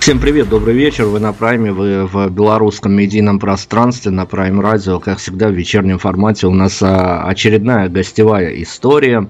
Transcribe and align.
Всем 0.00 0.20
привет, 0.20 0.48
добрый 0.48 0.74
вечер. 0.74 1.04
Вы 1.04 1.20
на 1.20 1.32
Прайме, 1.32 1.70
вы 1.70 2.06
в 2.06 2.30
белорусском 2.30 2.92
медийном 2.92 3.38
пространстве 3.38 4.10
на 4.10 4.24
Прайм 4.24 4.60
Радио. 4.60 5.00
Как 5.00 5.18
всегда, 5.18 5.48
в 5.48 5.52
вечернем 5.52 5.98
формате 5.98 6.46
у 6.46 6.54
нас 6.54 6.82
а, 6.82 7.24
очередная 7.24 7.90
гостевая 7.90 8.50
история. 8.62 9.28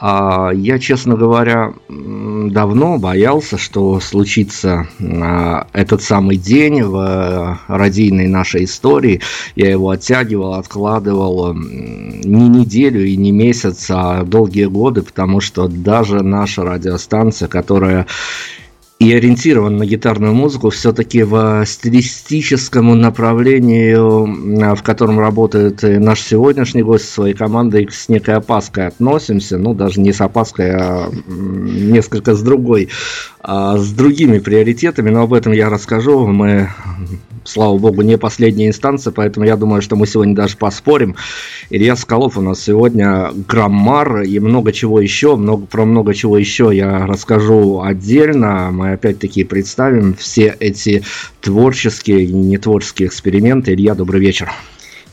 А, 0.00 0.50
я, 0.52 0.78
честно 0.78 1.14
говоря, 1.14 1.74
давно 1.88 2.98
боялся, 2.98 3.58
что 3.58 4.00
случится 4.00 4.88
а, 5.00 5.68
этот 5.72 6.02
самый 6.02 6.36
день 6.36 6.82
в 6.82 7.60
радийной 7.68 8.26
нашей 8.26 8.64
истории. 8.64 9.20
Я 9.56 9.70
его 9.70 9.90
оттягивал, 9.90 10.54
откладывал 10.54 11.54
не 11.54 12.48
неделю 12.48 13.04
и 13.04 13.16
не 13.16 13.30
месяц, 13.30 13.86
а 13.90 14.24
долгие 14.24 14.66
годы, 14.66 15.02
потому 15.02 15.40
что 15.40 15.68
даже 15.68 16.22
наша 16.22 16.64
радиостанция, 16.64 17.46
которая 17.46 18.06
и 18.98 19.12
ориентирован 19.12 19.76
на 19.76 19.86
гитарную 19.86 20.34
музыку 20.34 20.70
все-таки 20.70 21.22
в 21.22 21.64
стилистическом 21.64 23.00
направлении, 23.00 23.94
в 23.94 24.82
котором 24.82 25.20
работает 25.20 25.82
наш 25.82 26.20
сегодняшний 26.20 26.82
гость 26.82 27.08
своей 27.08 27.34
командой, 27.34 27.88
с 27.90 28.08
некой 28.08 28.34
опаской 28.34 28.88
относимся, 28.88 29.56
ну 29.56 29.72
даже 29.72 30.00
не 30.00 30.12
с 30.12 30.20
опаской, 30.20 30.72
а 30.74 31.10
несколько 31.28 32.34
с 32.34 32.42
другой, 32.42 32.88
а 33.40 33.78
с 33.78 33.92
другими 33.92 34.40
приоритетами, 34.40 35.10
но 35.10 35.22
об 35.22 35.32
этом 35.32 35.52
я 35.52 35.70
расскажу. 35.70 36.26
Мы 36.26 36.68
слава 37.48 37.78
богу, 37.78 38.02
не 38.02 38.18
последняя 38.18 38.68
инстанция, 38.68 39.12
поэтому 39.12 39.46
я 39.46 39.56
думаю, 39.56 39.82
что 39.82 39.96
мы 39.96 40.06
сегодня 40.06 40.34
даже 40.34 40.56
поспорим. 40.56 41.16
Илья 41.70 41.96
Скалов 41.96 42.36
у 42.36 42.40
нас 42.40 42.62
сегодня 42.62 43.30
граммар 43.48 44.22
и 44.22 44.38
много 44.38 44.72
чего 44.72 45.00
еще, 45.00 45.36
много, 45.36 45.66
про 45.66 45.84
много 45.84 46.14
чего 46.14 46.36
еще 46.38 46.70
я 46.72 47.06
расскажу 47.06 47.80
отдельно. 47.80 48.70
Мы 48.72 48.92
опять-таки 48.92 49.44
представим 49.44 50.14
все 50.14 50.54
эти 50.60 51.02
творческие 51.40 52.24
и 52.24 52.32
нетворческие 52.32 53.08
эксперименты. 53.08 53.72
Илья, 53.72 53.94
добрый 53.94 54.20
вечер. 54.20 54.50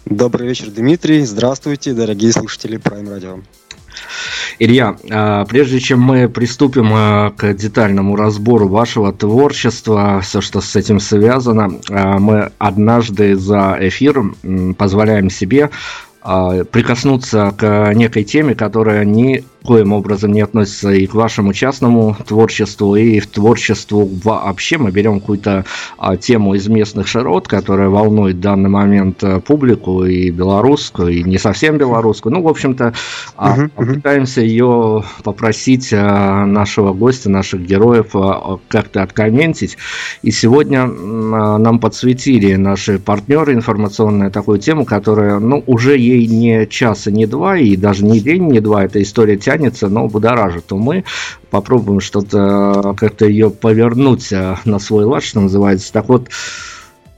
Добрый 0.05 0.47
вечер, 0.47 0.69
Дмитрий. 0.69 1.25
Здравствуйте, 1.25 1.93
дорогие 1.93 2.31
слушатели 2.31 2.77
Prime 2.77 3.07
Radio. 3.07 3.43
Илья, 4.59 4.95
а, 5.09 5.45
прежде 5.45 5.79
чем 5.79 6.01
мы 6.01 6.29
приступим 6.29 6.91
а, 6.93 7.31
к 7.31 7.53
детальному 7.53 8.15
разбору 8.15 8.67
вашего 8.67 9.11
творчества, 9.11 10.21
все, 10.21 10.41
что 10.41 10.61
с 10.61 10.75
этим 10.75 10.99
связано, 10.99 11.79
а, 11.89 12.19
мы 12.19 12.51
однажды 12.57 13.35
за 13.35 13.77
эфир 13.79 14.23
позволяем 14.77 15.29
себе 15.29 15.69
прикоснуться 16.21 17.53
к 17.55 17.93
некой 17.93 18.23
теме, 18.23 18.55
которая 18.55 19.05
не 19.05 19.43
никоим 19.65 19.93
образом 19.93 20.31
не 20.31 20.41
относится 20.41 20.91
и 20.91 21.07
к 21.07 21.15
вашему 21.15 21.53
частному 21.53 22.15
творчеству, 22.27 22.95
и 22.95 23.19
в 23.19 23.27
творчеству 23.27 24.09
вообще. 24.23 24.77
Мы 24.77 24.91
берем 24.91 25.19
какую-то 25.19 25.65
а, 25.97 26.17
тему 26.17 26.53
из 26.53 26.67
местных 26.67 27.07
широт, 27.07 27.47
которая 27.47 27.89
волнует 27.89 28.35
в 28.35 28.39
данный 28.39 28.69
момент 28.69 29.23
а, 29.23 29.39
публику 29.39 30.05
и 30.05 30.29
белорусскую, 30.29 31.09
и 31.09 31.23
не 31.23 31.39
совсем 31.39 31.77
белорусскую. 31.77 32.33
Ну, 32.33 32.41
в 32.41 32.47
общем-то, 32.47 32.93
а, 33.35 33.57
uh-huh, 33.57 33.69
пытаемся 33.95 34.41
ее 34.41 35.03
попросить 35.23 35.91
а, 35.93 36.45
нашего 36.45 36.93
гостя, 36.93 37.29
наших 37.29 37.61
героев 37.61 38.11
а, 38.13 38.59
как-то 38.67 39.01
откомментить. 39.01 39.77
И 40.21 40.31
сегодня 40.31 40.83
а, 40.83 41.57
нам 41.57 41.79
подсветили 41.79 42.55
наши 42.55 42.99
партнеры 42.99 43.53
информационные 43.53 44.29
такую 44.29 44.59
тему, 44.59 44.85
которая, 44.85 45.39
ну, 45.39 45.63
уже 45.65 45.97
ей 45.97 46.27
не 46.27 46.67
час 46.67 47.07
и 47.07 47.11
не 47.11 47.25
два, 47.25 47.57
и 47.57 47.75
даже 47.75 48.05
не 48.05 48.19
день, 48.19 48.47
не 48.47 48.59
два, 48.59 48.85
эта 48.85 49.01
история 49.01 49.37
тянет 49.37 49.54
тянется, 49.57 49.87
но 49.87 50.07
будоражит 50.07 50.71
умы. 50.71 51.03
Попробуем 51.49 51.99
что-то, 51.99 52.93
как-то 52.97 53.25
ее 53.25 53.49
повернуть 53.49 54.31
э, 54.31 54.57
на 54.65 54.79
свой 54.79 55.05
лад, 55.05 55.23
что 55.23 55.41
называется. 55.41 55.91
Так 55.91 56.09
вот, 56.09 56.29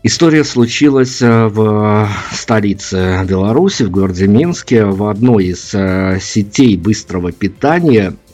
История 0.03 0.43
случилась 0.45 1.21
э, 1.21 1.47
в 1.47 2.07
столице 2.31 3.25
Беларуси, 3.27 3.83
в 3.83 3.89
городе 3.89 4.27
Минске, 4.27 4.85
в 4.85 5.09
одной 5.09 5.47
из 5.47 5.73
э, 5.73 6.19
сетей 6.21 6.77
быстрого 6.77 7.31
питания– 7.31 8.13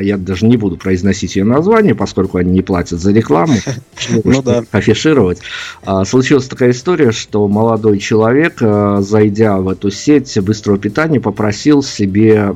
я 0.00 0.16
даже 0.16 0.46
не 0.46 0.56
буду 0.56 0.76
произносить 0.76 1.36
ее 1.36 1.44
название, 1.44 1.94
поскольку 1.94 2.38
они 2.38 2.52
не 2.52 2.62
платят 2.62 3.00
за 3.00 3.12
рекламу, 3.12 3.54
ну 4.24 4.42
да. 4.42 4.64
афишировать. 4.70 5.38
А, 5.84 6.04
случилась 6.04 6.46
такая 6.46 6.70
история, 6.70 7.12
что 7.12 7.46
молодой 7.48 7.98
человек, 7.98 8.58
а, 8.60 9.00
зайдя 9.00 9.58
в 9.58 9.68
эту 9.68 9.90
сеть 9.90 10.38
быстрого 10.40 10.78
питания, 10.78 11.20
попросил 11.20 11.82
себе 11.82 12.54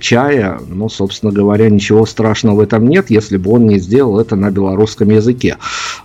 чая. 0.00 0.60
Ну, 0.68 0.88
собственно 0.88 1.32
говоря, 1.32 1.68
ничего 1.70 2.06
страшного 2.06 2.56
в 2.56 2.60
этом 2.60 2.88
нет, 2.88 3.10
если 3.10 3.36
бы 3.36 3.52
он 3.52 3.66
не 3.66 3.78
сделал 3.78 4.18
это 4.18 4.36
на 4.36 4.50
белорусском 4.50 5.10
языке. 5.10 5.56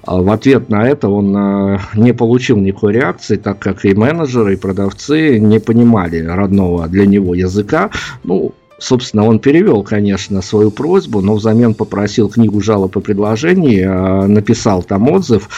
В 0.06 0.32
ответ 0.32 0.70
на 0.70 0.88
это 0.88 1.10
он 1.10 1.80
не 1.96 2.14
получил 2.14 2.58
никакой 2.58 2.94
реакции, 2.94 3.38
так 3.38 3.60
как 3.60 3.86
и 3.86 3.94
менеджеры, 3.94 4.54
и 4.54 4.58
продавцы 4.58 5.40
не 5.40 5.60
понимали 5.60 6.20
родного 6.20 6.88
для 6.88 7.06
него 7.06 7.36
языка. 7.36 7.90
Ну, 8.24 8.54
Собственно, 8.80 9.26
он 9.26 9.40
перевел, 9.40 9.84
конечно, 9.84 10.42
свою 10.42 10.72
просьбу, 10.72 11.22
но 11.22 11.36
взамен 11.36 11.74
попросил 11.74 12.30
книгу 12.30 12.60
жалоб 12.62 12.98
и 12.98 13.02
предложений, 13.02 13.84
а, 13.86 14.28
написал 14.28 14.84
там 14.84 15.10
отзыв. 15.10 15.50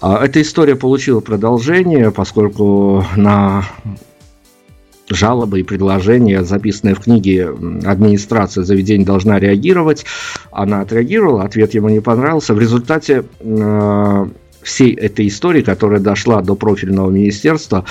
А, 0.00 0.24
эта 0.24 0.40
история 0.42 0.74
получила 0.74 1.20
продолжение, 1.20 2.10
поскольку 2.10 3.04
на 3.16 3.64
жалобы 5.08 5.60
и 5.60 5.62
предложения, 5.62 6.42
записанные 6.44 6.94
в 6.94 7.00
книге, 7.00 7.48
администрация 7.84 8.64
заведения 8.64 9.04
должна 9.04 9.38
реагировать. 9.38 10.04
Она 10.50 10.80
отреагировала, 10.80 11.44
ответ 11.44 11.74
ему 11.74 11.88
не 11.88 12.00
понравился. 12.00 12.54
В 12.54 12.58
результате 12.58 13.24
э, 13.40 14.26
всей 14.62 14.94
этой 14.94 15.28
истории, 15.28 15.62
которая 15.62 16.00
дошла 16.00 16.40
до 16.40 16.54
профильного 16.54 17.10
министерства, 17.10 17.84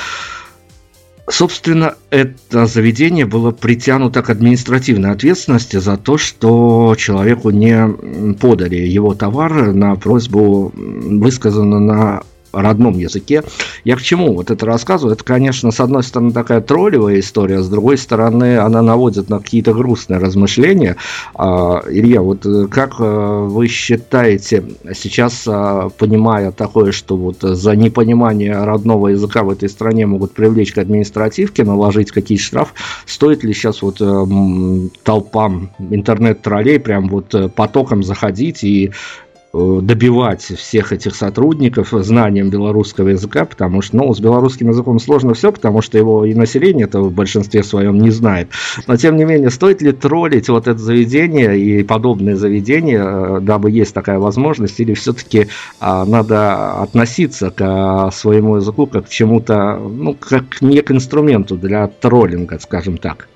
Собственно, 1.30 1.96
это 2.10 2.66
заведение 2.66 3.26
было 3.26 3.52
притянуто 3.52 4.22
к 4.22 4.30
административной 4.30 5.12
ответственности 5.12 5.78
за 5.78 5.98
то, 5.98 6.18
что 6.18 6.96
человеку 6.98 7.52
не 7.52 8.34
подали 8.34 8.76
его 8.76 9.14
товар 9.14 9.72
на 9.74 9.96
просьбу, 9.96 10.72
высказанную 10.76 11.82
на 11.82 12.24
родном 12.54 12.98
языке. 12.98 13.44
Я 13.84 13.96
к 13.96 14.02
чему 14.02 14.34
вот 14.34 14.52
это 14.52 14.66
рассказываю? 14.66 15.14
Это, 15.14 15.24
конечно, 15.24 15.72
с 15.72 15.80
одной 15.80 16.04
стороны 16.04 16.32
такая 16.32 16.62
троллевая 16.62 17.20
история, 17.20 17.62
с 17.62 17.70
другой 17.70 17.98
стороны 17.98 18.58
она 18.58 18.82
наводит 18.82 19.30
на 19.30 19.40
какие-то 19.40 19.74
грустные 19.74 20.20
размышления. 20.20 20.98
А, 21.36 21.82
Илья, 21.88 22.22
вот 22.22 22.46
э, 22.46 22.68
как 22.68 22.96
э, 23.00 23.48
вы 23.50 23.68
считаете, 23.68 24.64
сейчас 24.94 25.44
а, 25.48 25.90
понимая 25.90 26.52
такое, 26.52 26.92
что 26.92 27.16
вот 27.16 27.38
за 27.42 27.76
непонимание 27.76 28.64
родного 28.64 29.10
языка 29.10 29.44
в 29.44 29.50
этой 29.50 29.70
стране 29.70 30.06
могут 30.06 30.34
привлечь 30.34 30.74
к 30.74 30.78
административке, 30.78 31.64
наложить 31.64 32.12
какие-то 32.12 32.44
штрафы, 32.44 32.74
стоит 33.06 33.44
ли 33.44 33.54
сейчас 33.54 33.82
вот 33.82 33.98
э, 34.02 34.88
толпам 35.04 35.72
интернет-троллей 35.80 36.80
прям 36.80 37.08
вот 37.10 37.34
потоком 37.56 38.04
заходить 38.04 38.64
и 38.64 38.92
Э, 38.92 39.31
добивать 39.54 40.42
всех 40.42 40.94
этих 40.94 41.16
сотрудников 41.16 41.90
знанием 41.92 42.50
белорусского 42.50 43.10
языка, 43.10 43.46
потому 43.46 43.82
что, 43.82 43.98
ну, 43.98 44.14
с 44.14 44.20
белорусским 44.20 44.70
языком 44.70 45.00
сложно 45.00 45.34
все, 45.34 45.52
потому 45.52 45.82
что 45.82 45.98
его 45.98 46.26
и 46.26 46.34
население 46.34 46.86
это 46.86 47.02
в 47.02 47.12
большинстве 47.12 47.64
своем 47.64 48.00
не 48.00 48.12
знает. 48.12 48.50
Но, 48.88 48.96
тем 48.96 49.18
не 49.18 49.26
менее, 49.26 49.50
стоит 49.50 49.82
ли 49.82 49.92
троллить 49.92 50.48
вот 50.48 50.68
это 50.68 50.80
заведение 50.80 51.60
и 51.60 51.84
подобные 51.84 52.36
заведения, 52.36 53.04
э, 53.04 53.40
дабы 53.42 53.72
есть 53.72 53.94
такая 53.94 54.20
возможность, 54.20 54.80
или 54.80 54.94
все-таки 54.94 55.48
а, 55.80 56.06
надо 56.06 56.74
относиться 56.82 57.52
к 57.52 58.12
своему 58.14 58.58
языку 58.58 58.86
как 58.88 59.08
к 59.08 59.10
чему-то, 59.10 59.76
ну, 59.78 60.14
как 60.14 60.62
не 60.62 60.82
к 60.82 60.92
инструменту 60.92 61.58
для 61.58 61.88
троллинга, 61.88 62.60
скажем 62.60 62.98
так? 62.98 63.28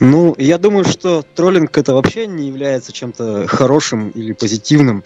Ну, 0.00 0.34
я 0.38 0.58
думаю, 0.58 0.84
что 0.84 1.24
троллинг 1.34 1.76
это 1.76 1.94
вообще 1.94 2.26
не 2.26 2.48
является 2.48 2.92
чем-то 2.92 3.46
хорошим 3.46 4.10
или 4.10 4.32
позитивным. 4.32 5.04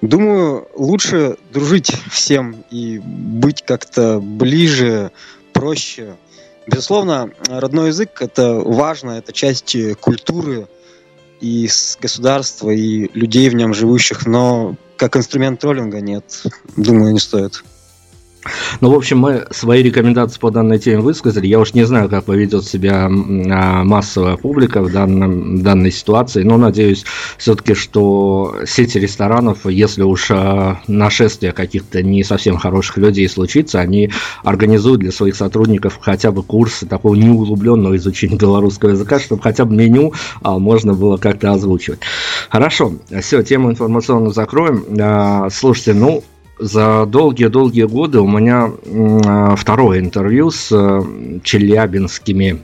Думаю, 0.00 0.68
лучше 0.74 1.36
дружить 1.52 1.92
всем 2.10 2.64
и 2.70 2.98
быть 2.98 3.62
как-то 3.62 4.20
ближе, 4.20 5.10
проще. 5.52 6.16
Безусловно, 6.66 7.30
родной 7.48 7.88
язык 7.88 8.20
это 8.20 8.54
важно, 8.54 9.12
это 9.12 9.32
часть 9.32 9.76
культуры 10.00 10.68
и 11.40 11.68
государства, 12.00 12.70
и 12.70 13.10
людей 13.16 13.48
в 13.48 13.54
нем 13.54 13.74
живущих, 13.74 14.26
но 14.26 14.76
как 14.96 15.16
инструмент 15.16 15.60
троллинга 15.60 16.00
нет, 16.00 16.42
думаю, 16.76 17.12
не 17.12 17.20
стоит. 17.20 17.62
Ну, 18.80 18.90
в 18.90 18.94
общем, 18.94 19.18
мы 19.18 19.46
свои 19.50 19.82
рекомендации 19.82 20.38
по 20.38 20.50
данной 20.50 20.78
теме 20.78 21.00
высказали. 21.00 21.46
Я 21.46 21.60
уж 21.60 21.74
не 21.74 21.84
знаю, 21.84 22.08
как 22.08 22.24
поведет 22.24 22.64
себя 22.64 23.06
а, 23.06 23.84
массовая 23.84 24.36
публика 24.36 24.82
в 24.82 24.92
данном, 24.92 25.62
данной 25.62 25.90
ситуации, 25.90 26.42
но 26.42 26.56
надеюсь 26.56 27.04
все-таки, 27.36 27.74
что 27.74 28.56
сети 28.66 28.98
ресторанов, 28.98 29.66
если 29.66 30.02
уж 30.02 30.28
а, 30.30 30.80
нашествие 30.86 31.52
каких-то 31.52 32.02
не 32.02 32.24
совсем 32.24 32.56
хороших 32.56 32.98
людей 32.98 33.28
случится, 33.28 33.80
они 33.80 34.10
организуют 34.44 35.00
для 35.00 35.12
своих 35.12 35.36
сотрудников 35.36 35.98
хотя 36.00 36.30
бы 36.30 36.42
курсы 36.42 36.86
такого 36.86 37.14
неуглубленного 37.14 37.96
изучения 37.96 38.36
белорусского 38.36 38.90
языка, 38.90 39.18
чтобы 39.18 39.42
хотя 39.42 39.64
бы 39.64 39.74
меню 39.74 40.12
а, 40.42 40.58
можно 40.58 40.94
было 40.94 41.16
как-то 41.16 41.52
озвучивать. 41.52 42.00
Хорошо, 42.50 42.94
все, 43.20 43.42
тему 43.42 43.70
информационную 43.70 44.32
закроем. 44.32 45.50
Слушайте, 45.50 45.94
ну, 45.94 46.22
за 46.58 47.06
долгие-долгие 47.06 47.84
годы 47.84 48.20
у 48.20 48.28
меня 48.28 48.70
а, 49.26 49.56
второе 49.56 50.00
интервью 50.00 50.50
с 50.50 50.70
э, 50.72 51.40
челябинскими 51.42 52.60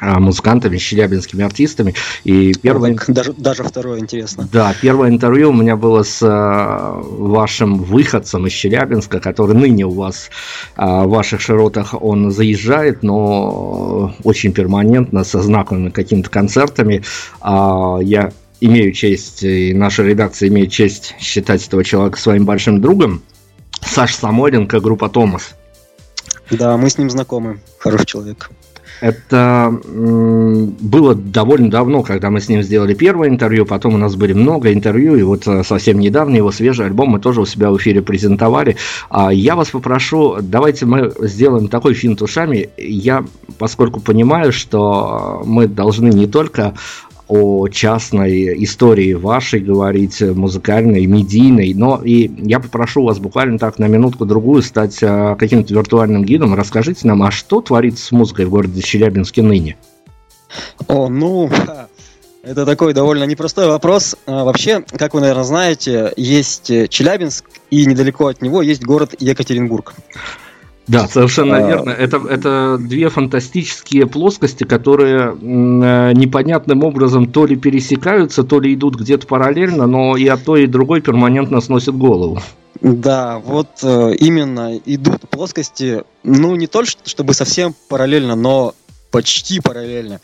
а, 0.00 0.20
музыкантами, 0.20 0.76
челябинскими 0.76 1.44
артистами. 1.44 1.94
И 2.24 2.52
первое... 2.60 2.96
Даже, 3.08 3.32
даже 3.32 3.64
второе 3.64 3.98
интересно. 3.98 4.48
Да, 4.52 4.74
первое 4.80 5.08
интервью 5.08 5.50
у 5.50 5.54
меня 5.54 5.76
было 5.76 6.02
с 6.02 6.22
э, 6.22 7.00
вашим 7.02 7.78
выходцем 7.78 8.46
из 8.46 8.52
Челябинска, 8.52 9.20
который 9.20 9.56
ныне 9.56 9.86
у 9.86 9.90
вас 9.90 10.30
а, 10.76 11.04
в 11.04 11.10
ваших 11.10 11.40
широтах 11.40 11.94
он 12.00 12.30
заезжает, 12.30 13.02
но 13.02 14.14
очень 14.22 14.52
перманентно, 14.52 15.24
со 15.24 15.40
знаковыми 15.40 15.90
какими-то 15.90 16.30
концертами. 16.30 17.02
Я 17.42 18.32
имею 18.60 18.92
честь, 18.92 19.42
и 19.42 19.72
наша 19.74 20.02
редакция 20.02 20.48
имеет 20.48 20.70
честь 20.70 21.14
считать 21.18 21.66
этого 21.66 21.84
человека 21.84 22.18
своим 22.18 22.44
большим 22.44 22.80
другом. 22.80 23.22
Саш 23.80 24.14
Самойленко, 24.14 24.80
группа 24.80 25.08
Томас. 25.08 25.54
Да, 26.50 26.76
мы 26.76 26.90
с 26.90 26.98
ним 26.98 27.10
знакомы. 27.10 27.60
Хороший 27.78 28.06
человек. 28.06 28.50
Это 29.00 29.72
было 29.82 31.14
довольно 31.14 31.70
давно, 31.70 32.02
когда 32.02 32.28
мы 32.28 32.40
с 32.40 32.48
ним 32.48 32.62
сделали 32.62 32.92
первое 32.92 33.28
интервью, 33.28 33.64
потом 33.64 33.94
у 33.94 33.96
нас 33.96 34.14
были 34.14 34.34
много 34.34 34.72
интервью, 34.74 35.16
и 35.16 35.22
вот 35.22 35.46
э, 35.46 35.64
совсем 35.64 35.98
недавно 35.98 36.36
его 36.36 36.52
свежий 36.52 36.84
альбом 36.84 37.10
мы 37.10 37.18
тоже 37.18 37.40
у 37.40 37.46
себя 37.46 37.70
в 37.70 37.78
эфире 37.78 38.02
презентовали. 38.02 38.76
А 39.08 39.32
я 39.32 39.56
вас 39.56 39.70
попрошу, 39.70 40.36
давайте 40.42 40.84
мы 40.84 41.12
сделаем 41.20 41.68
такой 41.68 41.94
финт 41.94 42.20
ушами. 42.20 42.68
Я, 42.76 43.24
поскольку 43.58 44.00
понимаю, 44.00 44.52
что 44.52 45.42
мы 45.46 45.66
должны 45.66 46.08
не 46.08 46.26
только 46.26 46.74
о 47.30 47.68
частной 47.68 48.64
истории 48.64 49.12
вашей 49.12 49.60
говорить, 49.60 50.20
музыкальной, 50.20 51.06
медийной. 51.06 51.72
Но 51.74 52.02
и 52.02 52.28
я 52.38 52.58
попрошу 52.58 53.04
вас 53.04 53.20
буквально 53.20 53.56
так 53.56 53.78
на 53.78 53.86
минутку-другую 53.86 54.62
стать 54.62 54.98
а, 55.02 55.36
каким-то 55.36 55.72
виртуальным 55.72 56.24
гидом. 56.24 56.54
Расскажите 56.54 57.06
нам, 57.06 57.22
а 57.22 57.30
что 57.30 57.60
творится 57.60 58.04
с 58.04 58.10
музыкой 58.10 58.46
в 58.46 58.50
городе 58.50 58.82
Челябинске 58.82 59.42
ныне? 59.42 59.76
О, 60.88 61.08
ну, 61.08 61.48
это 62.42 62.66
такой 62.66 62.94
довольно 62.94 63.22
непростой 63.24 63.68
вопрос. 63.68 64.16
А, 64.26 64.42
вообще, 64.42 64.84
как 64.90 65.14
вы, 65.14 65.20
наверное, 65.20 65.44
знаете, 65.44 66.12
есть 66.16 66.66
Челябинск, 66.88 67.44
и 67.70 67.86
недалеко 67.86 68.26
от 68.26 68.42
него 68.42 68.60
есть 68.60 68.84
город 68.84 69.14
Екатеринбург. 69.20 69.94
Да, 70.90 71.06
совершенно 71.06 71.56
а... 71.56 71.68
верно. 71.68 71.90
Это, 71.90 72.20
это 72.28 72.76
две 72.78 73.08
фантастические 73.08 74.06
плоскости, 74.06 74.64
которые 74.64 75.36
э, 75.40 76.12
непонятным 76.14 76.82
образом 76.82 77.30
то 77.30 77.46
ли 77.46 77.54
пересекаются, 77.54 78.42
то 78.42 78.58
ли 78.58 78.74
идут 78.74 78.96
где-то 78.96 79.26
параллельно, 79.26 79.86
но 79.86 80.16
и 80.16 80.26
от 80.26 80.44
той, 80.44 80.64
и 80.64 80.66
другой 80.66 81.00
перманентно 81.00 81.60
сносят 81.60 81.96
голову. 81.96 82.42
Да, 82.80 83.38
вот 83.38 83.68
э, 83.82 84.14
именно 84.18 84.76
идут 84.84 85.28
плоскости, 85.30 86.02
ну 86.24 86.56
не 86.56 86.66
только 86.66 86.90
чтобы 87.04 87.34
совсем 87.34 87.74
параллельно, 87.88 88.34
но 88.34 88.74
почти 89.12 89.60
параллельно. 89.60 90.14
Э, 90.14 90.18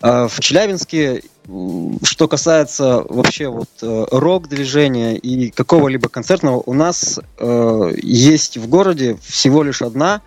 в 0.00 0.40
Челябинске 0.40 1.22
что 2.02 2.28
касается 2.28 3.04
вообще 3.08 3.48
вот 3.48 3.68
э, 3.82 4.06
рок-движения 4.10 5.16
и 5.16 5.50
какого-либо 5.50 6.08
концертного, 6.08 6.62
у 6.64 6.74
нас 6.74 7.18
э, 7.38 7.92
есть 8.02 8.56
в 8.56 8.68
городе 8.68 9.18
всего 9.22 9.62
лишь 9.62 9.82
одна, 9.82 10.22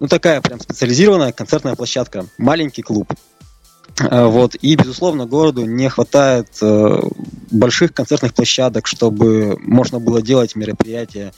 ну 0.00 0.08
такая 0.08 0.40
прям 0.40 0.58
специализированная 0.60 1.32
концертная 1.32 1.76
площадка, 1.76 2.26
маленький 2.36 2.82
клуб. 2.82 3.12
Э, 4.00 4.24
вот. 4.24 4.56
И, 4.56 4.74
безусловно, 4.74 5.26
городу 5.26 5.64
не 5.66 5.88
хватает 5.88 6.48
э, 6.62 7.00
больших 7.50 7.92
концертных 7.94 8.34
площадок, 8.34 8.86
чтобы 8.86 9.56
можно 9.60 10.00
было 10.00 10.20
делать 10.20 10.56
мероприятия, 10.56 11.32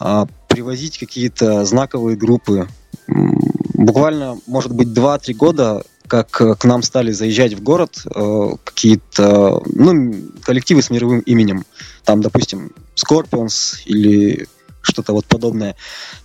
э, 0.00 0.26
привозить 0.48 0.98
какие-то 0.98 1.64
знаковые 1.64 2.16
группы. 2.16 2.66
Буквально, 3.06 4.38
может 4.46 4.72
быть, 4.72 4.88
2-3 4.88 5.34
года 5.34 5.84
как 6.08 6.40
э, 6.40 6.54
к 6.54 6.64
нам 6.64 6.82
стали 6.82 7.12
заезжать 7.12 7.54
в 7.54 7.62
город 7.62 8.02
э, 8.04 8.50
какие-то 8.64 9.62
ну, 9.66 10.14
коллективы 10.42 10.82
с 10.82 10.90
мировым 10.90 11.20
именем. 11.20 11.64
Там, 12.04 12.20
допустим, 12.20 12.72
Scorpions 12.94 13.82
или 13.84 14.48
что-то 14.80 15.12
вот 15.12 15.26
подобное. 15.26 15.76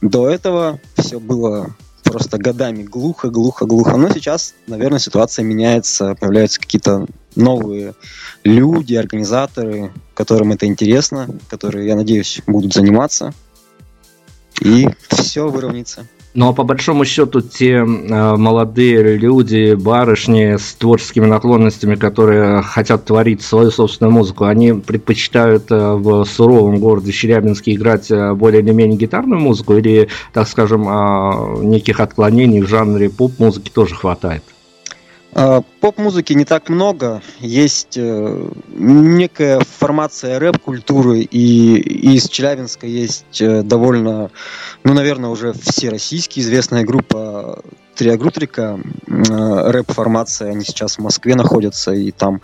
До 0.01 0.29
этого 0.29 0.79
все 0.97 1.19
было 1.19 1.75
просто 2.03 2.37
годами 2.37 2.83
глухо, 2.83 3.29
глухо, 3.29 3.65
глухо. 3.65 3.97
Но 3.97 4.09
сейчас, 4.09 4.53
наверное, 4.67 4.99
ситуация 4.99 5.43
меняется, 5.43 6.15
появляются 6.15 6.59
какие-то 6.59 7.07
новые 7.35 7.95
люди, 8.43 8.95
организаторы, 8.95 9.91
которым 10.13 10.51
это 10.51 10.65
интересно, 10.65 11.27
которые, 11.49 11.87
я 11.87 11.95
надеюсь, 11.95 12.41
будут 12.45 12.73
заниматься. 12.73 13.33
И 14.61 14.87
все 15.09 15.47
выровняется. 15.47 16.07
А 16.39 16.53
по 16.53 16.63
большому 16.63 17.03
счету 17.03 17.41
те 17.41 17.71
э, 17.71 17.83
молодые 17.83 19.17
люди, 19.17 19.73
барышни 19.73 20.55
с 20.55 20.73
творческими 20.75 21.25
наклонностями, 21.25 21.95
которые 21.95 22.61
хотят 22.61 23.03
творить 23.03 23.41
свою 23.41 23.69
собственную 23.69 24.13
музыку, 24.13 24.45
они 24.45 24.71
предпочитают 24.73 25.69
э, 25.71 25.75
в 25.75 26.23
суровом 26.23 26.79
городе 26.79 27.11
Челябинске 27.11 27.73
играть 27.73 28.09
э, 28.11 28.33
более 28.33 28.61
или 28.61 28.71
менее 28.71 28.97
гитарную 28.97 29.41
музыку 29.41 29.75
или, 29.75 30.07
так 30.31 30.47
скажем, 30.47 30.87
э, 30.87 31.63
неких 31.65 31.99
отклонений 31.99 32.61
в 32.61 32.67
жанре 32.67 33.09
поп-музыки 33.09 33.69
тоже 33.69 33.95
хватает? 33.95 34.43
А, 35.33 35.61
поп-музыки 35.79 36.33
не 36.33 36.45
так 36.45 36.69
много. 36.69 37.21
Есть 37.39 37.97
э, 37.97 38.49
некая 38.69 39.61
формация 39.61 40.39
рэп-культуры, 40.39 41.21
и, 41.21 41.77
из 42.15 42.27
Челябинска 42.27 42.85
есть 42.85 43.41
э, 43.41 43.63
довольно, 43.63 44.29
ну, 44.83 44.93
наверное, 44.93 45.29
уже 45.29 45.53
всероссийски 45.53 46.41
известная 46.41 46.83
группа 46.83 47.63
Триагрутрика, 47.95 48.79
э, 49.07 49.71
рэп-формация. 49.71 50.51
Они 50.51 50.65
сейчас 50.65 50.97
в 50.97 50.99
Москве 50.99 51.35
находятся 51.35 51.93
и 51.93 52.11
там 52.11 52.41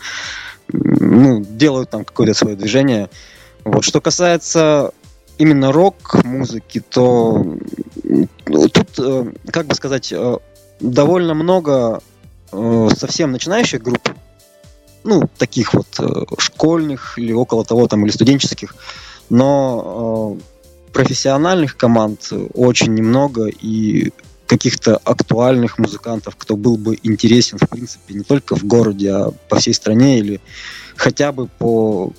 ну, 0.70 1.42
делают 1.42 1.90
там 1.90 2.06
какое-то 2.06 2.34
свое 2.34 2.56
движение. 2.56 3.10
Вот. 3.66 3.84
Что 3.84 4.00
касается 4.00 4.94
именно 5.38 5.74
рок-музыки, 5.74 6.82
то 6.90 7.58
тут, 8.74 9.36
как 9.52 9.66
бы 9.68 9.76
сказать, 9.76 10.14
довольно 10.80 11.34
много 11.34 12.02
Э, 12.52 12.90
совсем 12.96 13.32
начинающих 13.32 13.82
групп, 13.82 14.10
ну, 15.04 15.30
таких 15.38 15.74
вот 15.74 15.88
э, 16.00 16.26
школьных 16.38 17.20
или 17.20 17.34
около 17.34 17.66
того, 17.66 17.88
там, 17.88 18.06
или 18.06 18.12
студенческих, 18.12 18.76
но 19.30 20.38
э, 20.38 20.92
профессиональных 20.94 21.76
команд 21.76 22.32
очень 22.54 22.94
немного, 22.94 23.48
и 23.48 24.12
каких-то 24.46 24.96
актуальных 25.04 25.78
музыкантов, 25.78 26.38
кто 26.38 26.56
был 26.56 26.78
бы 26.78 26.98
интересен, 27.04 27.58
в 27.58 27.68
принципе, 27.68 28.14
не 28.14 28.24
только 28.24 28.56
в 28.56 28.64
городе, 28.64 29.12
а 29.12 29.32
по 29.50 29.58
всей 29.58 29.74
стране 29.74 30.20
или 30.20 30.40
хотя 30.96 31.34
бы 31.34 31.48
по 31.48 32.14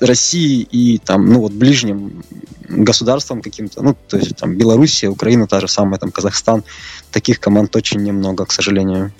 России 0.00 0.62
и 0.62 0.98
там, 0.98 1.26
ну 1.26 1.40
вот 1.40 1.52
ближним 1.52 2.22
государствам 2.68 3.42
каким-то, 3.42 3.82
ну, 3.82 3.96
то 4.08 4.16
есть 4.16 4.36
там 4.36 4.56
Белоруссия, 4.56 5.08
Украина, 5.08 5.46
та 5.46 5.60
же 5.60 5.68
самая, 5.68 5.98
там 5.98 6.10
Казахстан, 6.10 6.64
таких 7.10 7.40
команд 7.40 7.74
очень 7.76 8.02
немного, 8.02 8.44
к 8.44 8.52
сожалению. 8.52 9.12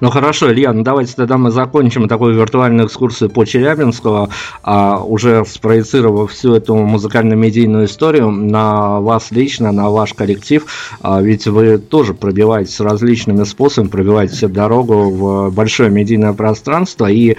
Ну 0.00 0.10
хорошо, 0.10 0.52
Илья, 0.52 0.72
ну 0.72 0.82
давайте 0.82 1.14
тогда 1.14 1.36
мы 1.36 1.50
закончим 1.50 2.08
такую 2.08 2.34
виртуальную 2.34 2.88
экскурсию 2.88 3.30
по 3.30 3.44
Челябинску, 3.44 4.28
а, 4.62 5.02
уже 5.02 5.44
спроецировав 5.46 6.32
всю 6.32 6.54
эту 6.54 6.74
музыкально-медийную 6.74 7.86
историю 7.86 8.30
на 8.30 9.00
вас 9.00 9.30
лично, 9.30 9.72
на 9.72 9.90
ваш 9.90 10.14
коллектив, 10.14 10.66
а, 11.00 11.20
ведь 11.20 11.46
вы 11.46 11.78
тоже 11.78 12.14
пробиваетесь 12.14 12.80
различными 12.80 13.44
способами, 13.44 13.90
пробиваете 13.90 14.34
себе 14.34 14.48
дорогу 14.48 15.10
в 15.10 15.50
большое 15.50 15.90
медийное 15.90 16.32
пространство, 16.32 17.06
и 17.06 17.36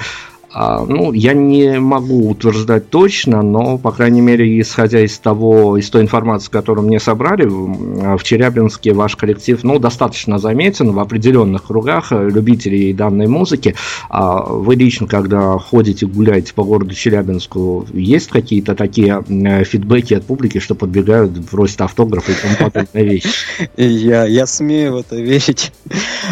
ну, 0.54 1.14
я 1.14 1.34
не 1.34 1.80
могу 1.80 2.30
утверждать 2.30 2.90
точно, 2.90 3.42
но, 3.42 3.78
по 3.78 3.92
крайней 3.92 4.22
мере, 4.22 4.60
исходя 4.60 5.00
из 5.00 5.18
того, 5.18 5.78
из 5.78 5.90
той 5.90 6.02
информации, 6.02 6.52
которую 6.52 6.88
мне 6.88 7.00
собрали, 7.00 7.46
в 7.46 8.24
Челябинске 8.24 8.94
ваш 8.94 9.16
коллектив, 9.16 9.64
ну, 9.64 9.80
достаточно 9.80 10.40
заметен 10.40 10.92
в 10.92 11.00
определенных 11.00 11.64
кругах 11.64 12.12
любителей 12.12 12.94
данной 12.94 13.28
музыки. 13.28 13.76
А 14.10 14.44
вы 14.44 14.76
лично, 14.76 15.08
когда 15.08 15.58
ходите, 15.58 16.06
гуляете 16.06 16.54
по 16.54 16.64
городу 16.64 16.94
Челябинску, 16.94 17.86
есть 17.94 18.28
какие-то 18.28 18.76
такие 18.76 19.24
фидбэки 19.66 20.16
от 20.16 20.26
публики, 20.26 20.60
что 20.60 20.76
подбегают, 20.76 21.50
просят 21.50 21.82
автографы 21.82 22.34
и 22.34 22.36
тому 22.36 22.72
подобные 22.72 23.06
вещи? 23.06 23.30
Я, 23.78 24.26
я 24.26 24.46
смею 24.46 24.94
в 24.94 24.98
это 24.98 25.16
верить. 25.16 25.72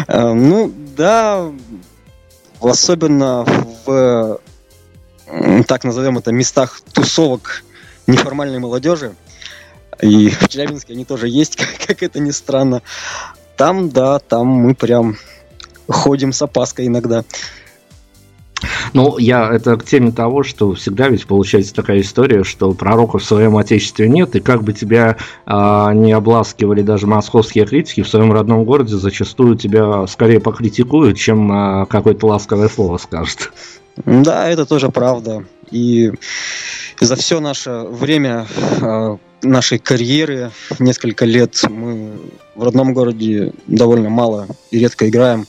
Э, 0.08 0.32
ну, 0.32 0.72
да, 0.96 1.50
особенно 2.60 3.44
в, 3.84 4.40
так 5.66 5.84
назовем 5.84 6.18
это, 6.18 6.32
местах 6.32 6.80
тусовок 6.92 7.64
неформальной 8.06 8.58
молодежи, 8.58 9.14
и 10.00 10.30
в 10.30 10.48
Челябинске 10.48 10.94
они 10.94 11.04
тоже 11.04 11.28
есть, 11.28 11.56
как, 11.56 11.68
как 11.86 12.02
это 12.02 12.20
ни 12.20 12.30
странно. 12.30 12.82
Там, 13.56 13.90
да, 13.90 14.18
там 14.18 14.46
мы 14.46 14.74
прям 14.74 15.16
ходим 15.88 16.32
с 16.32 16.40
опаской 16.40 16.86
иногда. 16.86 17.24
Ну, 18.92 19.18
я 19.18 19.50
это 19.52 19.76
к 19.76 19.84
теме 19.84 20.12
того, 20.12 20.42
что 20.42 20.74
всегда 20.74 21.08
ведь 21.08 21.26
получается 21.26 21.74
такая 21.74 22.00
история, 22.00 22.44
что 22.44 22.72
пророка 22.72 23.18
в 23.18 23.24
своем 23.24 23.56
отечестве 23.56 24.08
нет, 24.08 24.36
и 24.36 24.40
как 24.40 24.62
бы 24.62 24.72
тебя 24.72 25.16
а, 25.46 25.92
не 25.92 26.12
обласкивали 26.12 26.82
даже 26.82 27.06
московские 27.06 27.66
критики, 27.66 28.02
в 28.02 28.08
своем 28.08 28.32
родном 28.32 28.64
городе 28.64 28.96
зачастую 28.96 29.56
тебя 29.56 30.06
скорее 30.06 30.40
покритикуют, 30.40 31.16
чем 31.16 31.50
а, 31.50 31.86
какое-то 31.86 32.26
ласковое 32.26 32.68
слово 32.68 32.98
скажут. 32.98 33.52
Да, 34.04 34.48
это 34.48 34.66
тоже 34.66 34.90
правда. 34.90 35.44
И 35.70 36.12
за 37.00 37.16
все 37.16 37.40
наше 37.40 37.70
время 37.88 38.46
а, 38.80 39.18
нашей 39.42 39.78
карьеры, 39.78 40.50
несколько 40.78 41.24
лет, 41.24 41.62
мы 41.68 42.12
в 42.54 42.62
родном 42.62 42.92
городе 42.92 43.52
довольно 43.66 44.10
мало 44.10 44.48
и 44.70 44.78
редко 44.78 45.08
играем. 45.08 45.46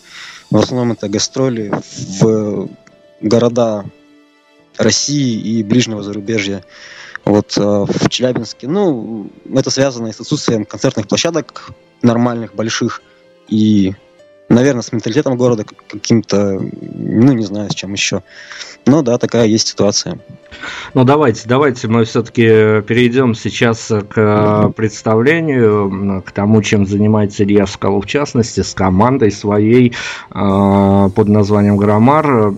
В 0.49 0.57
основном 0.57 0.91
это 0.91 1.07
гастроли 1.07 1.71
в 2.19 2.69
города 3.21 3.85
России 4.77 5.39
и 5.39 5.63
ближнего 5.63 6.03
зарубежья. 6.03 6.63
Вот 7.23 7.55
э, 7.57 7.61
в 7.61 8.09
Челябинске, 8.09 8.67
ну, 8.67 9.29
это 9.53 9.69
связано 9.69 10.07
и 10.07 10.11
с 10.11 10.19
отсутствием 10.19 10.65
концертных 10.65 11.07
площадок 11.07 11.69
нормальных, 12.01 12.55
больших, 12.55 13.03
и, 13.47 13.93
наверное, 14.49 14.81
с 14.81 14.91
менталитетом 14.91 15.37
города 15.37 15.63
каким-то, 15.87 16.59
ну, 16.59 17.33
не 17.33 17.45
знаю, 17.45 17.69
с 17.69 17.75
чем 17.75 17.93
еще. 17.93 18.23
Но 18.85 19.01
да, 19.01 19.17
такая 19.17 19.45
есть 19.45 19.67
ситуация. 19.67 20.19
Ну, 20.93 21.03
давайте, 21.03 21.47
давайте 21.47 21.87
мы 21.87 22.03
все-таки 22.03 22.43
перейдем 22.81 23.35
сейчас 23.35 23.91
к 24.09 24.73
представлению, 24.75 26.23
к 26.25 26.31
тому, 26.31 26.61
чем 26.61 26.85
занимается 26.85 27.43
Илья 27.43 27.67
Соколов, 27.67 28.05
в 28.05 28.07
частности, 28.07 28.61
с 28.61 28.73
командой 28.73 29.31
своей 29.31 29.93
э, 30.33 31.09
под 31.15 31.27
названием 31.27 31.77
«Громар». 31.77 32.53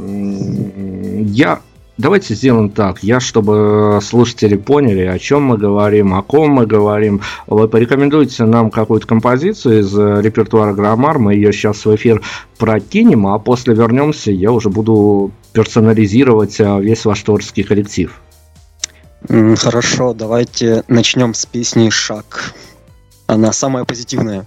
Я 1.25 1.59
Давайте 1.97 2.33
сделаем 2.33 2.71
так. 2.71 3.03
Я, 3.03 3.19
чтобы 3.19 3.99
слушатели 4.01 4.55
поняли, 4.55 5.01
о 5.01 5.19
чем 5.19 5.43
мы 5.43 5.57
говорим, 5.57 6.15
о 6.15 6.23
ком 6.23 6.49
мы 6.49 6.65
говорим, 6.65 7.21
вы 7.45 7.67
порекомендуете 7.67 8.45
нам 8.45 8.71
какую-то 8.71 9.05
композицию 9.05 9.81
из 9.81 9.95
репертуара 9.95 10.73
Громар. 10.73 11.19
Мы 11.19 11.35
ее 11.35 11.53
сейчас 11.53 11.85
в 11.85 11.95
эфир 11.95 12.23
прокинем, 12.57 13.27
а 13.27 13.37
после 13.37 13.75
вернемся, 13.75 14.31
я 14.31 14.51
уже 14.51 14.69
буду 14.69 15.31
персонализировать 15.53 16.59
а, 16.59 16.79
весь 16.79 17.05
ваш 17.05 17.21
творческий 17.21 17.61
коллектив. 17.61 18.19
Хорошо, 19.27 20.13
давайте 20.13 20.83
начнем 20.87 21.33
с 21.33 21.45
песни 21.45 21.89
«Шаг». 21.89 22.53
Она 23.27 23.53
самая 23.53 23.85
позитивная. 23.85 24.45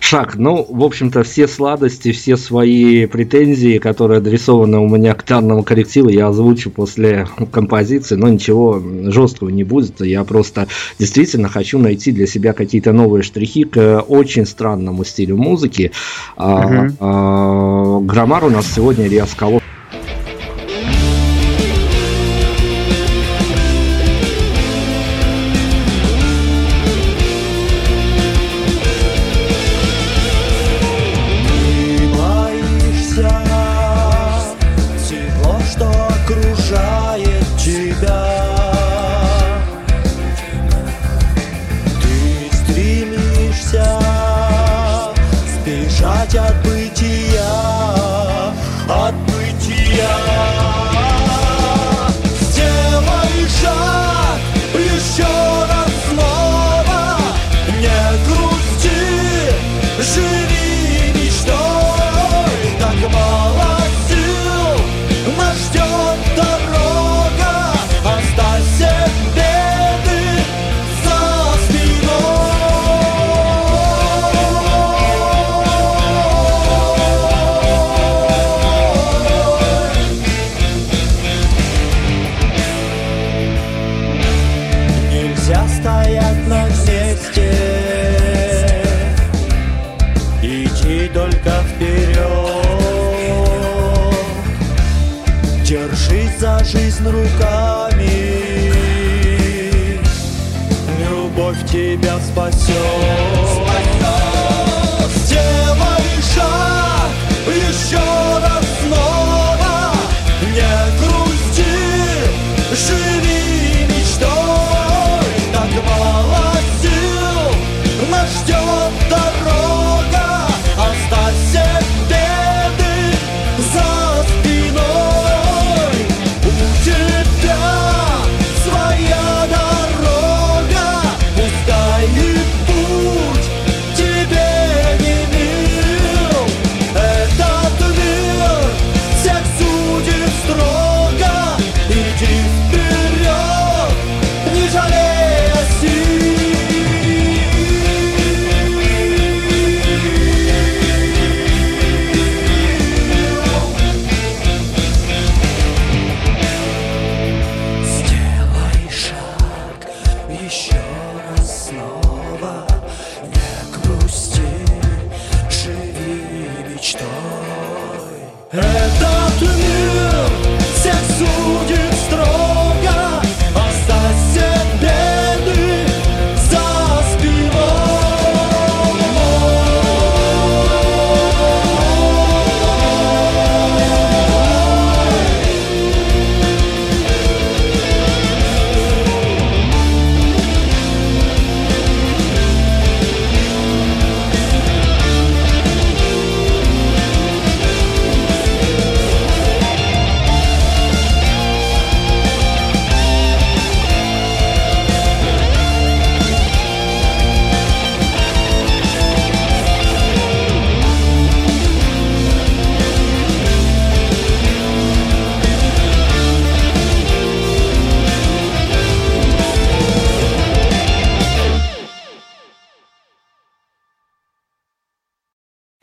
Шаг. 0.00 0.36
Ну, 0.36 0.66
в 0.68 0.82
общем-то, 0.82 1.22
все 1.22 1.48
сладости, 1.48 2.12
все 2.12 2.36
свои 2.36 3.06
претензии, 3.06 3.78
которые 3.78 4.18
адресованы 4.18 4.78
у 4.78 4.88
меня 4.88 5.14
к 5.14 5.24
данному 5.24 5.62
коллективу, 5.62 6.08
я 6.08 6.28
озвучу 6.28 6.70
после 6.70 7.26
композиции, 7.50 8.16
но 8.16 8.28
ничего 8.28 8.82
жесткого 9.04 9.48
не 9.48 9.64
будет. 9.64 10.00
Я 10.00 10.24
просто 10.24 10.68
действительно 10.98 11.48
хочу 11.48 11.78
найти 11.78 12.12
для 12.12 12.26
себя 12.26 12.52
какие-то 12.52 12.92
новые 12.92 13.22
штрихи 13.22 13.64
к 13.64 14.00
очень 14.08 14.46
странному 14.46 15.04
стилю 15.04 15.36
музыки. 15.36 15.92
Uh-huh. 16.36 16.92
А, 16.98 17.96
а, 17.96 18.00
граммар 18.00 18.44
у 18.44 18.50
нас 18.50 18.66
сегодня 18.72 19.06
Илья 19.06 19.26
Скалов. 19.26 19.62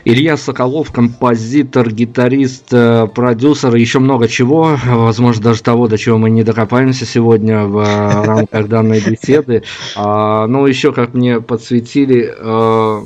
Илья 0.09 0.37
Соколов, 0.37 0.93
композитор, 0.93 1.91
гитарист, 1.91 2.67
э, 2.71 3.07
продюсер, 3.13 3.75
еще 3.75 3.99
много 3.99 4.29
чего, 4.29 4.79
возможно, 4.85 5.43
даже 5.43 5.61
того, 5.61 5.89
до 5.89 5.97
чего 5.97 6.17
мы 6.17 6.29
не 6.29 6.43
докопаемся 6.43 7.05
сегодня 7.05 7.65
в 7.65 7.79
э, 7.79 8.23
рамках 8.23 8.69
данной 8.69 9.01
беседы. 9.01 9.63
А, 9.97 10.47
ну, 10.47 10.65
еще, 10.65 10.93
как 10.93 11.13
мне 11.13 11.41
подсветили, 11.41 12.33
э, 12.33 13.01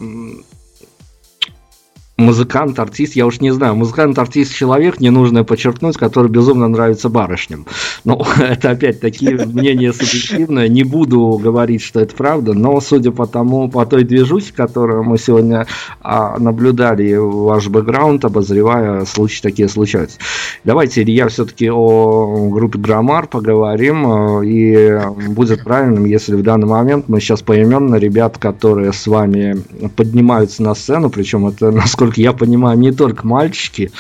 музыкант, 2.22 2.80
артист, 2.80 3.16
я 3.16 3.26
уж 3.26 3.42
не 3.42 3.52
знаю, 3.52 3.76
музыкант, 3.76 4.18
артист, 4.18 4.54
человек, 4.54 5.00
не 5.00 5.10
нужно 5.10 5.44
подчеркнуть, 5.44 5.98
который 5.98 6.30
безумно 6.30 6.68
нравится 6.68 7.10
барышням. 7.10 7.66
Ну, 8.06 8.22
это 8.40 8.72
опять-таки 8.72 9.30
мнение 9.34 9.94
субъективное, 9.94 10.68
не 10.68 10.84
буду 10.84 11.40
говорить, 11.42 11.82
что 11.82 12.00
это 12.00 12.16
правда, 12.16 12.54
но 12.54 12.80
судя 12.82 13.12
по 13.12 13.28
тому, 13.28 13.70
по 13.70 13.86
той 13.86 14.04
движухе, 14.04 14.54
которую 14.54 15.04
мы 15.04 15.18
сегодня 15.18 15.68
а, 16.02 16.38
наблюдали, 16.40 17.16
ваш 17.16 17.68
бэкграунд, 17.68 18.24
обозревая, 18.26 19.06
случаи 19.06 19.42
такие 19.42 19.68
случаются. 19.68 20.18
Давайте, 20.64 21.04
Илья, 21.04 21.28
все-таки 21.28 21.70
о 21.70 22.50
группе 22.50 22.80
Граммар 22.80 23.28
поговорим, 23.28 24.42
э, 24.42 24.46
и 24.46 25.00
будет 25.30 25.64
правильным, 25.64 26.06
если 26.06 26.36
в 26.36 26.44
данный 26.44 26.68
момент 26.68 27.06
мы 27.08 27.20
сейчас 27.20 27.42
поименно 27.42 27.96
ребят, 27.96 28.38
которые 28.38 28.94
с 28.94 29.08
вами 29.08 29.58
поднимаются 29.96 30.64
на 30.64 30.76
сцену, 30.76 31.10
причем 31.10 31.48
это, 31.48 31.72
насколько 31.82 32.11
насколько 32.12 32.22
я 32.22 32.34
понимаю, 32.34 32.78
не 32.78 32.92
только 32.92 33.26
мальчики. 33.26 33.92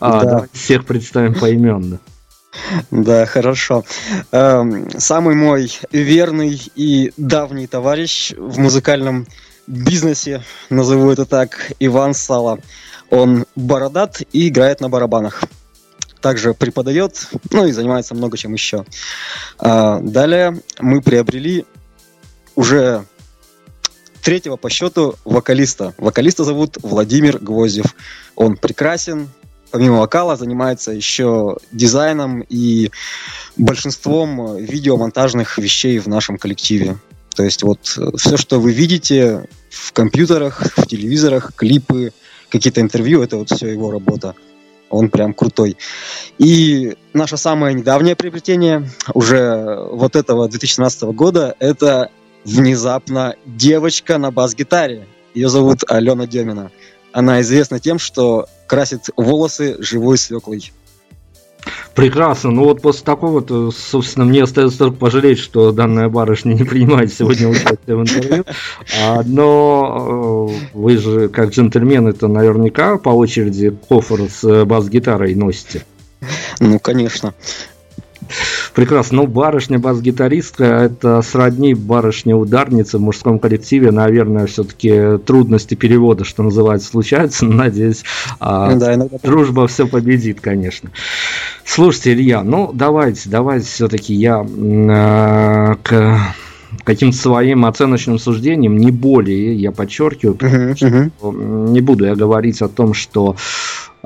А, 0.00 0.20
да. 0.20 0.30
Давайте 0.30 0.56
всех 0.56 0.84
представим 0.84 1.34
поименно. 1.34 1.98
Да, 2.90 3.26
хорошо. 3.26 3.84
Эм, 4.32 4.88
самый 4.98 5.34
мой 5.34 5.70
верный 5.92 6.60
и 6.74 7.12
давний 7.16 7.66
товарищ 7.66 8.32
в 8.36 8.58
музыкальном 8.58 9.26
бизнесе, 9.66 10.42
назову 10.70 11.10
это 11.10 11.26
так, 11.26 11.72
Иван 11.80 12.14
Сала. 12.14 12.58
Он 13.10 13.44
бородат 13.56 14.22
и 14.32 14.48
играет 14.48 14.80
на 14.80 14.88
барабанах. 14.88 15.44
Также 16.20 16.54
преподает, 16.54 17.28
ну 17.50 17.66
и 17.66 17.72
занимается 17.72 18.14
много 18.14 18.36
чем 18.38 18.54
еще. 18.54 18.84
А, 19.58 20.00
далее 20.00 20.60
мы 20.80 21.02
приобрели 21.02 21.64
уже 22.54 23.04
третьего 24.26 24.56
по 24.56 24.68
счету 24.68 25.14
вокалиста. 25.24 25.94
Вокалиста 25.98 26.42
зовут 26.42 26.78
Владимир 26.82 27.38
Гвоздев. 27.38 27.94
Он 28.34 28.56
прекрасен, 28.56 29.28
помимо 29.70 30.00
вокала 30.00 30.34
занимается 30.34 30.90
еще 30.90 31.58
дизайном 31.70 32.44
и 32.48 32.90
большинством 33.56 34.56
видеомонтажных 34.56 35.58
вещей 35.58 36.00
в 36.00 36.08
нашем 36.08 36.38
коллективе. 36.38 36.98
То 37.36 37.44
есть 37.44 37.62
вот 37.62 37.96
э, 37.96 38.16
все, 38.16 38.36
что 38.36 38.58
вы 38.58 38.72
видите 38.72 39.48
в 39.70 39.92
компьютерах, 39.92 40.60
в 40.76 40.86
телевизорах, 40.88 41.54
клипы, 41.54 42.12
какие-то 42.48 42.80
интервью, 42.80 43.22
это 43.22 43.36
вот 43.36 43.52
все 43.52 43.68
его 43.68 43.92
работа. 43.92 44.34
Он 44.90 45.08
прям 45.08 45.34
крутой. 45.34 45.76
И 46.38 46.96
наше 47.12 47.36
самое 47.36 47.76
недавнее 47.76 48.16
приобретение 48.16 48.90
уже 49.14 49.86
вот 49.92 50.16
этого 50.16 50.48
2017 50.48 51.02
года, 51.14 51.54
это 51.60 52.10
внезапно 52.46 53.34
девочка 53.44 54.18
на 54.18 54.30
бас-гитаре. 54.30 55.06
Ее 55.34 55.48
зовут 55.48 55.80
Алена 55.88 56.26
Демина. 56.26 56.70
Она 57.12 57.40
известна 57.40 57.80
тем, 57.80 57.98
что 57.98 58.46
красит 58.66 59.10
волосы 59.16 59.76
живой 59.80 60.16
свеклой. 60.16 60.72
Прекрасно. 61.94 62.50
Ну 62.50 62.64
вот 62.64 62.80
после 62.80 63.04
такого-то, 63.04 63.70
собственно, 63.72 64.24
мне 64.24 64.42
остается 64.44 64.78
только 64.78 64.96
пожалеть, 64.96 65.38
что 65.38 65.72
данная 65.72 66.08
барышня 66.08 66.52
не 66.54 66.62
принимает 66.64 67.12
сегодня 67.12 67.48
участие 67.48 67.96
в 67.96 68.02
интервью. 68.02 68.44
А, 69.02 69.22
но 69.24 70.48
э, 70.48 70.68
вы 70.74 70.98
же, 70.98 71.28
как 71.28 71.50
джентльмены, 71.50 72.10
это 72.10 72.28
наверняка 72.28 72.98
по 72.98 73.08
очереди 73.08 73.70
кофр 73.70 74.28
с 74.30 74.64
бас-гитарой 74.64 75.34
носите. 75.34 75.84
Ну, 76.60 76.78
конечно. 76.78 77.34
Прекрасно. 78.74 79.18
Ну, 79.18 79.26
барышня 79.26 79.78
бас-гитаристка 79.78 80.64
это 80.64 81.22
сродни 81.22 81.74
барышня-ударница 81.74 82.98
в 82.98 83.00
мужском 83.00 83.38
коллективе. 83.38 83.90
Наверное, 83.90 84.46
все-таки 84.46 85.18
трудности 85.24 85.74
перевода, 85.74 86.24
что 86.24 86.42
называется, 86.42 86.88
случаются. 86.88 87.46
Надеюсь, 87.46 88.04
а, 88.38 88.70
ну, 88.70 88.78
да, 88.78 88.94
иногда... 88.94 89.18
дружба 89.22 89.66
все 89.66 89.86
победит, 89.86 90.40
конечно. 90.40 90.90
Слушайте, 91.64 92.12
Илья, 92.12 92.42
ну 92.42 92.70
давайте, 92.72 93.28
давайте 93.28 93.66
все-таки 93.66 94.14
я 94.14 94.44
э, 94.46 95.74
к 95.82 96.34
каким-то 96.84 97.16
своим 97.16 97.64
оценочным 97.64 98.18
суждением, 98.18 98.76
не 98.76 98.90
более, 98.90 99.54
я 99.54 99.72
подчеркиваю, 99.72 100.36
uh-huh, 100.36 101.10
uh-huh. 101.20 101.70
не 101.70 101.80
буду 101.80 102.06
я 102.06 102.14
говорить 102.14 102.62
о 102.62 102.68
том, 102.68 102.94
что 102.94 103.36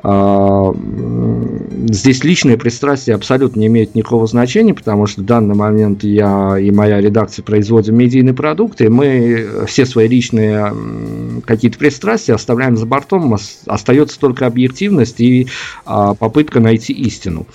а, 0.03 0.73
здесь 1.89 2.23
личные 2.23 2.57
пристрастия 2.57 3.13
абсолютно 3.13 3.59
не 3.59 3.67
имеют 3.67 3.93
никакого 3.93 4.25
значения, 4.25 4.73
потому 4.73 5.05
что 5.05 5.21
в 5.21 5.25
данный 5.25 5.53
момент 5.53 6.03
я 6.03 6.57
и 6.57 6.71
моя 6.71 6.99
редакция 6.99 7.43
производим 7.43 7.97
медийный 7.97 8.33
продукт, 8.33 8.81
и 8.81 8.89
мы 8.89 9.47
все 9.67 9.85
свои 9.85 10.07
личные 10.07 10.73
какие-то 11.45 11.77
пристрастия 11.77 12.33
оставляем 12.33 12.77
за 12.77 12.85
бортом, 12.87 13.37
остается 13.67 14.19
только 14.19 14.47
объективность 14.47 15.19
и 15.19 15.47
а, 15.85 16.15
попытка 16.15 16.59
найти 16.59 16.93
истину. 16.93 17.45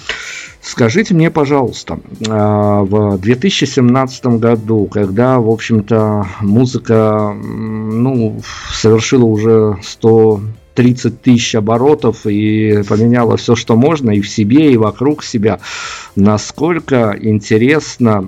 Скажите 0.67 1.15
мне, 1.15 1.31
пожалуйста, 1.31 2.01
а, 2.29 2.83
в 2.83 3.19
2017 3.19 4.27
году, 4.41 4.87
когда, 4.87 5.39
в 5.39 5.49
общем-то, 5.49 6.27
музыка 6.41 7.33
ну, 7.41 8.41
совершила 8.73 9.27
уже 9.27 9.79
100 9.81 10.41
30 10.77 11.23
тысяч 11.23 11.55
оборотов 11.55 12.27
и 12.27 12.83
поменяла 12.89 13.37
все, 13.37 13.57
что 13.57 13.75
можно, 13.75 14.11
и 14.11 14.21
в 14.21 14.29
себе, 14.29 14.73
и 14.73 14.77
вокруг 14.77 15.25
себя. 15.25 15.59
Насколько 16.15 17.17
интересно 17.21 18.23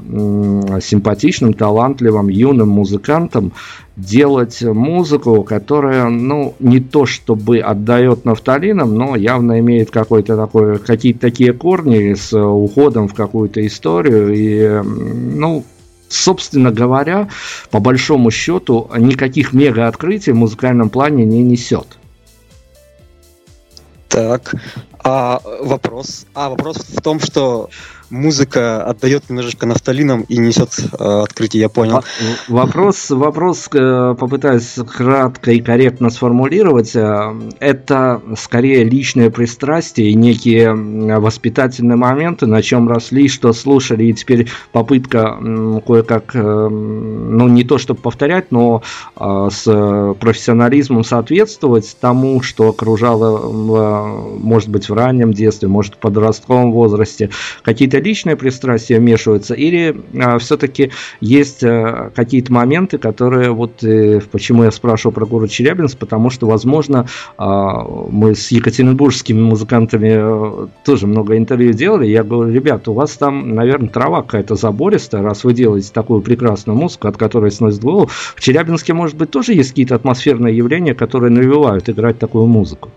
симпатичным, 0.82 1.52
талантливым, 1.52 2.28
юным 2.28 2.70
музыкантам 2.70 3.52
делать 3.96 4.62
музыку, 4.62 5.42
которая, 5.42 6.08
ну, 6.08 6.54
не 6.58 6.80
то 6.80 7.04
чтобы 7.04 7.58
отдает 7.58 8.24
нафталином, 8.24 8.94
но 8.94 9.16
явно 9.16 9.58
имеет 9.58 9.90
какой-то 9.90 10.36
такой, 10.36 10.78
какие-то 10.78 11.20
такие 11.20 11.52
корни 11.52 12.14
с 12.14 12.32
уходом 12.32 13.08
в 13.08 13.14
какую-то 13.14 13.66
историю. 13.66 14.32
И, 14.34 14.82
ну, 14.84 15.64
собственно 16.08 16.70
говоря, 16.70 17.28
по 17.70 17.80
большому 17.80 18.30
счету, 18.30 18.88
никаких 18.96 19.52
мега-открытий 19.52 20.32
в 20.32 20.36
музыкальном 20.36 20.90
плане 20.90 21.24
не 21.24 21.42
несет. 21.42 21.97
Так, 24.08 24.54
а 25.04 25.40
вопрос? 25.60 26.26
А 26.34 26.48
вопрос 26.48 26.76
в 26.78 27.00
том, 27.02 27.20
что 27.20 27.68
музыка 28.10 28.84
отдает 28.84 29.28
немножечко 29.28 29.66
нафталином 29.66 30.22
и 30.22 30.38
несет 30.38 30.70
э, 30.78 31.22
открытие, 31.22 31.62
я 31.62 31.68
понял. 31.68 32.02
Вопрос, 32.48 33.10
вопрос 33.10 33.68
э, 33.72 34.14
попытаюсь 34.18 34.76
кратко 34.96 35.52
и 35.52 35.60
корректно 35.60 36.10
сформулировать. 36.10 36.94
Э, 36.96 37.34
это 37.60 38.22
скорее 38.36 38.84
личное 38.84 39.30
пристрастие 39.30 40.10
и 40.10 40.14
некие 40.14 40.74
воспитательные 41.18 41.96
моменты, 41.96 42.46
на 42.46 42.62
чем 42.62 42.88
росли, 42.88 43.28
что 43.28 43.52
слушали, 43.52 44.04
и 44.04 44.14
теперь 44.14 44.48
попытка 44.72 45.38
кое-как, 45.86 46.34
э, 46.34 46.68
ну 46.68 47.48
не 47.48 47.64
то 47.64 47.78
чтобы 47.78 48.00
повторять, 48.00 48.50
но 48.50 48.82
с 49.16 49.64
профессионализмом 50.20 51.04
соответствовать 51.04 51.96
тому, 52.00 52.42
что 52.42 52.68
окружало, 52.68 53.50
может 54.38 54.68
быть, 54.68 54.88
в 54.88 54.94
раннем 54.94 55.32
детстве, 55.32 55.68
может, 55.68 55.94
в 55.94 55.98
подростковом 55.98 56.72
возрасте, 56.72 57.30
какие-то 57.62 57.97
какие-то 57.98 58.08
личные 58.08 58.36
пристрастия 58.36 58.98
или 59.54 59.96
а, 60.20 60.38
все-таки 60.38 60.90
есть 61.20 61.62
а, 61.62 62.10
какие-то 62.14 62.52
моменты, 62.52 62.98
которые 62.98 63.50
вот 63.50 63.82
э, 63.84 64.20
почему 64.30 64.64
я 64.64 64.70
спрашиваю 64.70 65.14
про 65.14 65.26
город 65.26 65.50
Челябинск, 65.50 65.98
потому 65.98 66.30
что, 66.30 66.46
возможно, 66.46 67.06
а, 67.36 67.82
мы 68.10 68.34
с 68.34 68.50
екатеринбургскими 68.50 69.40
музыкантами 69.40 70.10
а, 70.14 70.68
тоже 70.84 71.06
много 71.06 71.36
интервью 71.36 71.72
делали. 71.72 72.06
Я 72.06 72.22
говорю, 72.22 72.52
ребят, 72.52 72.88
у 72.88 72.92
вас 72.92 73.16
там, 73.16 73.54
наверное, 73.54 73.88
трава 73.88 74.22
какая-то 74.22 74.54
забористая, 74.54 75.22
раз 75.22 75.44
вы 75.44 75.54
делаете 75.54 75.90
такую 75.92 76.22
прекрасную 76.22 76.78
музыку, 76.78 77.08
от 77.08 77.16
которой 77.16 77.50
сносит 77.50 77.82
голову. 77.82 78.08
В 78.08 78.40
Челябинске, 78.40 78.92
может 78.92 79.16
быть, 79.16 79.30
тоже 79.30 79.54
есть 79.54 79.70
какие-то 79.70 79.94
атмосферные 79.94 80.56
явления, 80.56 80.94
которые 80.94 81.30
навевают 81.30 81.88
играть 81.88 82.18
такую 82.18 82.46
музыку. 82.46 82.90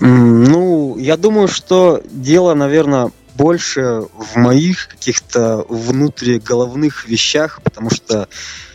Ну, 0.00 0.96
я 0.96 1.16
думаю, 1.16 1.48
что 1.48 2.00
дело, 2.10 2.54
наверное, 2.54 3.10
больше 3.38 4.02
в 4.12 4.36
моих 4.36 4.88
каких-то 4.88 5.64
внутриголовных 5.68 7.06
вещах, 7.08 7.62
потому 7.62 7.88
что 7.88 8.28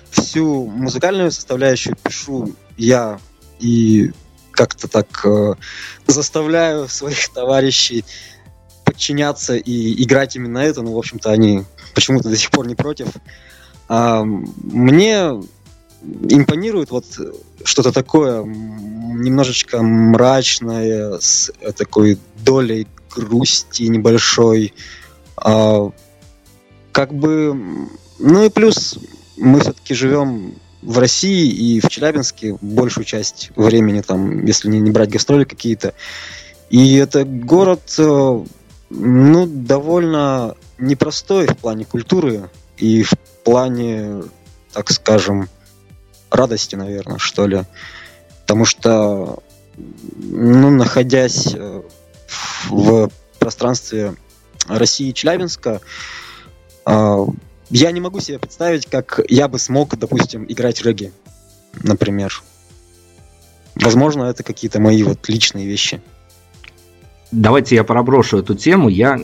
всю 0.10 0.66
музыкальную 0.68 1.32
составляющую 1.32 1.98
пишу 1.98 2.56
я 2.78 3.20
и 3.60 4.12
как-то 4.52 4.88
так 4.88 5.26
э, 5.26 5.56
заставляю 6.08 6.88
своих 7.00 7.28
товарищей 7.34 8.06
подчиняться 8.86 9.56
и 9.56 10.04
играть 10.04 10.36
именно 10.38 10.60
это, 10.60 10.82
но, 10.82 10.90
ну, 10.90 10.96
в 10.96 11.00
общем-то, 11.00 11.30
они 11.30 11.66
почему-то 11.94 12.30
до 12.30 12.38
сих 12.38 12.50
пор 12.50 12.66
не 12.66 12.76
против. 12.76 13.08
А, 13.90 14.24
мне 14.24 15.42
импонирует 16.30 16.92
вот 16.92 17.06
что-то 17.66 17.92
такое 17.92 18.44
немножечко 18.44 19.82
мрачное, 19.82 21.20
с 21.20 21.52
такой 21.78 22.18
долей 22.44 22.88
грусти 23.16 23.84
небольшой. 23.84 24.74
А, 25.38 25.92
как 26.92 27.14
бы, 27.14 27.56
ну 28.20 28.44
и 28.44 28.50
плюс 28.50 29.00
мы 29.38 29.60
все-таки 29.60 29.94
живем 29.94 30.56
в 30.82 31.00
России 31.00 31.50
и 31.50 31.80
в 31.80 31.88
Челябинске 31.90 32.58
большую 32.62 33.06
часть 33.06 33.52
времени, 33.56 34.02
там, 34.02 34.46
если 34.46 34.70
не, 34.70 34.80
не 34.80 34.92
брать 34.92 35.10
гастроли 35.10 35.44
какие-то. 35.46 35.94
И 36.70 36.96
это 36.96 37.24
город, 37.24 37.96
э, 37.98 38.44
ну, 38.90 39.48
довольно 39.48 40.56
непростой 40.78 41.48
в 41.48 41.58
плане 41.58 41.86
культуры 41.86 42.50
и 42.78 43.04
в 43.04 43.14
плане, 43.44 44.24
так 44.74 44.92
скажем, 44.92 45.50
радости, 46.30 46.76
наверное, 46.76 47.18
что 47.18 47.48
ли. 47.48 47.64
Потому 48.42 48.66
что, 48.66 49.40
ну, 49.78 50.70
находясь 50.70 51.54
э, 51.54 51.82
в 52.70 53.10
пространстве 53.40 54.16
России 54.68 55.10
и 55.10 55.14
Челябинска, 55.14 55.82
э, 56.86 57.26
я 57.70 57.92
не 57.92 58.02
могу 58.02 58.20
себе 58.20 58.40
представить, 58.40 58.86
как 58.86 59.20
я 59.30 59.48
бы 59.48 59.60
смог, 59.60 59.98
допустим, 59.98 60.46
играть 60.48 60.82
регги, 60.82 61.12
например. 61.82 62.44
Возможно, 63.76 64.26
это 64.26 64.44
какие-то 64.44 64.80
мои 64.80 65.04
вот 65.04 65.28
личные 65.28 65.66
вещи. 65.66 66.02
Давайте 67.34 67.74
я 67.76 67.84
проброшу 67.84 68.38
эту 68.38 68.54
тему. 68.54 68.90
Я, 68.90 69.20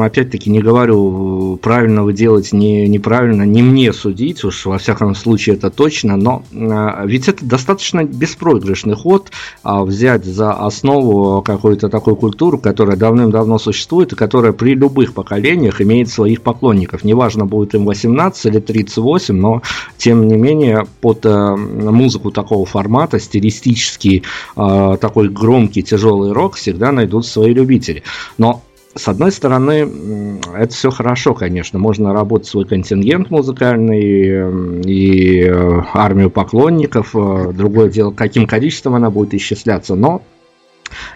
опять-таки, 0.00 0.50
не 0.50 0.60
говорю, 0.60 1.58
правильно 1.62 2.04
вы 2.04 2.12
делаете, 2.12 2.58
не, 2.58 2.86
неправильно, 2.86 3.44
не 3.44 3.62
мне 3.62 3.94
судить, 3.94 4.44
уж 4.44 4.66
во 4.66 4.76
всяком 4.76 5.14
случае 5.14 5.56
это 5.56 5.70
точно, 5.70 6.18
но 6.18 6.42
а, 6.52 7.06
ведь 7.06 7.26
это 7.28 7.42
достаточно 7.42 8.04
беспроигрышный 8.04 8.94
ход 8.94 9.30
а, 9.62 9.82
взять 9.82 10.26
за 10.26 10.52
основу 10.52 11.40
какую-то 11.40 11.88
такую 11.88 12.16
культуру, 12.16 12.58
которая 12.58 12.98
давным-давно 12.98 13.58
существует 13.58 14.12
и 14.12 14.16
которая 14.16 14.52
при 14.52 14.74
любых 14.74 15.14
поколениях 15.14 15.80
имеет 15.80 16.10
своих 16.10 16.42
поклонников. 16.42 17.02
Неважно, 17.02 17.46
будет 17.46 17.74
им 17.74 17.86
18 17.86 18.44
или 18.44 18.60
38, 18.60 19.34
но 19.34 19.62
тем 19.96 20.28
не 20.28 20.36
менее 20.36 20.86
под 21.00 21.24
а, 21.24 21.56
музыку 21.56 22.30
такого 22.30 22.66
формата, 22.66 23.18
стилистический, 23.18 24.22
а, 24.54 24.98
такой 24.98 25.30
громкий, 25.30 25.82
тяжелый 25.82 26.32
рок 26.32 26.56
всегда 26.56 26.92
найдут 26.92 27.24
свои 27.24 27.53
любители. 27.54 28.02
Но 28.36 28.62
с 28.96 29.08
одной 29.08 29.32
стороны, 29.32 29.90
это 30.56 30.72
все 30.72 30.90
хорошо, 30.90 31.34
конечно. 31.34 31.78
Можно 31.78 32.12
работать 32.12 32.46
свой 32.46 32.64
контингент 32.64 33.30
музыкальный 33.30 34.82
и 34.84 35.40
э, 35.42 35.82
армию 35.92 36.30
поклонников. 36.30 37.10
Э, 37.14 37.52
другое 37.52 37.90
дело, 37.90 38.12
каким 38.12 38.46
количеством 38.46 38.94
она 38.94 39.10
будет 39.10 39.34
исчисляться. 39.34 39.96
Но 39.96 40.22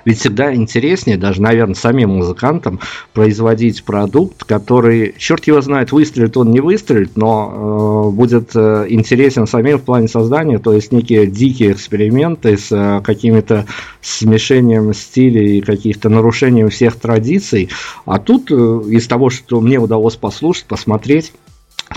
ведь 0.05 0.19
всегда 0.19 0.55
интереснее, 0.55 1.17
даже, 1.17 1.43
наверное, 1.43 1.75
самим 1.75 2.11
музыкантам 2.11 2.81
производить 3.13 3.85
продукт, 3.85 4.45
который, 4.45 5.15
черт 5.19 5.47
его 5.47 5.61
знает, 5.61 5.93
выстрелит 5.93 6.37
он, 6.37 6.51
не 6.51 6.61
выстрелит, 6.61 7.17
но 7.17 8.11
э, 8.11 8.15
будет 8.15 8.51
э, 8.55 8.87
интересен 8.89 9.47
самим 9.47 9.79
в 9.79 9.83
плане 9.83 10.09
создания, 10.09 10.59
то 10.59 10.73
есть 10.73 10.93
некие 10.93 11.27
дикие 11.27 11.73
эксперименты 11.73 12.57
с 12.57 12.71
э, 12.71 13.01
какими-то 13.03 13.67
смешением 14.01 14.95
стилей 14.95 15.59
и 15.59 15.61
каких-то 15.61 16.09
нарушением 16.09 16.71
всех 16.71 16.97
традиций. 16.97 17.71
А 18.05 18.19
тут 18.19 18.51
э, 18.51 18.55
из 18.55 19.07
того, 19.07 19.31
что 19.31 19.61
мне 19.61 19.79
удалось 19.79 20.17
послушать, 20.17 20.67
посмотреть, 20.67 21.33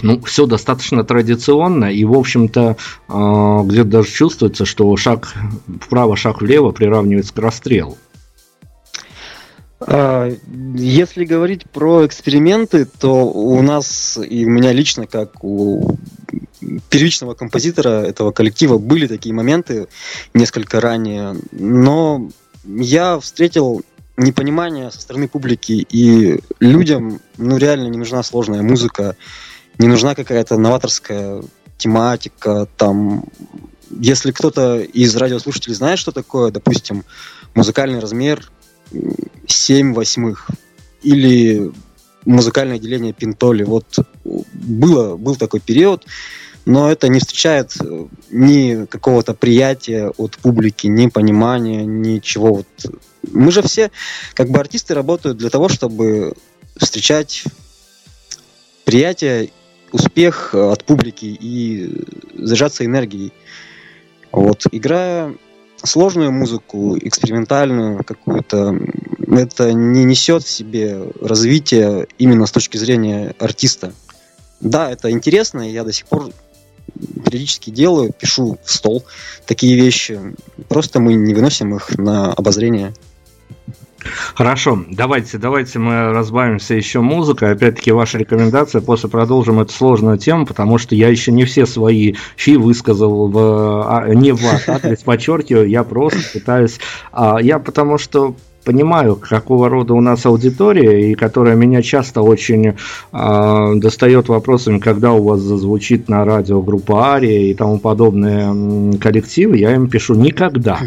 ну, 0.02 0.22
все 0.22 0.46
достаточно 0.46 1.04
традиционно, 1.04 1.86
и, 1.86 2.04
в 2.04 2.14
общем-то, 2.14 2.78
э, 3.10 3.60
где-то 3.66 3.90
даже 3.90 4.10
чувствуется, 4.10 4.66
что 4.66 4.96
шаг 4.98 5.34
вправо, 5.82 6.16
шаг 6.16 6.42
влево 6.42 6.72
приравнивается 6.72 7.34
к 7.34 7.38
расстрелу. 7.40 7.98
А, 9.84 10.32
если 10.76 11.26
говорить 11.26 11.70
про 11.70 12.06
эксперименты, 12.06 12.86
то 12.86 13.26
у 13.26 13.62
нас 13.62 14.20
и 14.24 14.46
у 14.46 14.50
меня 14.50 14.74
лично, 14.74 15.08
как 15.08 15.44
у 15.44 15.98
первичного 16.90 17.34
композитора 17.34 18.04
этого 18.04 18.32
коллектива, 18.32 18.78
были 18.78 19.08
такие 19.08 19.34
моменты 19.34 19.88
несколько 20.34 20.80
ранее, 20.80 21.36
но 21.52 22.30
я 22.64 23.20
встретил 23.20 23.82
непонимание 24.18 24.92
со 24.92 25.02
стороны 25.02 25.28
публики, 25.28 25.86
и 25.90 26.40
людям, 26.60 27.20
ну, 27.38 27.58
реально 27.58 27.88
не 27.88 27.98
нужна 27.98 28.22
сложная 28.22 28.62
музыка, 28.62 29.16
не 29.82 29.88
нужна 29.88 30.13
какая-то 30.13 30.58
новаторская 30.58 31.44
тематика, 31.78 32.67
там, 32.78 33.26
если 33.89 34.32
кто-то 34.32 34.80
из 34.80 35.15
радиослушателей 35.15 35.76
знает, 35.76 35.98
что 35.98 36.12
такое, 36.12 36.52
допустим, 36.52 37.04
музыкальный 37.56 38.00
размер 38.00 38.52
7 39.48 39.94
восьмых 39.94 40.52
или 41.02 41.72
музыкальное 42.26 42.78
деление 42.78 43.12
пинтоли, 43.12 43.63
вот 43.63 43.86
было, 44.24 45.17
был 45.17 45.36
такой 45.36 45.60
период, 45.60 46.06
но 46.65 46.91
это 46.91 47.08
не 47.08 47.20
встречает 47.20 47.76
ни 48.30 48.86
какого-то 48.86 49.34
приятия 49.34 50.10
от 50.15 50.38
публики, 50.38 50.86
ни 50.86 51.08
понимания, 51.08 51.84
ничего. 51.84 52.54
Вот. 52.54 52.67
Мы 53.32 53.52
же 53.52 53.63
все, 53.63 53.89
как 54.36 54.50
бы 54.50 54.60
артисты, 54.60 54.94
работают 54.94 55.39
для 55.39 55.50
того, 55.50 55.70
чтобы 55.70 56.34
встречать 56.78 57.46
приятие 58.86 59.50
успех 59.92 60.52
э, 60.54 60.72
от 60.72 60.84
публики 60.84 61.26
и 61.26 62.06
зажаться 62.38 62.86
энергией. 62.86 63.34
Вот. 64.32 64.66
Играя 64.72 65.36
сложную 65.84 66.32
музыку, 66.32 66.98
экспериментальную 66.98 68.04
какую-то, 68.04 68.78
это 69.28 69.74
не 69.74 70.04
несет 70.04 70.44
в 70.44 70.50
себе 70.50 71.02
развития 71.22 72.08
именно 72.18 72.46
с 72.46 72.52
точки 72.52 72.78
зрения 72.78 73.36
артиста. 73.40 73.94
Да, 74.60 74.92
это 74.92 75.10
интересно, 75.10 75.70
я 75.70 75.84
до 75.84 75.92
сих 75.92 76.06
пор 76.06 76.32
периодически 77.26 77.70
делаю, 77.70 78.14
пишу 78.14 78.60
в 78.64 78.72
стол 78.72 79.04
такие 79.46 79.76
вещи. 79.76 80.20
Просто 80.68 81.00
мы 81.00 81.14
не 81.14 81.34
выносим 81.34 81.76
их 81.76 81.98
на 81.98 82.32
обозрение. 82.34 82.94
Хорошо, 84.36 84.84
давайте, 84.90 85.38
давайте 85.38 85.80
мы 85.80 86.12
разбавимся 86.12 86.74
еще 86.76 87.02
музыкой. 87.02 87.52
Опять-таки, 87.52 87.92
ваша 87.92 88.18
рекомендация, 88.18 88.82
после 88.82 89.10
продолжим 89.10 89.60
эту 89.60 89.74
сложную 89.74 90.18
тему, 90.18 90.46
потому 90.46 90.78
что 90.78 90.96
я 90.96 91.08
еще 91.10 91.32
не 91.32 91.46
все 91.46 91.66
свои 91.66 92.16
фи 92.36 92.58
высказал 92.58 93.28
в, 93.28 93.38
а, 93.88 94.08
не 94.14 94.32
в 94.32 94.42
ваш 94.42 94.68
адрес, 94.68 95.00
подчеркиваю, 95.04 95.70
я 95.70 95.84
просто 95.84 96.20
пытаюсь... 96.34 96.80
А, 97.12 97.38
я 97.42 97.60
потому 97.60 97.98
что 97.98 98.36
понимаю, 98.64 99.16
какого 99.16 99.70
рода 99.70 99.94
у 99.94 100.02
нас 100.02 100.26
аудитория, 100.26 101.12
и 101.12 101.16
которая 101.16 101.56
меня 101.56 101.82
часто 101.82 102.22
очень 102.22 102.76
э, 103.12 103.74
достает 103.76 104.30
вопросами, 104.30 104.80
когда 104.80 105.14
у 105.14 105.24
вас 105.24 105.40
зазвучит 105.40 106.10
на 106.10 106.26
радио 106.26 106.62
группа 106.62 107.14
Ария 107.14 107.52
и 107.52 107.54
тому 107.54 107.80
подобные 107.80 108.98
коллективы, 109.00 109.58
я 109.58 109.74
им 109.74 109.90
пишу 109.90 110.16
никогда. 110.16 110.80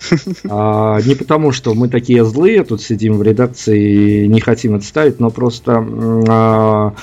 А, 0.48 1.00
не 1.02 1.14
потому, 1.14 1.52
что 1.52 1.74
мы 1.74 1.88
такие 1.88 2.24
злые, 2.24 2.64
тут 2.64 2.82
сидим 2.82 3.18
в 3.18 3.22
редакции 3.22 4.24
и 4.24 4.28
не 4.28 4.40
хотим 4.40 4.76
это 4.76 4.84
ставить, 4.84 5.20
но 5.20 5.30
просто 5.30 5.84
а, 6.28 6.94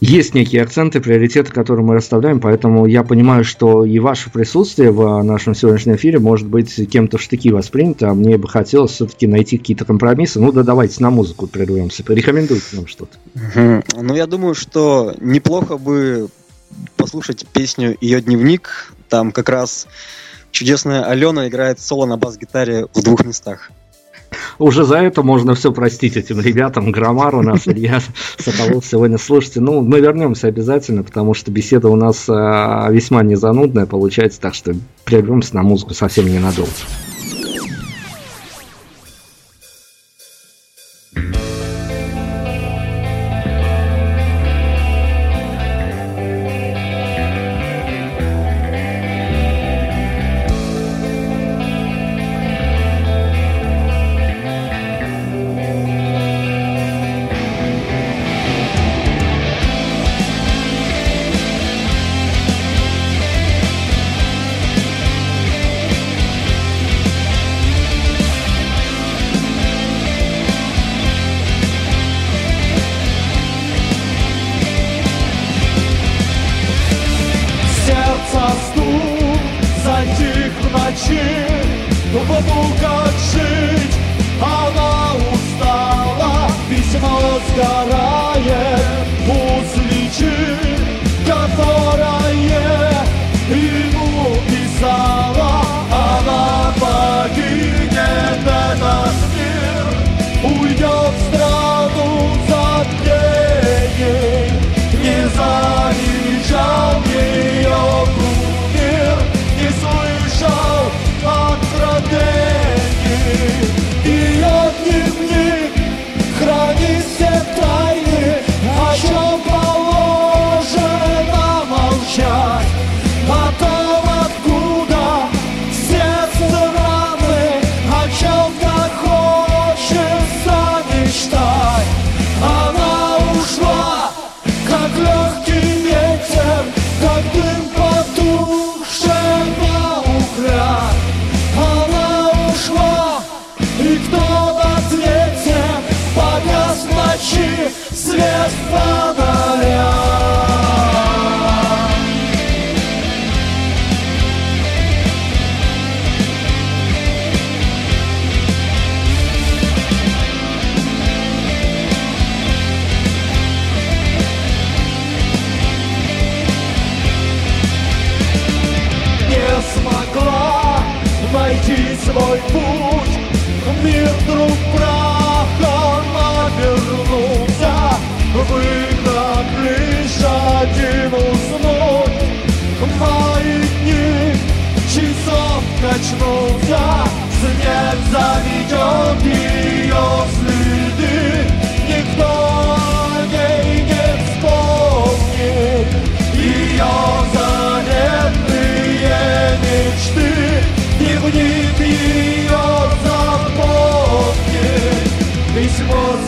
есть 0.00 0.32
некие 0.34 0.62
акценты, 0.62 1.00
приоритеты, 1.00 1.50
которые 1.50 1.84
мы 1.84 1.96
расставляем, 1.96 2.40
поэтому 2.40 2.86
я 2.86 3.02
понимаю, 3.02 3.42
что 3.42 3.84
и 3.84 3.98
ваше 3.98 4.30
присутствие 4.30 4.92
в 4.92 5.22
нашем 5.22 5.56
сегодняшнем 5.56 5.96
эфире 5.96 6.20
может 6.20 6.46
быть 6.46 6.88
кем-то 6.88 7.18
в 7.18 7.22
штыки 7.22 7.50
воспринято, 7.50 8.10
а 8.10 8.14
мне 8.14 8.38
бы 8.38 8.48
хотелось 8.48 8.92
все-таки 8.92 9.26
найти 9.26 9.58
какие-то 9.58 9.84
компромиссы. 9.84 10.40
Ну 10.40 10.52
да 10.52 10.62
давайте 10.62 11.02
на 11.02 11.10
музыку 11.10 11.48
прервемся. 11.48 12.04
Порекомендуйте 12.04 12.76
нам 12.76 12.86
что-то. 12.86 13.18
Ну 13.96 14.14
я 14.14 14.26
думаю, 14.26 14.54
что 14.54 15.14
неплохо 15.20 15.78
бы 15.78 16.28
послушать 16.96 17.44
песню 17.52 17.96
«Ее 18.00 18.20
дневник». 18.20 18.92
Там 19.08 19.32
как 19.32 19.48
раз 19.48 19.88
чудесная 20.50 21.04
Алена 21.04 21.48
играет 21.48 21.80
соло 21.80 22.06
на 22.06 22.16
бас-гитаре 22.16 22.86
в 22.94 23.02
двух 23.02 23.24
местах. 23.24 23.70
Уже 24.58 24.84
за 24.84 24.98
это 24.98 25.22
можно 25.22 25.54
все 25.54 25.72
простить 25.72 26.16
этим 26.16 26.40
ребятам. 26.40 26.90
Громар 26.90 27.34
у 27.36 27.42
нас, 27.42 27.66
Илья 27.66 28.00
Соколов 28.38 28.84
сегодня. 28.84 29.16
Слушайте, 29.16 29.60
ну, 29.60 29.80
мы 29.80 30.00
вернемся 30.00 30.48
обязательно, 30.48 31.02
потому 31.02 31.34
что 31.34 31.50
беседа 31.50 31.88
у 31.88 31.96
нас 31.96 32.28
э, 32.28 32.32
весьма 32.90 33.22
незанудная 33.22 33.86
получается, 33.86 34.40
так 34.40 34.54
что 34.54 34.74
прервемся 35.04 35.54
на 35.54 35.62
музыку 35.62 35.94
совсем 35.94 36.26
ненадолго. 36.26 36.70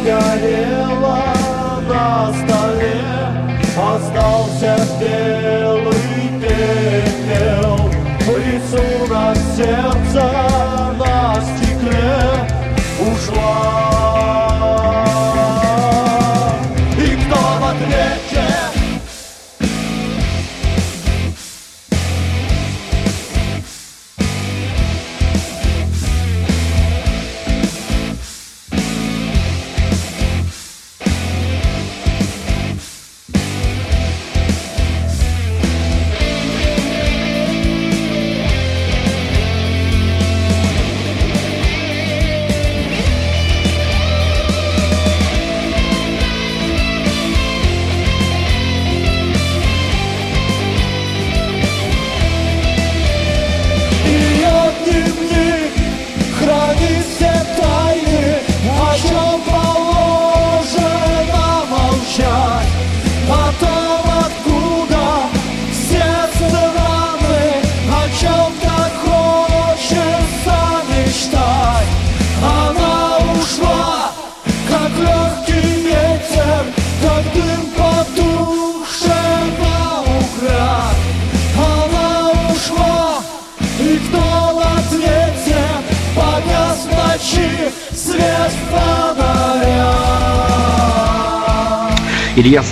Сгорело 0.00 1.18
на 1.86 2.32
столе. 2.32 3.02
Остался 3.76 4.78
белый 4.98 5.39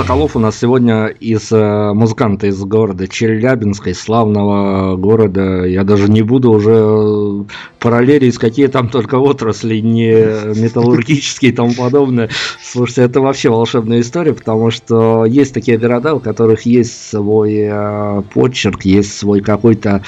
Соколов 0.09 0.37
у 0.37 0.39
нас 0.39 0.59
сегодня 0.59 1.09
из 1.09 1.53
э, 1.53 1.93
музыканта 1.93 2.47
из 2.47 2.59
города 2.65 3.07
Челябинска, 3.07 3.91
из 3.91 4.01
славного 4.01 4.97
города. 4.97 5.65
Я 5.65 5.85
даже 5.85 6.11
не 6.11 6.23
буду 6.23 6.51
уже 6.51 6.73
э, 6.73 7.45
параллелить, 7.79 8.39
какие 8.39 8.69
там 8.69 8.89
только 8.89 9.17
отрасли, 9.17 9.77
не 9.81 10.13
металлургические 10.59 11.51
и 11.51 11.55
тому 11.55 11.75
подобное. 11.75 12.31
Слушайте, 12.63 13.03
это 13.03 13.21
вообще 13.21 13.51
волшебная 13.51 14.01
история, 14.01 14.33
потому 14.33 14.71
что 14.71 15.27
есть 15.27 15.53
такие 15.53 15.77
города, 15.77 16.15
у 16.15 16.21
которых 16.21 16.63
есть 16.63 17.11
свой 17.11 17.67
э, 17.71 18.23
почерк, 18.33 18.87
есть 18.87 19.13
свой 19.15 19.43
какой-то 19.43 20.03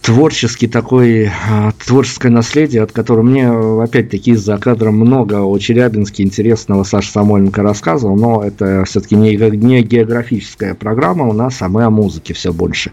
творческий 0.00 0.66
такой, 0.66 1.26
а, 1.48 1.72
творческое 1.84 2.30
наследие, 2.30 2.82
от 2.82 2.92
которого 2.92 3.22
мне, 3.22 3.48
опять-таки, 3.48 4.34
за 4.34 4.58
кадром 4.58 4.96
много 4.96 5.42
о 5.42 5.58
Челябинске 5.58 6.22
интересного 6.22 6.82
Саша 6.84 7.12
Самойленко 7.12 7.62
рассказывал, 7.62 8.16
но 8.16 8.42
это 8.42 8.84
все-таки 8.84 9.14
не, 9.14 9.36
не 9.36 9.82
географическая 9.82 10.74
программа 10.74 11.26
у 11.26 11.32
нас, 11.32 11.60
а 11.62 11.68
мы 11.68 11.84
о 11.84 11.90
музыке 11.90 12.34
все 12.34 12.52
больше. 12.52 12.90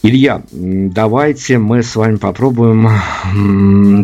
Илья, 0.00 0.42
давайте 0.52 1.58
мы 1.58 1.82
с 1.82 1.96
вами 1.96 2.16
попробуем 2.16 2.88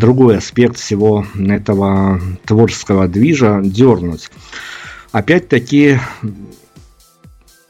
другой 0.00 0.38
аспект 0.38 0.76
всего 0.76 1.24
этого 1.37 2.20
творческого 2.44 3.07
движа 3.07 3.61
дернуть. 3.62 4.28
Опять-таки, 5.12 6.00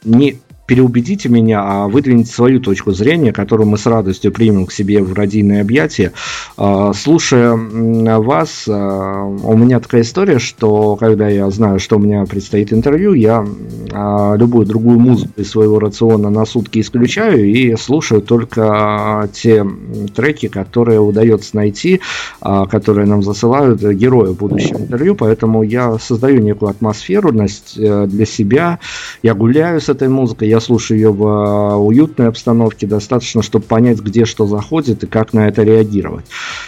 не 0.05 0.41
переубедите 0.67 1.29
меня, 1.29 1.63
а 1.63 1.89
выдвините 1.89 2.33
свою 2.33 2.61
точку 2.61 2.93
зрения, 2.93 3.33
которую 3.33 3.69
мы 3.69 3.79
с 3.79 3.87
радостью 3.87 4.33
примем 4.33 4.67
к 4.67 4.73
себе 4.73 5.03
в 5.03 5.13
родийные 5.13 5.61
объятия. 5.61 6.13
А, 6.57 6.93
Слушая 6.93 7.55
вас, 7.55 8.65
а, 8.69 9.25
у 9.25 9.57
меня 9.57 9.81
такая 9.81 10.03
история, 10.03 10.39
что 10.39 10.97
когда 10.97 11.29
я 11.29 11.51
знаю, 11.51 11.79
что 11.81 11.97
у 11.97 11.99
меня 11.99 12.25
предстоит 12.25 12.73
интервью, 12.73 13.13
я 13.13 13.45
а, 13.93 14.35
любую 14.37 14.67
другую 14.67 14.99
музыку 14.99 15.33
из 15.37 15.51
своего 15.51 15.79
рациона 15.79 16.31
на 16.31 16.47
сутки 16.47 16.81
исключаю 16.81 17.45
и 17.45 17.77
слушаю 17.77 18.23
только 18.23 19.29
те 19.33 19.67
треки, 20.15 20.49
которые 20.49 21.01
удается 21.01 21.57
найти, 21.57 22.01
которые 22.41 23.07
нам 23.07 23.23
засылают 23.23 23.83
герои 23.83 24.33
будущего 24.33 24.79
интервью, 24.79 25.15
поэтому 25.15 25.63
я 25.63 25.99
создаю 25.99 26.41
некую 26.41 26.71
атмосферность 26.71 27.77
э, 27.79 28.07
для 28.07 28.27
себя, 28.27 28.79
я 29.23 29.35
гуляю 29.35 29.81
с 29.81 29.89
этой 29.89 30.09
музыкой, 30.09 30.49
я 30.55 30.61
слушаю 30.61 30.99
ее 30.99 31.13
в 31.13 31.25
э, 31.25 31.75
уютной 31.77 32.29
обстановке, 32.29 32.87
достаточно, 32.87 33.43
чтобы 33.43 33.65
понять, 33.65 34.01
где 34.01 34.25
что 34.25 34.47
заходит 34.47 35.05
и 35.05 35.07
как 35.07 35.33
на 35.33 35.49
это 35.49 35.63
реагировать. 35.63 36.27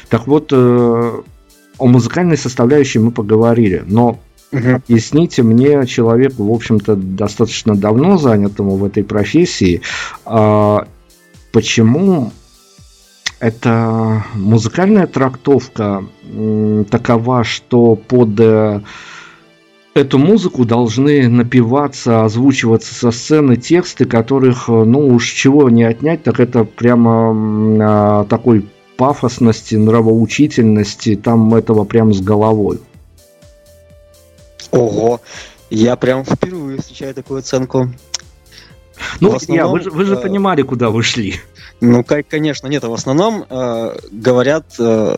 Так 0.09 0.27
вот, 0.27 0.53
о 0.53 1.25
музыкальной 1.79 2.37
составляющей 2.37 2.99
мы 2.99 3.11
поговорили, 3.11 3.85
но 3.87 4.19
Угу. 4.53 4.77
Объясните 4.87 5.43
мне, 5.43 5.85
человеку, 5.87 6.45
в 6.45 6.53
общем-то, 6.53 6.95
достаточно 6.95 7.75
давно 7.75 8.17
занятому 8.17 8.77
в 8.77 8.85
этой 8.85 9.03
профессии, 9.03 9.83
а, 10.25 10.87
почему 11.53 12.33
эта 13.41 14.25
музыкальная 14.35 15.07
трактовка 15.07 16.05
такова, 16.91 17.45
что 17.45 17.97
под 17.97 18.41
э, 18.41 18.81
эту 19.97 20.19
музыку 20.19 20.65
должны 20.65 21.29
напиваться, 21.29 22.25
озвучиваться 22.25 22.95
со 22.95 23.11
сцены 23.11 23.57
тексты, 23.57 24.05
которых, 24.05 24.69
э, 24.69 24.73
ну 24.73 25.09
уж 25.09 25.31
чего 25.31 25.71
не 25.71 25.85
отнять, 25.85 26.23
так 26.23 26.39
это 26.39 26.65
прямо 26.65 27.33
а, 27.81 28.25
такой 28.25 28.69
пафосности, 28.97 29.75
нравоучительности, 29.75 31.17
там 31.17 31.55
этого 31.55 31.85
прям 31.85 32.13
с 32.13 32.21
головой. 32.21 32.81
Ого, 34.71 35.21
я 35.71 35.97
прям 35.97 36.25
впервые 36.25 36.79
встречаю 36.79 37.15
такую 37.15 37.39
оценку. 37.39 37.89
Ну, 39.21 39.35
основном, 39.35 39.57
я, 39.57 39.67
вы, 39.67 39.81
же, 39.81 39.91
вы 39.91 40.05
же 40.05 40.15
э, 40.15 40.21
понимали, 40.21 40.63
куда 40.63 40.91
вы 40.91 41.03
шли. 41.03 41.37
Ну, 41.81 42.05
конечно, 42.05 42.67
нет. 42.67 42.85
В 42.85 42.93
основном 42.93 43.45
э, 43.49 43.97
говорят 44.11 44.65
э, 44.79 45.17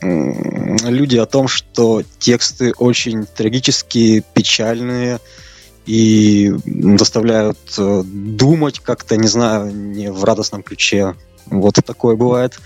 люди 0.00 1.16
о 1.16 1.26
том, 1.26 1.48
что 1.48 2.02
тексты 2.18 2.72
очень 2.72 3.26
трагические, 3.26 4.22
печальные 4.34 5.20
и 5.86 6.52
заставляют 6.98 7.58
э, 7.78 8.02
думать 8.04 8.80
как-то, 8.80 9.16
не 9.16 9.28
знаю, 9.28 9.72
не 9.72 10.10
в 10.10 10.24
радостном 10.24 10.62
ключе. 10.62 11.14
Вот 11.46 11.74
такое 11.84 12.16
бывает. 12.16 12.58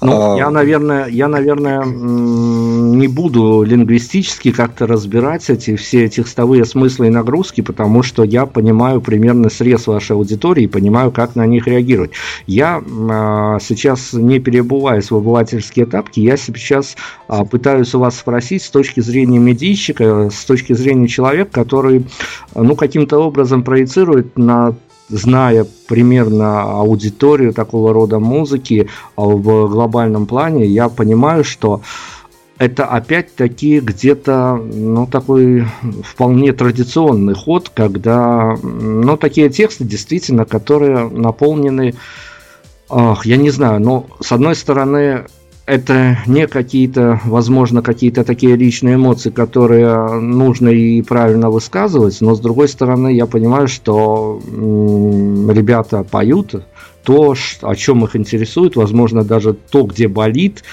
Ну, 0.00 0.34
а... 0.34 0.38
я, 0.38 0.50
наверное, 0.50 1.06
я, 1.06 1.28
наверное, 1.28 1.84
не 1.84 3.08
буду 3.08 3.62
лингвистически 3.62 4.52
как-то 4.52 4.86
разбирать 4.86 5.48
эти 5.50 5.76
все 5.76 6.08
текстовые 6.08 6.64
смыслы 6.64 7.06
и 7.06 7.10
нагрузки, 7.10 7.60
потому 7.60 8.02
что 8.02 8.22
я 8.22 8.46
понимаю 8.46 9.00
примерно 9.00 9.50
срез 9.50 9.86
вашей 9.86 10.12
аудитории 10.12 10.64
и 10.64 10.68
понимаю, 10.68 11.10
как 11.10 11.36
на 11.36 11.46
них 11.46 11.66
реагировать. 11.66 12.12
Я 12.46 12.82
а, 13.10 13.58
сейчас 13.60 14.12
не 14.12 14.38
перебываясь 14.38 15.10
в 15.10 15.16
обывательские 15.16 15.86
этапки, 15.86 16.20
я 16.20 16.36
сейчас 16.36 16.96
а, 17.28 17.44
пытаюсь 17.44 17.94
у 17.94 18.00
вас 18.00 18.18
спросить 18.18 18.62
с 18.62 18.70
точки 18.70 19.00
зрения 19.00 19.38
медийщика, 19.38 20.30
с 20.30 20.44
точки 20.44 20.72
зрения 20.72 21.08
человека, 21.08 21.50
который 21.52 22.06
ну, 22.54 22.76
каким-то 22.76 23.18
образом 23.18 23.62
проецирует 23.62 24.36
на 24.38 24.74
зная 25.08 25.66
примерно 25.88 26.62
аудиторию 26.62 27.52
такого 27.52 27.92
рода 27.92 28.18
музыки 28.18 28.88
а, 29.16 29.22
в 29.22 29.68
глобальном 29.68 30.26
плане, 30.26 30.66
я 30.66 30.88
понимаю, 30.88 31.44
что 31.44 31.82
это 32.58 32.86
опять-таки 32.86 33.80
где-то, 33.80 34.56
ну, 34.56 35.06
такой 35.06 35.66
вполне 36.02 36.52
традиционный 36.52 37.34
ход, 37.34 37.68
когда, 37.68 38.56
ну, 38.62 39.16
такие 39.16 39.50
тексты 39.50 39.84
действительно, 39.84 40.46
которые 40.46 41.08
наполнены, 41.10 41.94
ах, 42.88 43.26
я 43.26 43.36
не 43.36 43.50
знаю, 43.50 43.80
но 43.80 44.06
с 44.20 44.32
одной 44.32 44.54
стороны, 44.54 45.26
это 45.66 46.18
не 46.26 46.46
какие-то, 46.46 47.20
возможно, 47.24 47.82
какие-то 47.82 48.22
такие 48.22 48.54
личные 48.56 48.94
эмоции, 48.94 49.30
которые 49.30 50.20
нужно 50.20 50.68
и 50.68 51.02
правильно 51.02 51.50
высказывать, 51.50 52.20
но 52.20 52.34
с 52.36 52.40
другой 52.40 52.68
стороны, 52.68 53.12
я 53.14 53.26
понимаю, 53.26 53.66
что 53.66 54.40
ребята 54.46 56.04
поют 56.04 56.54
то, 57.02 57.34
о 57.62 57.74
чем 57.76 58.04
их 58.04 58.16
интересует, 58.16 58.74
возможно, 58.74 59.22
даже 59.22 59.54
то, 59.54 59.84
где 59.84 60.08
болит, 60.08 60.64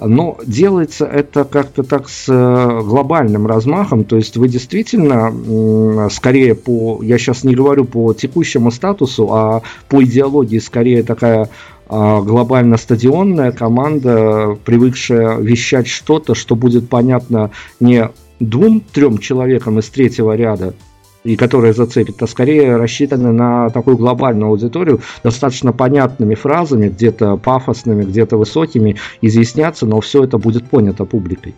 но 0.00 0.36
делается 0.44 1.06
это 1.06 1.44
как-то 1.44 1.84
так 1.84 2.08
с 2.08 2.26
э, 2.28 2.80
глобальным 2.82 3.46
размахом, 3.46 4.04
то 4.04 4.16
есть 4.16 4.36
вы 4.36 4.48
действительно 4.48 6.08
скорее 6.10 6.54
по, 6.54 7.00
я 7.02 7.18
сейчас 7.18 7.44
не 7.44 7.54
говорю 7.54 7.84
по 7.84 8.12
текущему 8.14 8.70
статусу, 8.70 9.28
а 9.32 9.62
по 9.88 10.02
идеологии 10.02 10.58
скорее 10.58 11.02
такая 11.02 11.50
а, 11.88 12.20
глобально-стадионная 12.20 13.52
команда, 13.52 14.58
привыкшая 14.64 15.38
вещать 15.38 15.86
что-то, 15.86 16.34
что 16.34 16.56
будет 16.56 16.88
понятно 16.88 17.50
не 17.80 18.10
двум-трем 18.40 19.18
человекам 19.18 19.78
из 19.78 19.88
третьего 19.88 20.34
ряда, 20.34 20.74
и 21.22 21.36
которая 21.36 21.72
зацепит, 21.72 22.22
а 22.22 22.26
скорее 22.26 22.76
рассчитаны 22.76 23.32
на 23.32 23.70
такую 23.70 23.96
глобальную 23.96 24.50
аудиторию, 24.50 25.00
достаточно 25.22 25.72
понятными 25.72 26.34
фразами, 26.34 26.88
где-то 26.88 27.36
пафосными, 27.36 28.04
где-то 28.04 28.36
высокими, 28.36 28.96
изъясняться, 29.20 29.86
но 29.86 30.00
все 30.00 30.24
это 30.24 30.38
будет 30.38 30.68
понято 30.68 31.04
публикой. 31.04 31.54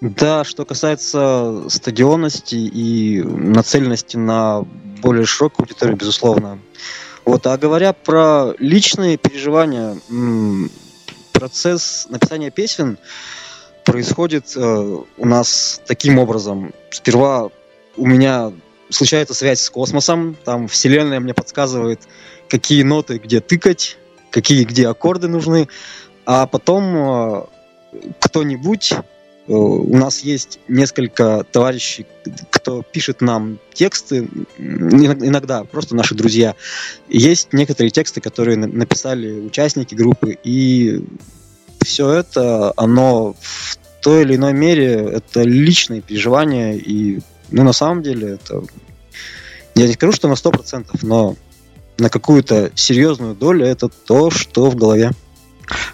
Да, 0.00 0.44
что 0.44 0.64
касается 0.64 1.64
стадионности 1.68 2.54
и 2.54 3.20
нацеленности 3.22 4.16
на 4.16 4.64
более 5.02 5.24
широкую 5.24 5.64
аудиторию, 5.64 5.96
безусловно, 5.96 6.58
вот, 7.28 7.46
а 7.46 7.58
говоря 7.58 7.92
про 7.92 8.54
личные 8.58 9.18
переживания, 9.18 9.98
процесс 11.32 12.06
написания 12.08 12.50
песен 12.50 12.96
происходит 13.84 14.56
э, 14.56 14.60
у 14.60 15.26
нас 15.26 15.82
таким 15.86 16.18
образом. 16.18 16.72
Сперва 16.90 17.50
у 17.98 18.06
меня 18.06 18.50
случается 18.88 19.34
связь 19.34 19.60
с 19.60 19.68
космосом, 19.68 20.38
там 20.42 20.68
Вселенная 20.68 21.20
мне 21.20 21.34
подсказывает, 21.34 22.00
какие 22.48 22.82
ноты 22.82 23.18
где 23.18 23.40
тыкать, 23.40 23.98
какие 24.30 24.64
где 24.64 24.88
аккорды 24.88 25.28
нужны, 25.28 25.68
а 26.24 26.46
потом 26.46 26.96
э, 26.96 27.42
кто-нибудь 28.20 28.94
у 29.48 29.96
нас 29.96 30.20
есть 30.20 30.60
несколько 30.68 31.44
товарищей, 31.50 32.06
кто 32.50 32.82
пишет 32.82 33.20
нам 33.20 33.58
тексты, 33.72 34.28
иногда 34.58 35.64
просто 35.64 35.96
наши 35.96 36.14
друзья. 36.14 36.54
Есть 37.08 37.52
некоторые 37.52 37.90
тексты, 37.90 38.20
которые 38.20 38.56
написали 38.56 39.40
участники 39.40 39.94
группы, 39.94 40.38
и 40.44 41.02
все 41.82 42.10
это, 42.10 42.72
оно 42.76 43.34
в 43.40 43.78
той 44.02 44.22
или 44.22 44.36
иной 44.36 44.52
мере, 44.52 44.92
это 44.92 45.42
личные 45.42 46.02
переживания, 46.02 46.74
и 46.74 47.20
ну, 47.50 47.64
на 47.64 47.72
самом 47.72 48.02
деле 48.02 48.32
это... 48.32 48.62
Я 49.74 49.86
не 49.86 49.94
скажу, 49.94 50.12
что 50.12 50.28
на 50.28 50.34
100%, 50.34 50.86
но 51.02 51.36
на 51.98 52.10
какую-то 52.10 52.70
серьезную 52.74 53.34
долю 53.34 53.64
это 53.64 53.88
то, 53.88 54.30
что 54.30 54.70
в 54.70 54.76
голове. 54.76 55.12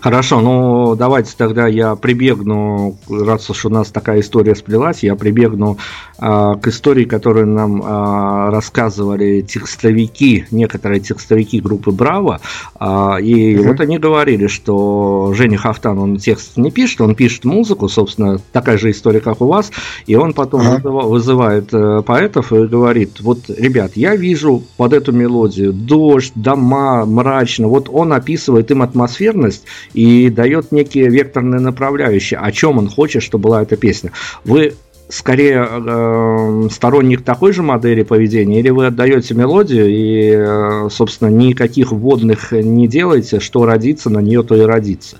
Хорошо, 0.00 0.40
ну 0.40 0.94
давайте 0.96 1.34
тогда 1.36 1.66
я 1.66 1.96
прибегну, 1.96 2.96
раз 3.08 3.50
уж 3.50 3.64
у 3.64 3.70
нас 3.70 3.88
такая 3.88 4.20
история 4.20 4.54
сплелась, 4.54 5.02
я 5.02 5.16
прибегну 5.16 5.78
э, 6.18 6.54
к 6.60 6.66
истории, 6.66 7.04
которую 7.04 7.46
нам 7.48 7.82
э, 7.82 8.50
рассказывали 8.50 9.40
текстовики, 9.40 10.46
некоторые 10.50 11.00
текстовики 11.00 11.60
группы 11.60 11.90
Браво. 11.90 12.40
Э, 12.78 13.16
и 13.20 13.58
угу. 13.58 13.68
вот 13.68 13.80
они 13.80 13.98
говорили, 13.98 14.46
что 14.46 15.32
Женя 15.34 15.58
Хафтан, 15.58 15.98
он 15.98 16.16
текст 16.18 16.56
не 16.56 16.70
пишет, 16.70 17.00
он 17.00 17.14
пишет 17.14 17.44
музыку, 17.44 17.88
собственно, 17.88 18.38
такая 18.52 18.78
же 18.78 18.90
история, 18.90 19.20
как 19.20 19.40
у 19.40 19.46
вас, 19.46 19.70
и 20.06 20.14
он 20.14 20.34
потом 20.34 20.66
угу. 20.66 21.08
вызывает 21.08 21.72
э, 21.72 22.02
поэтов 22.02 22.52
и 22.52 22.66
говорит, 22.66 23.20
вот, 23.20 23.48
ребят, 23.48 23.92
я 23.94 24.16
вижу 24.16 24.62
под 24.76 24.92
эту 24.92 25.12
мелодию 25.12 25.72
дождь, 25.72 26.32
дома, 26.34 27.04
мрачно, 27.04 27.68
вот 27.68 27.88
он 27.90 28.12
описывает 28.12 28.70
им 28.70 28.82
атмосферность, 28.82 29.63
и 29.92 30.30
дает 30.30 30.72
некие 30.72 31.08
векторные 31.08 31.60
направляющие, 31.60 32.38
о 32.38 32.50
чем 32.52 32.78
он 32.78 32.88
хочет, 32.88 33.22
чтобы 33.22 33.44
была 33.44 33.62
эта 33.62 33.76
песня. 33.76 34.12
Вы 34.44 34.74
скорее 35.08 35.66
э, 35.68 36.68
сторонник 36.70 37.22
такой 37.22 37.52
же 37.52 37.62
модели 37.62 38.02
поведения, 38.02 38.60
или 38.60 38.70
вы 38.70 38.86
отдаете 38.86 39.34
мелодию 39.34 39.88
и, 39.88 40.34
э, 40.36 40.88
собственно, 40.90 41.28
никаких 41.28 41.92
вводных 41.92 42.52
не 42.52 42.88
делаете, 42.88 43.40
что 43.40 43.64
родится, 43.64 44.10
на 44.10 44.20
нее 44.20 44.42
то 44.42 44.54
и 44.54 44.60
родится? 44.60 45.16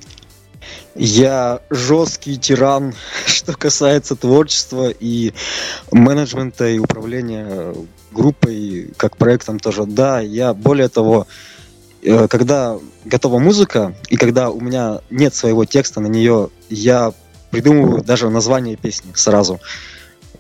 Я 0.95 1.61
жесткий 1.71 2.39
тиран, 2.39 2.95
что 3.27 3.53
касается 3.53 4.17
творчества 4.17 4.91
и 4.99 5.33
менеджмента 5.93 6.69
и 6.69 6.79
управления 6.79 7.75
группой, 8.13 8.91
как 8.97 9.17
проектом 9.17 9.59
тоже. 9.59 9.85
Да, 9.87 10.21
я 10.21 10.55
более 10.55 10.89
того, 10.89 11.27
Э, 11.27 11.54
когда 12.29 12.79
готова 13.05 13.39
музыка, 13.39 13.95
и 14.09 14.17
когда 14.17 14.51
у 14.51 14.61
меня 14.61 15.01
нет 15.11 15.35
своего 15.35 15.65
текста 15.65 16.01
на 16.01 16.07
нее, 16.07 16.51
я 16.69 17.13
придумываю 17.51 18.03
даже 18.03 18.31
название 18.31 18.77
песни 18.77 19.13
сразу. 19.15 19.61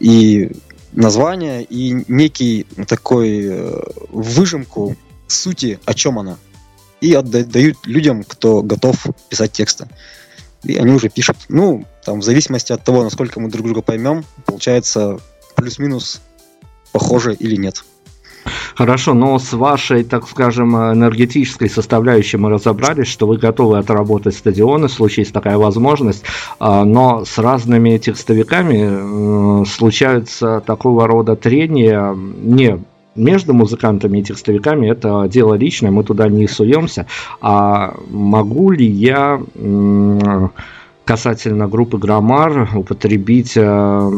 И 0.00 0.52
название, 0.92 1.62
и 1.62 2.04
некий 2.08 2.66
такой 2.88 3.46
э, 3.46 3.82
выжимку 4.10 4.96
сути, 5.26 5.78
о 5.84 5.94
чем 5.94 6.18
она. 6.18 6.38
И 7.00 7.12
отдают 7.14 7.86
людям, 7.86 8.24
кто 8.24 8.62
готов 8.62 9.06
писать 9.28 9.52
тексты. 9.52 9.88
И 10.62 10.76
они 10.76 10.92
уже 10.92 11.08
пишут. 11.08 11.36
Ну, 11.48 11.84
там, 12.04 12.20
в 12.20 12.24
зависимости 12.24 12.72
от 12.72 12.82
того, 12.82 13.02
насколько 13.04 13.40
мы 13.40 13.50
друг 13.50 13.66
друга 13.66 13.82
поймем, 13.82 14.24
получается 14.46 15.18
плюс-минус 15.54 16.20
похоже 16.92 17.34
или 17.34 17.56
нет. 17.56 17.84
Хорошо, 18.74 19.14
но 19.14 19.38
с 19.38 19.52
вашей, 19.52 20.04
так 20.04 20.28
скажем, 20.28 20.76
энергетической 20.76 21.68
составляющей 21.68 22.36
мы 22.36 22.50
разобрались, 22.50 23.08
что 23.08 23.26
вы 23.26 23.36
готовы 23.36 23.78
отработать 23.78 24.34
стадионы, 24.34 24.88
есть 25.22 25.32
такая 25.32 25.58
возможность, 25.58 26.24
а, 26.58 26.84
но 26.84 27.24
с 27.24 27.38
разными 27.38 27.96
текстовиками 27.98 29.64
случаются 29.64 30.62
такого 30.66 31.06
рода 31.06 31.36
трения 31.36 32.14
не 32.14 32.78
между 33.14 33.54
музыкантами 33.54 34.18
и 34.18 34.22
текстовиками 34.22 34.88
это 34.88 35.28
дело 35.28 35.54
личное, 35.54 35.90
мы 35.90 36.04
туда 36.04 36.28
не 36.28 36.48
суемся. 36.48 37.06
А 37.40 37.94
могу 38.10 38.70
ли 38.70 38.86
я 38.86 39.40
касательно 41.04 41.68
группы 41.68 41.98
Граммар 41.98 42.70
употребить 42.74 43.52
э, 43.56 44.12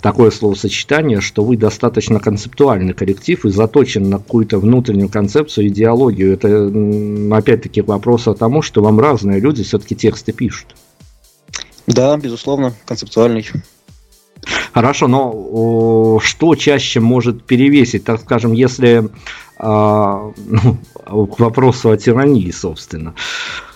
такое 0.00 0.30
словосочетание, 0.30 1.20
что 1.20 1.44
вы 1.44 1.56
достаточно 1.56 2.20
концептуальный 2.20 2.92
коллектив 2.92 3.44
и 3.44 3.50
заточен 3.50 4.10
на 4.10 4.18
какую-то 4.18 4.58
внутреннюю 4.58 5.08
концепцию, 5.08 5.68
идеологию. 5.68 6.34
Это, 6.34 7.36
опять-таки, 7.36 7.80
вопрос 7.80 8.28
о 8.28 8.34
тому, 8.34 8.60
что 8.62 8.82
вам 8.82 9.00
разные 9.00 9.40
люди 9.40 9.62
все-таки 9.62 9.96
тексты 9.96 10.32
пишут. 10.32 10.76
Да, 11.86 12.16
безусловно, 12.16 12.74
концептуальный. 12.86 13.46
Хорошо, 14.72 15.08
но 15.08 16.18
что 16.22 16.54
чаще 16.54 17.00
может 17.00 17.44
перевесить, 17.44 18.04
так 18.04 18.20
скажем, 18.20 18.52
если 18.52 19.08
а, 19.56 20.32
ну, 21.06 21.26
к 21.26 21.38
вопросу 21.38 21.90
о 21.90 21.96
тирании, 21.96 22.50
собственно. 22.50 23.14
А, 23.14 23.73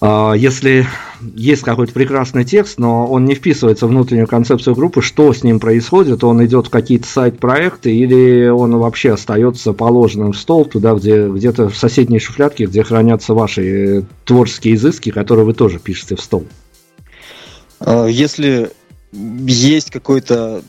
если 0.00 0.86
есть 1.34 1.62
какой-то 1.62 1.92
прекрасный 1.92 2.44
текст, 2.44 2.78
но 2.78 3.06
он 3.06 3.24
не 3.24 3.34
вписывается 3.34 3.86
в 3.86 3.90
внутреннюю 3.90 4.28
концепцию 4.28 4.76
группы, 4.76 5.02
что 5.02 5.32
с 5.32 5.42
ним 5.42 5.58
происходит? 5.58 6.22
Он 6.22 6.44
идет 6.44 6.68
в 6.68 6.70
какие-то 6.70 7.08
сайт-проекты 7.08 7.94
или 7.94 8.46
он 8.48 8.76
вообще 8.76 9.14
остается 9.14 9.72
положенным 9.72 10.32
в 10.32 10.38
стол 10.38 10.64
туда, 10.64 10.94
где 10.94 11.28
где-то 11.28 11.68
в 11.68 11.76
соседней 11.76 12.20
шуфлядке, 12.20 12.66
где 12.66 12.84
хранятся 12.84 13.34
ваши 13.34 14.04
творческие 14.24 14.74
изыски, 14.74 15.10
которые 15.10 15.44
вы 15.44 15.54
тоже 15.54 15.80
пишете 15.80 16.14
в 16.14 16.20
стол? 16.20 16.46
А, 17.80 18.06
если 18.06 18.70
есть 19.12 19.90
какой-то 19.90 20.62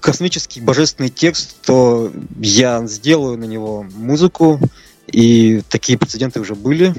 космический 0.00 0.60
божественный 0.60 1.10
текст, 1.10 1.56
то 1.62 2.10
я 2.38 2.84
сделаю 2.86 3.38
на 3.38 3.44
него 3.44 3.86
музыку, 3.94 4.58
и 5.06 5.62
такие 5.68 5.98
прецеденты 5.98 6.40
уже 6.40 6.54
были. 6.54 6.94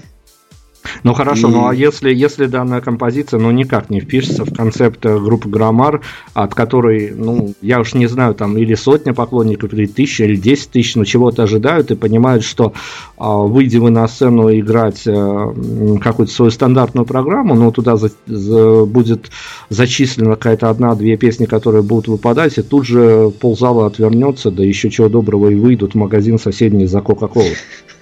Ну 1.03 1.13
хорошо, 1.13 1.49
и... 1.49 1.51
ну 1.51 1.67
а 1.67 1.75
если, 1.75 2.13
если 2.13 2.45
данная 2.45 2.82
композиция 2.82 3.39
ну 3.39 3.51
никак 3.51 3.89
не 3.89 3.99
впишется 3.99 4.45
в 4.45 4.53
концепт 4.53 5.05
э, 5.05 5.19
группы 5.19 5.49
Граммар, 5.49 6.01
от 6.34 6.55
которой, 6.55 7.13
ну, 7.15 7.53
я 7.61 7.79
уж 7.79 7.93
не 7.93 8.07
знаю, 8.07 8.36
там 8.36 8.57
или 8.57 8.75
сотня 8.75 9.13
поклонников, 9.13 9.73
или 9.73 9.86
тысяча, 9.86 10.25
или 10.25 10.36
десять 10.36 10.71
тысяч, 10.71 10.95
но 10.95 11.05
чего-то 11.05 11.43
ожидают 11.43 11.91
и 11.91 11.95
понимают, 11.95 12.43
что 12.43 12.73
а, 13.17 13.38
выйдя 13.38 13.79
вы 13.79 13.91
на 13.91 14.07
сцену 14.07 14.51
играть 14.51 15.03
а, 15.07 15.53
какую-то 16.01 16.34
свою 16.34 16.51
стандартную 16.51 17.05
программу, 17.05 17.55
ну 17.55 17.71
туда 17.71 17.97
за, 17.97 18.11
за, 18.25 18.86
будет 18.86 19.32
зачислена 19.69 20.36
какая-то 20.36 20.69
одна-две 20.69 21.17
песни, 21.17 21.45
которые 21.45 21.84
будут 21.84 22.07
выпадать, 22.07 22.57
и 22.57 22.61
тут 22.61 22.86
же 22.86 23.32
ползала 23.39 23.88
отвернется, 23.88 24.51
да 24.51 24.63
еще 24.63 24.89
чего 24.89 25.09
доброго 25.09 25.49
и 25.49 25.55
выйдут 25.55 25.93
в 25.93 25.97
магазин 25.97 26.39
соседний 26.39 26.86
за 26.86 27.01
Кока-Колу. 27.01 27.45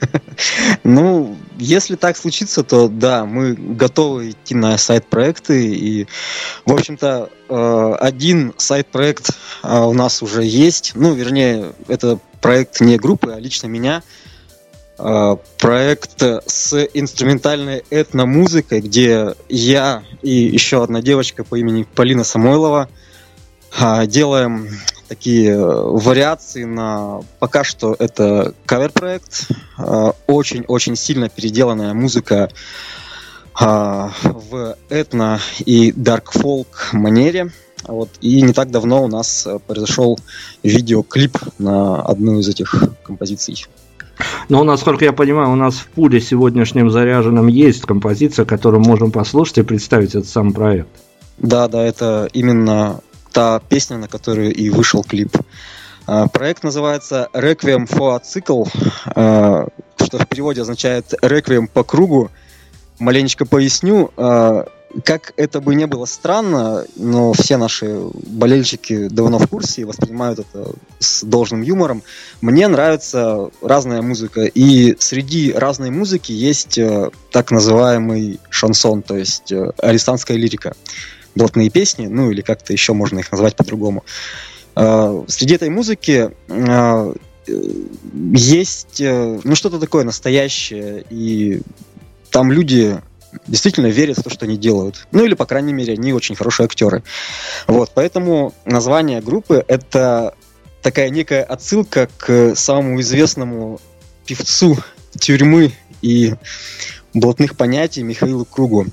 Ну, 0.85 1.35
если 1.57 1.95
так 1.95 2.15
случится, 2.15 2.63
то 2.69 2.87
да, 2.87 3.25
мы 3.25 3.53
готовы 3.53 4.31
идти 4.31 4.53
на 4.53 4.77
сайт-проекты. 4.77 5.73
И, 5.73 6.07
в 6.65 6.73
общем-то, 6.73 7.29
э, 7.49 7.95
один 7.99 8.53
сайт-проект 8.57 9.31
э, 9.63 9.79
у 9.79 9.93
нас 9.93 10.21
уже 10.21 10.43
есть. 10.43 10.91
Ну, 10.93 11.13
вернее, 11.13 11.73
это 11.87 12.19
проект 12.41 12.79
не 12.79 12.97
группы, 12.97 13.31
а 13.31 13.39
лично 13.39 13.65
меня. 13.65 14.03
Э, 14.99 15.37
проект 15.57 16.21
с 16.21 16.87
инструментальной 16.93 17.83
этномузыкой, 17.89 18.81
где 18.81 19.33
я 19.49 20.03
и 20.21 20.31
еще 20.31 20.83
одна 20.83 21.01
девочка 21.01 21.43
по 21.43 21.55
имени 21.55 21.87
Полина 21.95 22.23
Самойлова 22.23 22.87
делаем 24.05 24.67
такие 25.09 25.51
э, 25.51 25.57
вариации 25.57 26.63
на... 26.63 27.21
Пока 27.39 27.63
что 27.63 27.95
это 27.97 28.53
кавер-проект. 28.65 29.47
Э, 29.77 30.11
очень-очень 30.27 30.95
сильно 30.95 31.27
переделанная 31.27 31.93
музыка 31.93 32.49
э, 33.59 34.09
в 34.23 34.77
этно 34.87 35.39
и 35.65 35.91
дарк 35.91 36.31
фолк 36.31 36.89
манере. 36.93 37.51
Вот. 37.85 38.09
И 38.21 38.41
не 38.41 38.53
так 38.53 38.71
давно 38.71 39.03
у 39.03 39.07
нас 39.07 39.47
произошел 39.65 40.19
видеоклип 40.63 41.37
на 41.57 42.01
одну 42.01 42.39
из 42.39 42.47
этих 42.47 42.83
композиций. 43.03 43.65
Но, 44.49 44.63
насколько 44.63 45.05
я 45.05 45.13
понимаю, 45.13 45.51
у 45.51 45.55
нас 45.55 45.75
в 45.75 45.87
пуле 45.87 46.19
сегодняшнем 46.19 46.91
заряженном 46.91 47.47
есть 47.47 47.81
композиция, 47.83 48.45
которую 48.45 48.83
можем 48.83 49.11
послушать 49.11 49.59
и 49.59 49.63
представить 49.63 50.09
этот 50.09 50.27
сам 50.27 50.51
проект. 50.51 50.89
Да, 51.37 51.69
да, 51.69 51.81
это 51.81 52.27
именно 52.33 52.99
та 53.31 53.59
песня, 53.59 53.97
на 53.97 54.07
которую 54.07 54.53
и 54.53 54.69
вышел 54.69 55.03
клип. 55.03 55.37
А, 56.05 56.27
проект 56.27 56.63
называется 56.63 57.29
Requiem 57.33 57.87
for 57.87 58.15
a 58.15 58.21
Cycle, 58.23 58.67
что 60.01 60.17
в 60.17 60.27
переводе 60.27 60.61
означает 60.61 61.13
«Реквием 61.21 61.67
по 61.67 61.83
кругу». 61.83 62.31
Маленечко 62.99 63.45
поясню. 63.45 64.11
А, 64.17 64.65
как 65.03 65.33
это 65.37 65.61
бы 65.61 65.75
не 65.75 65.85
было 65.85 66.05
странно, 66.05 66.85
но 66.95 67.33
все 67.33 67.57
наши 67.57 67.99
болельщики 68.27 69.07
давно 69.07 69.37
в 69.37 69.47
курсе 69.47 69.81
и 69.81 69.85
воспринимают 69.85 70.39
это 70.39 70.71
с 70.97 71.23
должным 71.23 71.61
юмором. 71.61 72.01
Мне 72.41 72.67
нравится 72.67 73.49
разная 73.61 74.01
музыка, 74.01 74.45
и 74.45 74.95
среди 74.99 75.53
разной 75.53 75.91
музыки 75.91 76.31
есть 76.31 76.77
э, 76.77 77.11
так 77.31 77.51
называемый 77.51 78.39
шансон, 78.49 79.03
то 79.03 79.15
есть 79.15 79.51
э, 79.51 79.71
арестантская 79.77 80.37
лирика 80.37 80.75
блатные 81.35 81.69
песни, 81.69 82.07
ну 82.07 82.31
или 82.31 82.41
как-то 82.41 82.73
еще 82.73 82.93
можно 82.93 83.19
их 83.19 83.31
назвать 83.31 83.55
по-другому. 83.55 84.03
А, 84.75 85.23
среди 85.27 85.55
этой 85.55 85.69
музыки 85.69 86.31
а, 86.49 87.13
есть 88.23 89.01
э, 89.01 89.39
ну 89.43 89.55
что-то 89.55 89.79
такое 89.79 90.03
настоящее, 90.03 91.03
и 91.09 91.61
там 92.29 92.51
люди 92.51 93.01
действительно 93.47 93.87
верят 93.87 94.17
в 94.17 94.23
то, 94.23 94.29
что 94.29 94.45
они 94.45 94.57
делают. 94.57 95.07
Ну 95.11 95.25
или, 95.25 95.33
по 95.33 95.45
крайней 95.45 95.73
мере, 95.73 95.93
они 95.93 96.13
очень 96.13 96.35
хорошие 96.35 96.65
актеры. 96.65 97.03
Вот, 97.67 97.91
поэтому 97.93 98.53
название 98.65 99.21
группы— 99.21 99.63
это 99.67 100.33
такая 100.81 101.09
некая 101.09 101.43
отсылка 101.43 102.09
к 102.17 102.55
самому 102.55 103.01
известному 103.01 103.79
певцу 104.25 104.77
тюрьмы 105.17 105.73
и 106.01 106.33
блатных 107.13 107.57
понятий 107.57 108.03
Михаилу 108.03 108.45
Кругу. 108.45 108.87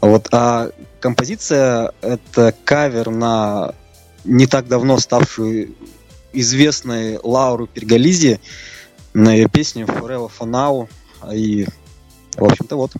Вот, 0.00 0.28
а 0.32 0.70
композиция— 1.00 1.92
это 2.00 2.54
кавер 2.64 3.10
на 3.10 3.74
не 4.24 4.46
так 4.46 4.68
давно 4.68 4.98
ставшую 4.98 5.74
известной 6.32 7.18
Лауру 7.22 7.66
Перголизи 7.66 8.40
на 9.14 9.32
ее 9.32 9.48
песню 9.48 9.86
Forever 9.86 10.30
for 10.38 10.50
Now. 10.50 10.88
И, 11.32 11.66
в 12.36 12.44
общем-то, 12.44 12.76
вот. 12.76 12.92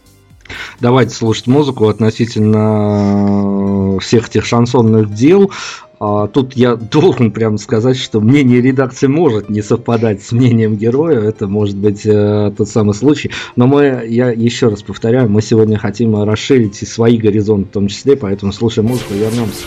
Давайте 0.81 1.15
слушать 1.15 1.47
музыку 1.47 1.89
относительно 1.89 4.01
всех 4.01 4.29
этих 4.29 4.47
шансонных 4.47 5.13
дел. 5.13 5.53
А, 5.99 6.27
тут 6.27 6.55
я 6.55 6.77
должен 6.77 7.33
прямо 7.33 7.59
сказать, 7.59 7.97
что 7.97 8.21
мнение 8.21 8.61
редакции 8.61 9.07
может 9.07 9.49
не 9.49 9.63
совпадать 9.63 10.23
с 10.23 10.33
мнением 10.33 10.77
героя, 10.77 11.21
это 11.21 11.47
может 11.47 11.77
быть 11.77 12.05
э, 12.05 12.53
тот 12.57 12.69
самый 12.69 12.95
случай, 12.95 13.31
но 13.57 13.67
мы, 13.67 14.05
я 14.09 14.31
еще 14.31 14.69
раз 14.69 14.83
повторяю, 14.83 15.31
мы 15.31 15.43
сегодня 15.43 15.79
хотим 15.79 16.23
расширить 16.23 16.83
и 16.83 16.87
свои 16.87 17.17
горизонты 17.19 17.69
в 17.69 17.73
том 17.73 17.89
числе, 17.89 18.17
поэтому 18.17 18.53
слушаем 18.53 18.89
музыку 18.89 19.15
и 19.15 19.19
вернемся. 19.19 19.65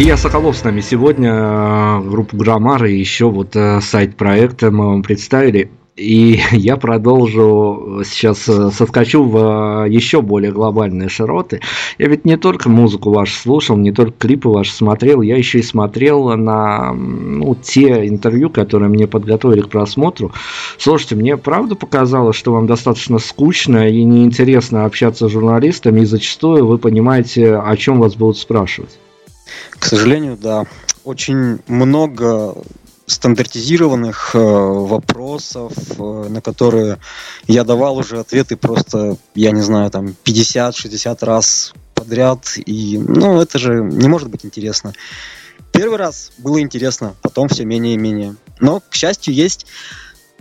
Илья 0.00 0.16
Соколов 0.16 0.56
с 0.56 0.64
нами 0.64 0.80
сегодня, 0.80 2.00
группа 2.00 2.34
Граммар 2.34 2.86
и 2.86 2.98
еще 2.98 3.30
вот 3.30 3.54
э, 3.54 3.82
сайт 3.82 4.16
проекта 4.16 4.70
мы 4.70 4.86
вам 4.86 5.02
представили. 5.02 5.70
И 5.94 6.40
я 6.52 6.78
продолжу 6.78 8.00
сейчас 8.06 8.48
э, 8.48 8.70
соскочу 8.70 9.24
в 9.24 9.84
э, 9.84 9.90
еще 9.90 10.22
более 10.22 10.52
глобальные 10.52 11.10
широты. 11.10 11.60
Я 11.98 12.08
ведь 12.08 12.24
не 12.24 12.38
только 12.38 12.70
музыку 12.70 13.12
вашу 13.12 13.34
слушал, 13.34 13.76
не 13.76 13.92
только 13.92 14.14
клипы 14.18 14.48
ваши 14.48 14.72
смотрел, 14.72 15.20
я 15.20 15.36
еще 15.36 15.58
и 15.58 15.62
смотрел 15.62 16.34
на 16.34 16.94
ну, 16.94 17.54
те 17.54 18.08
интервью, 18.08 18.48
которые 18.48 18.88
мне 18.88 19.06
подготовили 19.06 19.60
к 19.60 19.68
просмотру. 19.68 20.32
Слушайте, 20.78 21.16
мне 21.16 21.36
правда 21.36 21.74
показалось, 21.74 22.36
что 22.36 22.54
вам 22.54 22.66
достаточно 22.66 23.18
скучно 23.18 23.90
и 23.90 24.02
неинтересно 24.04 24.86
общаться 24.86 25.28
с 25.28 25.30
журналистами, 25.30 26.00
и 26.00 26.06
зачастую 26.06 26.66
вы 26.66 26.78
понимаете, 26.78 27.56
о 27.56 27.76
чем 27.76 28.00
вас 28.00 28.16
будут 28.16 28.38
спрашивать. 28.38 28.98
К 29.78 29.84
сожалению, 29.84 30.36
да. 30.36 30.66
Очень 31.04 31.60
много 31.66 32.56
стандартизированных 33.06 34.30
э, 34.34 34.38
вопросов, 34.38 35.72
э, 35.98 36.26
на 36.28 36.40
которые 36.40 36.98
я 37.48 37.64
давал 37.64 37.96
уже 37.96 38.20
ответы 38.20 38.56
просто, 38.56 39.16
я 39.34 39.50
не 39.50 39.62
знаю, 39.62 39.90
там 39.90 40.14
50-60 40.24 41.24
раз 41.24 41.74
подряд. 41.94 42.52
И, 42.66 42.98
ну, 42.98 43.40
это 43.40 43.58
же 43.58 43.82
не 43.82 44.08
может 44.08 44.28
быть 44.28 44.44
интересно. 44.44 44.92
Первый 45.72 45.98
раз 45.98 46.32
было 46.38 46.60
интересно, 46.60 47.14
потом 47.22 47.48
все 47.48 47.64
менее 47.64 47.94
и 47.94 47.98
менее. 47.98 48.36
Но, 48.60 48.80
к 48.80 48.94
счастью, 48.94 49.34
есть 49.34 49.66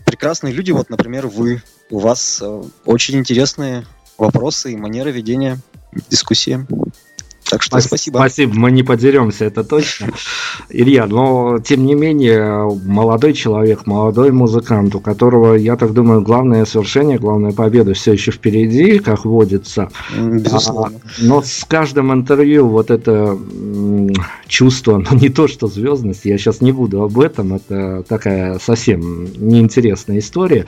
прекрасные 0.06 0.54
люди, 0.54 0.72
вот, 0.72 0.90
например, 0.90 1.28
вы. 1.28 1.62
У 1.90 1.98
вас 1.98 2.40
э, 2.42 2.64
очень 2.86 3.18
интересные 3.18 3.86
вопросы 4.18 4.74
и 4.74 4.78
манера 4.78 5.10
ведения 5.10 5.60
дискуссии. 6.10 6.68
Так 7.50 7.64
что 7.64 7.80
спасибо. 7.82 8.18
Спасибо, 8.18 8.54
мы 8.56 8.72
не 8.72 8.84
подеремся, 8.84 9.46
это 9.46 9.64
точно. 9.64 10.10
Илья, 10.70 11.08
но 11.08 11.60
тем 11.60 11.86
не 11.86 11.96
менее, 11.96 12.70
молодой 12.86 13.34
человек, 13.34 13.88
молодой 13.88 14.32
музыкант, 14.32 14.94
у 14.94 15.00
которого, 15.00 15.56
я 15.56 15.76
так 15.76 15.94
думаю, 15.94 16.22
главное 16.22 16.66
свершение, 16.66 17.18
главная 17.18 17.52
победа 17.52 17.94
все 17.94 18.14
еще 18.14 18.32
впереди, 18.32 19.00
как 19.00 19.26
водится. 19.26 19.90
Безусловно. 20.16 21.00
А, 21.04 21.10
но 21.20 21.42
с 21.42 21.66
каждым 21.68 22.14
интервью 22.14 22.68
вот 22.68 22.92
это 22.92 23.38
чувство, 24.48 24.98
ну 25.10 25.18
не 25.18 25.30
то 25.30 25.48
что 25.48 25.68
звездность, 25.68 26.26
я 26.26 26.38
сейчас 26.38 26.62
не 26.62 26.72
буду 26.72 27.02
об 27.02 27.20
этом, 27.20 27.56
это 27.56 28.04
такая 28.08 28.60
совсем 28.60 29.26
неинтересная 29.36 30.20
история, 30.20 30.66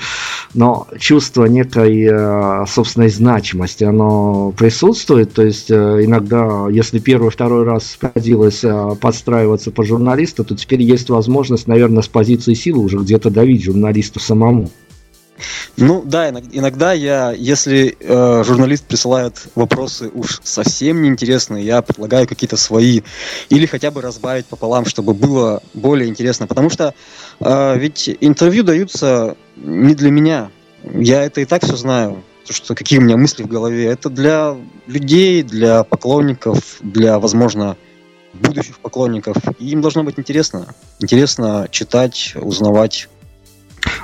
но 0.55 0.88
чувство 0.99 1.45
некой 1.45 2.07
э, 2.09 2.65
собственной 2.67 3.09
значимости, 3.09 3.84
оно 3.84 4.51
присутствует, 4.57 5.34
то 5.34 5.43
есть 5.43 5.69
э, 5.69 5.99
иногда 6.03 6.70
если 6.72 6.99
первый, 6.99 7.30
второй 7.30 7.63
раз 7.63 7.97
приходилось 7.99 8.63
а, 8.63 8.95
подстраиваться 8.95 9.72
по 9.72 9.84
журналисту, 9.84 10.43
то 10.43 10.55
теперь 10.55 10.82
есть 10.82 11.09
возможность, 11.09 11.67
наверное, 11.67 12.01
с 12.01 12.07
позиции 12.07 12.53
силы 12.53 12.84
уже 12.84 12.97
где-то 12.97 13.30
давить 13.30 13.63
журналисту 13.63 14.19
самому. 14.19 14.69
Ну 15.78 16.03
да, 16.05 16.30
иногда 16.30 16.93
я, 16.93 17.32
если 17.32 17.97
э, 17.99 18.43
журналист 18.45 18.86
присылает 18.86 19.47
вопросы 19.55 20.09
уж 20.13 20.39
совсем 20.43 21.01
неинтересные, 21.01 21.65
я 21.65 21.82
предлагаю 21.82 22.28
какие-то 22.28 22.57
свои 22.57 23.01
или 23.49 23.65
хотя 23.65 23.89
бы 23.89 24.01
разбавить 24.01 24.45
пополам, 24.45 24.86
чтобы 24.86 25.13
было 25.13 25.63
более 25.74 26.09
интересно, 26.09 26.45
потому 26.45 26.69
что 26.69 26.93
э, 27.39 27.78
ведь 27.80 28.15
интервью 28.22 28.63
даются 28.63 29.36
не 29.55 29.95
для 29.95 30.11
меня, 30.11 30.51
я 30.84 31.24
это 31.24 31.41
и 31.41 31.45
так 31.45 31.63
все 31.63 31.76
знаю 31.76 32.24
то, 32.46 32.54
что 32.54 32.76
какие 32.76 33.00
у 33.00 33.02
меня 33.02 33.18
мысли 33.18 33.44
в 33.44 33.48
голове, 33.48 33.86
это 33.86 34.10
для 34.10 34.58
людей, 34.88 35.44
для 35.44 35.84
поклонников, 35.84 36.78
для, 36.82 37.20
возможно, 37.20 37.78
будущих 38.34 38.80
поклонников. 38.80 39.38
И 39.60 39.70
им 39.70 39.82
должно 39.82 40.04
быть 40.04 40.18
интересно. 40.18 40.68
Интересно 41.00 41.68
читать, 41.72 42.34
узнавать. 42.36 43.10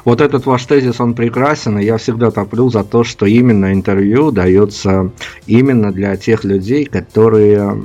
Вот 0.06 0.22
этот 0.22 0.46
ваш 0.46 0.66
тезис, 0.66 1.00
он 1.00 1.14
прекрасен, 1.14 1.78
и 1.80 1.86
я 1.86 1.98
всегда 1.98 2.32
топлю 2.32 2.70
за 2.70 2.84
то, 2.84 3.04
что 3.04 3.26
именно 3.26 3.74
интервью 3.74 4.32
дается 4.32 5.12
именно 5.46 5.92
для 5.92 6.16
тех 6.16 6.44
людей, 6.44 6.86
которые 6.86 7.78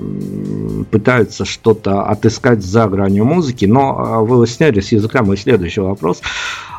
пытаются 0.90 1.44
что-то 1.44 2.02
отыскать 2.02 2.62
за 2.62 2.86
гранью 2.86 3.24
музыки. 3.24 3.64
Но 3.64 3.96
а, 3.98 4.20
вы 4.20 4.46
сняли 4.46 4.80
с 4.80 4.92
языка 4.92 5.22
мой 5.22 5.36
следующий 5.36 5.80
вопрос. 5.80 6.22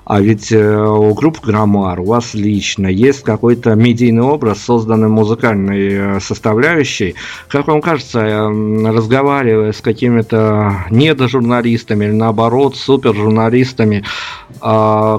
А 0.05 0.19
ведь 0.19 0.51
э, 0.51 0.77
у 0.77 1.13
группы 1.13 1.39
Граммар, 1.47 2.01
у 2.01 2.05
вас 2.05 2.33
лично 2.33 2.87
есть 2.87 3.23
какой-то 3.23 3.73
медийный 3.75 4.23
образ, 4.23 4.61
созданный 4.61 5.07
музыкальной 5.07 6.17
э, 6.17 6.19
составляющей. 6.19 7.15
Как 7.47 7.67
вам 7.67 7.81
кажется, 7.81 8.19
э, 8.19 8.91
разговаривая 8.91 9.71
с 9.71 9.79
какими-то 9.79 10.87
недожурналистами 10.89 12.05
или 12.05 12.11
наоборот 12.11 12.75
супержурналистами, 12.75 14.03
а, 14.03 14.42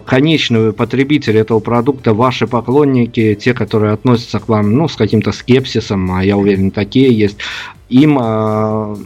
конечные 0.06 0.72
потребители 0.72 1.40
этого 1.40 1.60
продукта, 1.60 2.14
ваши 2.14 2.46
поклонники, 2.46 3.34
те, 3.34 3.52
которые 3.52 3.92
относятся 3.92 4.38
к 4.38 4.48
вам 4.48 4.72
ну, 4.72 4.88
с 4.88 4.96
каким-то 4.96 5.32
скепсисом, 5.32 6.10
а 6.12 6.24
я 6.24 6.36
уверен, 6.36 6.70
такие 6.70 7.12
есть, 7.12 7.36
им 7.94 8.18
э, 8.20 8.96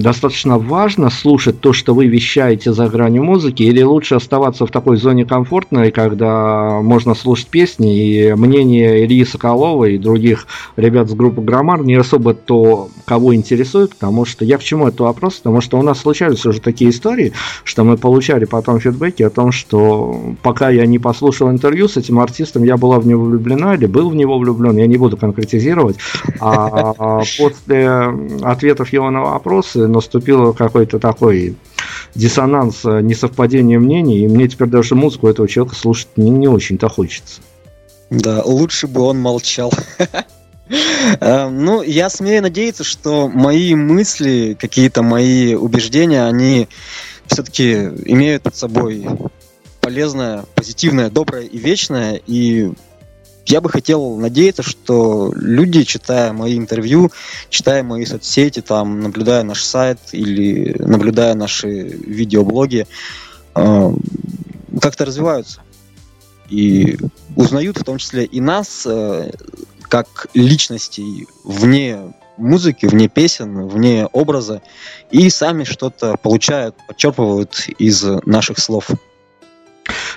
достаточно 0.00 0.58
важно 0.58 1.10
слушать 1.10 1.60
то, 1.60 1.74
что 1.74 1.94
вы 1.94 2.06
вещаете 2.06 2.72
за 2.72 2.88
гранью 2.88 3.22
музыки, 3.22 3.62
или 3.62 3.82
лучше 3.82 4.14
оставаться 4.14 4.64
в 4.64 4.70
такой 4.70 4.96
зоне 4.96 5.26
комфортной, 5.26 5.90
когда 5.90 6.80
можно 6.80 7.14
слушать 7.14 7.48
песни, 7.48 7.94
и 7.94 8.32
мнение 8.32 9.04
Ильи 9.04 9.26
Соколова 9.26 9.84
и 9.84 9.98
других 9.98 10.46
ребят 10.76 11.10
с 11.10 11.12
группы 11.12 11.42
Граммар 11.42 11.84
не 11.84 11.96
особо 11.96 12.32
то, 12.32 12.88
кого 13.04 13.34
интересует, 13.34 13.90
потому 13.90 14.24
что 14.24 14.46
я 14.46 14.56
к 14.56 14.62
чему 14.62 14.88
это 14.88 15.02
вопрос, 15.02 15.34
потому 15.34 15.60
что 15.60 15.78
у 15.78 15.82
нас 15.82 16.00
случались 16.00 16.46
уже 16.46 16.62
такие 16.62 16.90
истории, 16.90 17.34
что 17.64 17.84
мы 17.84 17.98
получали 17.98 18.46
потом 18.46 18.80
фидбэки 18.80 19.24
о 19.24 19.30
том, 19.30 19.52
что 19.52 20.22
пока 20.40 20.70
я 20.70 20.86
не 20.86 20.98
послушал 20.98 21.50
интервью 21.50 21.86
с 21.86 21.98
этим 21.98 22.18
артистом, 22.18 22.62
я 22.62 22.78
была 22.78 22.98
в 22.98 23.06
него 23.06 23.24
влюблена 23.24 23.74
или 23.74 23.84
был 23.84 24.08
в 24.08 24.14
него 24.14 24.38
влюблен, 24.38 24.78
я 24.78 24.86
не 24.86 24.96
буду 24.96 25.18
конкретизировать, 25.18 25.96
а 26.40 27.20
после 27.36 28.37
ответов 28.42 28.92
его 28.92 29.10
на 29.10 29.22
вопросы 29.22 29.86
наступил 29.86 30.52
какой-то 30.52 30.98
такой 30.98 31.56
диссонанс, 32.14 32.84
э, 32.84 33.00
несовпадение 33.00 33.78
мнений, 33.78 34.20
и 34.20 34.28
мне 34.28 34.48
теперь 34.48 34.68
даже 34.68 34.94
музыку 34.94 35.28
этого 35.28 35.48
человека 35.48 35.76
слушать 35.76 36.08
не, 36.16 36.30
не 36.30 36.48
очень-то 36.48 36.88
хочется. 36.88 37.40
Да, 38.10 38.42
лучше 38.44 38.86
бы 38.86 39.02
он 39.02 39.20
молчал. 39.20 39.72
Э, 41.20 41.48
ну, 41.48 41.80
я 41.80 42.10
смею 42.10 42.42
надеяться, 42.42 42.84
что 42.84 43.26
мои 43.26 43.74
мысли, 43.74 44.54
какие-то 44.60 45.02
мои 45.02 45.54
убеждения, 45.54 46.26
они 46.26 46.68
все-таки 47.26 47.72
имеют 48.04 48.42
под 48.42 48.54
собой 48.54 49.06
полезное, 49.80 50.44
позитивное, 50.54 51.08
доброе 51.08 51.44
и 51.44 51.56
вечное, 51.56 52.20
и 52.26 52.72
я 53.48 53.60
бы 53.60 53.70
хотел 53.70 54.16
надеяться, 54.16 54.62
что 54.62 55.32
люди, 55.34 55.82
читая 55.84 56.32
мои 56.32 56.58
интервью, 56.58 57.10
читая 57.48 57.82
мои 57.82 58.04
соцсети, 58.04 58.60
там, 58.60 59.00
наблюдая 59.00 59.42
наш 59.42 59.62
сайт 59.62 59.98
или 60.12 60.76
наблюдая 60.78 61.34
наши 61.34 61.68
видеоблоги, 61.68 62.86
э, 63.54 63.92
как-то 64.80 65.06
развиваются. 65.06 65.62
И 66.50 66.98
узнают 67.36 67.78
в 67.78 67.84
том 67.84 67.98
числе 67.98 68.24
и 68.24 68.40
нас, 68.40 68.84
э, 68.86 69.30
как 69.82 70.26
личностей 70.34 71.26
вне 71.44 72.14
музыки, 72.36 72.86
вне 72.86 73.08
песен, 73.08 73.66
вне 73.66 74.06
образа, 74.12 74.62
и 75.10 75.28
сами 75.30 75.64
что-то 75.64 76.16
получают, 76.22 76.76
подчерпывают 76.86 77.66
из 77.78 78.04
наших 78.24 78.58
слов. 78.58 78.90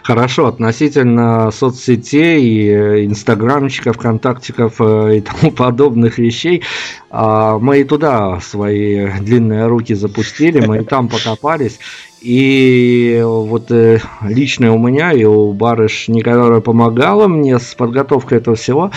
Хорошо, 0.03 0.47
относительно 0.47 1.51
соцсетей, 1.51 2.69
э, 2.69 3.05
инстаграмчиков, 3.05 3.97
контактиков 3.97 4.75
э, 4.79 5.17
и 5.17 5.21
тому 5.21 5.51
подобных 5.55 6.17
вещей, 6.17 6.63
а, 7.11 7.59
мы 7.59 7.81
и 7.81 7.83
туда 7.83 8.39
свои 8.39 9.11
длинные 9.19 9.67
руки 9.67 9.93
запустили, 9.93 10.65
мы 10.65 10.79
и 10.79 10.83
там 10.83 11.07
покопались. 11.07 11.79
И 12.21 13.19
вот 13.25 13.71
э, 13.71 13.99
лично 14.21 14.75
у 14.75 14.77
меня 14.77 15.11
и 15.11 15.23
у 15.23 15.53
барышни, 15.53 16.21
которая 16.21 16.61
помогала 16.61 17.27
мне 17.27 17.57
с 17.57 17.73
подготовкой 17.73 18.37
этого 18.37 18.55
всего, 18.55 18.91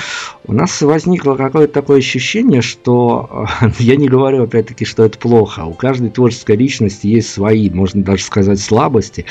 у 0.47 0.53
нас 0.53 0.83
возникло 0.83 1.35
какое-то 1.35 1.73
такое 1.73 1.99
ощущение, 1.99 2.61
что 2.61 3.47
я 3.79 3.97
не 3.97 4.09
говорю 4.09 4.43
опять-таки, 4.43 4.85
что 4.85 5.05
это 5.05 5.19
плохо. 5.19 5.65
У 5.65 5.73
каждой 5.73 6.11
творческой 6.11 6.57
личности 6.57 7.07
есть 7.07 7.31
свои, 7.31 7.71
можно 7.71 8.03
даже 8.03 8.23
сказать, 8.23 8.61
слабости. 8.61 9.25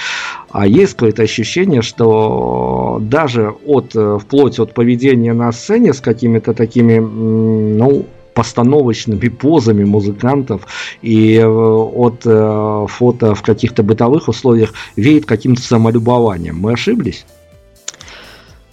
А 0.49 0.65
есть 0.65 0.93
какое-то 0.93 1.21
ощущение, 1.21 1.83
что 1.83 2.97
даже 2.99 3.53
от, 3.63 3.95
э, 3.95 4.17
вплоть 4.19 4.57
от 4.57 4.73
поведения 4.73 5.33
на 5.33 5.51
сцене 5.51 5.93
с 5.93 6.01
какими-то 6.01 6.55
такими, 6.55 6.97
ну, 6.97 8.07
постановочными 8.33 9.29
позами 9.29 9.83
музыкантов 9.83 10.67
и 11.01 11.35
э, 11.35 11.45
от 11.45 12.21
э, 12.25 12.85
фото 12.89 13.35
в 13.35 13.41
каких-то 13.41 13.83
бытовых 13.83 14.27
условиях 14.27 14.73
веет 14.95 15.25
каким-то 15.25 15.61
самолюбованием. 15.61 16.57
Мы 16.57 16.73
ошиблись? 16.73 17.25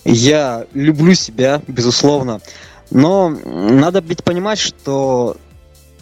Я 0.04 0.66
люблю 0.72 1.14
себя, 1.14 1.62
безусловно. 1.66 2.40
Но 2.90 3.28
надо 3.28 4.00
ведь 4.00 4.24
понимать, 4.24 4.58
что 4.58 5.36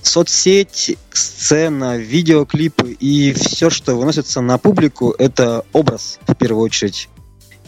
соцсеть, 0.02 0.96
сцена, 1.12 1.96
видеоклипы 1.96 2.92
и 2.92 3.32
все, 3.32 3.70
что 3.70 3.94
выносится 3.94 4.40
на 4.40 4.59
публику, 4.59 5.14
это 5.18 5.64
образ 5.72 6.18
в 6.26 6.34
первую 6.34 6.64
очередь. 6.64 7.09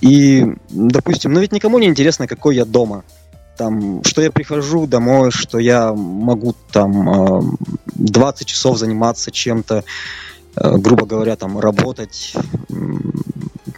И, 0.01 0.47
допустим, 0.71 1.33
ну 1.33 1.41
ведь 1.41 1.53
никому 1.53 1.79
не 1.79 1.87
интересно, 1.87 2.27
какой 2.27 2.57
я 2.57 2.65
дома. 2.65 3.05
Там, 3.61 4.03
что 4.05 4.23
я 4.23 4.31
прихожу 4.31 4.87
домой, 4.87 5.31
что 5.31 5.59
я 5.59 5.93
могу 5.93 6.55
там 6.73 7.59
20 7.95 8.47
часов 8.47 8.79
заниматься 8.79 9.31
чем-то, 9.31 9.85
э, 10.57 10.77
грубо 10.79 11.05
говоря, 11.05 11.37
там 11.37 11.61
работать, 11.61 12.33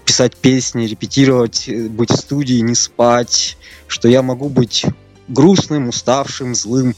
писать 0.04 0.36
песни, 0.36 0.86
репетировать, 0.86 1.68
быть 1.90 2.12
в 2.12 2.14
студии, 2.14 2.60
не 2.60 2.76
спать, 2.76 3.58
что 3.88 4.06
я 4.06 4.22
могу 4.22 4.48
быть 4.48 4.86
грустным, 5.26 5.88
уставшим, 5.88 6.54
злым. 6.54 6.94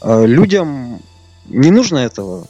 Э, 0.00 0.24
людям 0.24 1.02
не 1.48 1.72
нужно 1.72 1.98
этого. 1.98 2.46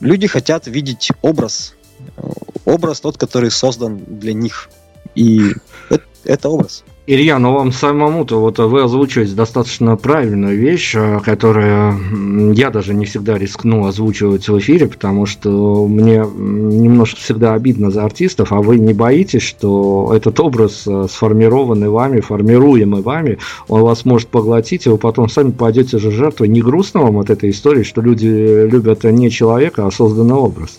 Люди 0.00 0.26
хотят 0.26 0.66
видеть 0.66 1.12
образ. 1.22 1.74
Э, 2.16 2.28
образ 2.64 3.00
тот, 3.00 3.16
который 3.16 3.52
создан 3.52 3.96
для 4.08 4.32
них. 4.32 4.70
И 5.14 5.52
это, 5.88 6.04
это 6.24 6.48
образ. 6.48 6.82
Илья, 7.06 7.38
ну 7.38 7.54
вам 7.54 7.72
самому-то 7.72 8.38
вот 8.38 8.58
вы 8.58 8.82
озвучиваете 8.82 9.34
достаточно 9.34 9.96
правильную 9.96 10.56
вещь, 10.56 10.94
э, 10.94 11.18
которую 11.24 12.52
я 12.52 12.70
даже 12.70 12.92
не 12.92 13.06
всегда 13.06 13.38
рискну 13.38 13.86
озвучивать 13.86 14.46
в 14.46 14.58
эфире, 14.58 14.86
потому 14.86 15.24
что 15.24 15.88
мне 15.88 16.18
немножко 16.18 17.18
всегда 17.18 17.54
обидно 17.54 17.90
за 17.90 18.04
артистов, 18.04 18.52
а 18.52 18.60
вы 18.60 18.78
не 18.78 18.92
боитесь, 18.92 19.42
что 19.42 20.12
этот 20.14 20.38
образ, 20.40 20.84
э, 20.86 21.06
сформированный 21.10 21.88
вами, 21.88 22.20
формируемый 22.20 23.00
вами, 23.00 23.38
он 23.66 23.80
вас 23.80 24.04
может 24.04 24.28
поглотить, 24.28 24.84
и 24.84 24.90
вы 24.90 24.98
потом 24.98 25.30
сами 25.30 25.52
пойдете 25.52 25.98
же 25.98 26.10
жертвой. 26.10 26.48
Не 26.48 26.60
грустно 26.60 27.00
вам 27.00 27.18
от 27.18 27.30
этой 27.30 27.50
истории, 27.50 27.82
что 27.82 28.02
люди 28.02 28.26
любят 28.26 29.04
не 29.04 29.30
человека, 29.30 29.86
а 29.86 29.90
созданный 29.90 30.34
образ? 30.34 30.78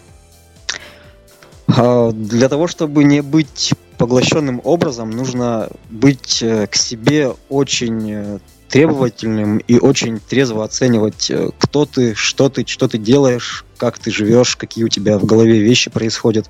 А, 1.77 2.11
для 2.11 2.49
того, 2.49 2.67
чтобы 2.67 3.03
не 3.03 3.21
быть 3.21 3.73
поглощенным 3.97 4.61
образом 4.63 5.11
нужно 5.11 5.69
быть 5.89 6.41
э, 6.41 6.65
к 6.67 6.75
себе 6.75 7.33
очень 7.49 8.11
э, 8.11 8.39
требовательным 8.67 9.59
и 9.59 9.77
очень 9.77 10.19
трезво 10.19 10.63
оценивать, 10.63 11.29
э, 11.29 11.49
кто 11.59 11.85
ты, 11.85 12.15
что 12.15 12.49
ты, 12.49 12.65
что 12.65 12.87
ты 12.87 12.97
делаешь, 12.97 13.63
как 13.77 13.99
ты 13.99 14.09
живешь, 14.09 14.55
какие 14.55 14.85
у 14.85 14.87
тебя 14.87 15.19
в 15.19 15.25
голове 15.25 15.59
вещи 15.59 15.91
происходят. 15.91 16.49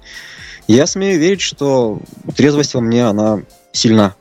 Я 0.67 0.87
смею 0.87 1.19
верить, 1.19 1.41
что 1.41 1.99
трезвость 2.37 2.73
во 2.73 2.81
мне, 2.81 3.05
она 3.05 3.41
сильна. 3.73 4.15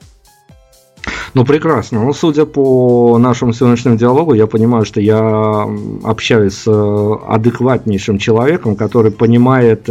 Ну, 1.32 1.44
прекрасно. 1.44 2.03
Ну, 2.03 2.12
судя 2.12 2.44
по 2.44 3.16
нашему 3.18 3.53
сегодняшнему 3.53 3.96
диалогу, 3.96 4.34
я 4.34 4.46
понимаю, 4.46 4.84
что 4.84 5.01
я 5.01 5.68
общаюсь 6.03 6.55
с 6.55 6.66
адекватнейшим 6.66 8.18
человеком, 8.18 8.74
который 8.74 9.12
понимает 9.12 9.88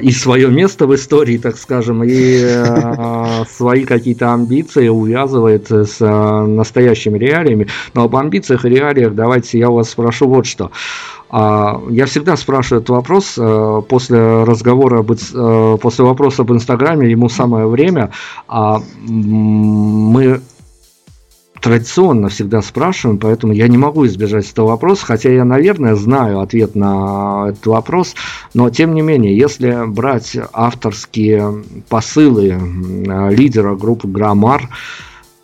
и 0.00 0.10
свое 0.12 0.48
место 0.48 0.86
в 0.86 0.94
истории, 0.94 1.36
так 1.36 1.58
скажем, 1.58 2.02
и 2.02 2.42
а, 2.42 3.44
свои 3.50 3.84
какие-то 3.84 4.32
амбиции 4.32 4.88
увязывает 4.88 5.70
с 5.70 5.98
а, 6.00 6.46
настоящими 6.46 7.18
реалиями. 7.18 7.68
Но 7.92 8.04
об 8.04 8.16
амбициях 8.16 8.64
и 8.64 8.70
реалиях 8.70 9.14
давайте 9.14 9.58
я 9.58 9.68
вас 9.68 9.90
спрошу 9.90 10.28
вот 10.28 10.46
что. 10.46 10.70
Я 11.30 12.06
всегда 12.06 12.38
спрашиваю 12.38 12.80
этот 12.80 12.88
вопрос 12.88 13.38
после 13.86 14.44
разговора, 14.44 15.02
после 15.02 16.04
вопроса 16.04 16.40
об 16.40 16.52
Инстаграме, 16.52 17.10
ему 17.10 17.28
самое 17.28 17.66
время. 17.66 18.12
Мы 18.48 20.40
традиционно 21.60 22.28
всегда 22.28 22.62
спрашиваем, 22.62 23.18
поэтому 23.18 23.52
я 23.52 23.68
не 23.68 23.78
могу 23.78 24.06
избежать 24.06 24.50
этого 24.50 24.68
вопроса, 24.68 25.06
хотя 25.06 25.30
я, 25.30 25.44
наверное, 25.44 25.94
знаю 25.94 26.40
ответ 26.40 26.74
на 26.74 27.48
этот 27.50 27.66
вопрос, 27.66 28.14
но 28.54 28.70
тем 28.70 28.94
не 28.94 29.02
менее, 29.02 29.36
если 29.36 29.86
брать 29.86 30.36
авторские 30.52 31.64
посылы 31.88 32.58
лидера 33.30 33.74
группы 33.74 34.08
Граммар, 34.08 34.68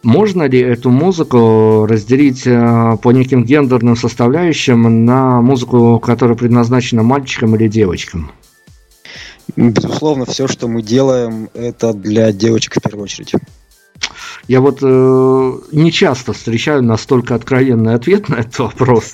можно 0.04 0.42
ли 0.42 0.60
эту 0.60 0.90
музыку 0.90 1.86
разделить 1.88 2.46
э, 2.46 2.96
по 3.02 3.10
неким 3.10 3.42
гендерным 3.42 3.96
составляющим 3.96 5.06
на 5.06 5.40
музыку, 5.40 5.98
которая 5.98 6.36
предназначена 6.36 7.02
мальчикам 7.02 7.56
или 7.56 7.68
девочкам? 7.68 8.30
Безусловно, 9.56 10.26
все, 10.26 10.46
что 10.46 10.68
мы 10.68 10.82
делаем, 10.82 11.48
это 11.54 11.94
для 11.94 12.32
девочек 12.32 12.76
в 12.76 12.82
первую 12.82 13.04
очередь. 13.04 13.32
Я 14.48 14.60
вот 14.60 14.78
э, 14.82 15.52
не 15.72 15.92
часто 15.92 16.32
встречаю 16.32 16.82
настолько 16.82 17.34
откровенный 17.34 17.94
ответ 17.94 18.28
на 18.28 18.36
этот 18.36 18.58
вопрос. 18.58 19.12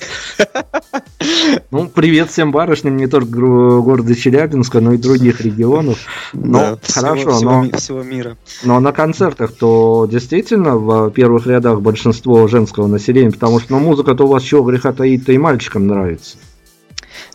Ну, 1.71 1.87
привет 1.87 2.29
всем 2.29 2.51
барышням, 2.51 2.97
не 2.97 3.07
только 3.07 3.35
города 3.35 4.15
Челябинска, 4.15 4.81
но 4.81 4.93
и 4.93 4.97
других 4.97 5.41
регионов. 5.41 5.99
Но 6.33 6.59
да, 6.59 6.79
хорошо, 6.89 7.31
всего, 7.31 7.63
но 7.63 7.77
всего 7.77 8.03
мира. 8.03 8.37
Но 8.63 8.79
на 8.79 8.91
концертах 8.91 9.53
то 9.53 10.07
действительно 10.09 10.77
в 10.77 11.09
первых 11.11 11.47
рядах 11.47 11.81
большинство 11.81 12.47
женского 12.47 12.87
населения, 12.87 13.31
потому 13.31 13.59
что 13.59 13.73
ну, 13.73 13.79
музыка-то 13.79 14.25
у 14.25 14.27
вас 14.27 14.43
чего 14.43 14.63
греха 14.63 14.91
таит-то 14.91 15.31
и 15.31 15.37
мальчикам 15.37 15.87
нравится. 15.87 16.37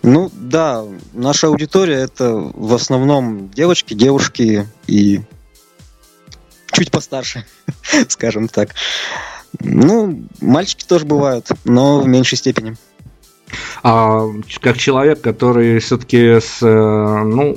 Ну 0.03 0.31
да, 0.35 0.85
наша 1.15 1.49
аудитория 1.49 1.97
это 1.97 2.35
в 2.55 2.75
основном 2.75 3.51
девочки, 3.51 3.95
девушки 3.95 4.67
и 4.87 5.21
чуть 6.77 6.91
постарше, 6.91 7.45
скажем 8.09 8.49
так. 8.49 8.75
Ну, 9.61 10.25
мальчики 10.41 10.85
тоже 10.85 11.07
бывают, 11.07 11.49
но 11.65 12.01
в 12.01 12.07
меньшей 12.07 12.37
степени. 12.37 12.77
А 13.83 14.27
как 14.61 14.77
человек, 14.77 15.23
который 15.23 15.79
все-таки 15.79 16.41
с, 16.41 16.59
э, 16.61 17.23
ну, 17.25 17.57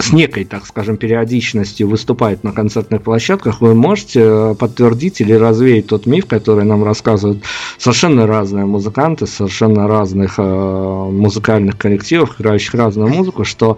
с 0.00 0.12
некой, 0.12 0.44
так 0.44 0.64
скажем, 0.64 0.96
периодичностью 0.96 1.88
выступает 1.88 2.44
на 2.44 2.52
концертных 2.52 3.02
площадках, 3.02 3.60
вы 3.60 3.74
можете 3.74 4.54
подтвердить 4.54 5.20
или 5.20 5.32
развеять 5.32 5.88
тот 5.88 6.06
миф, 6.06 6.26
который 6.26 6.64
нам 6.64 6.84
рассказывают 6.84 7.42
совершенно 7.76 8.26
разные 8.26 8.64
музыканты, 8.64 9.26
совершенно 9.26 9.88
разных 9.88 10.38
э, 10.38 10.42
музыкальных 10.42 11.76
коллективов, 11.76 12.40
играющих 12.40 12.74
разную 12.74 13.08
музыку, 13.08 13.44
что 13.44 13.76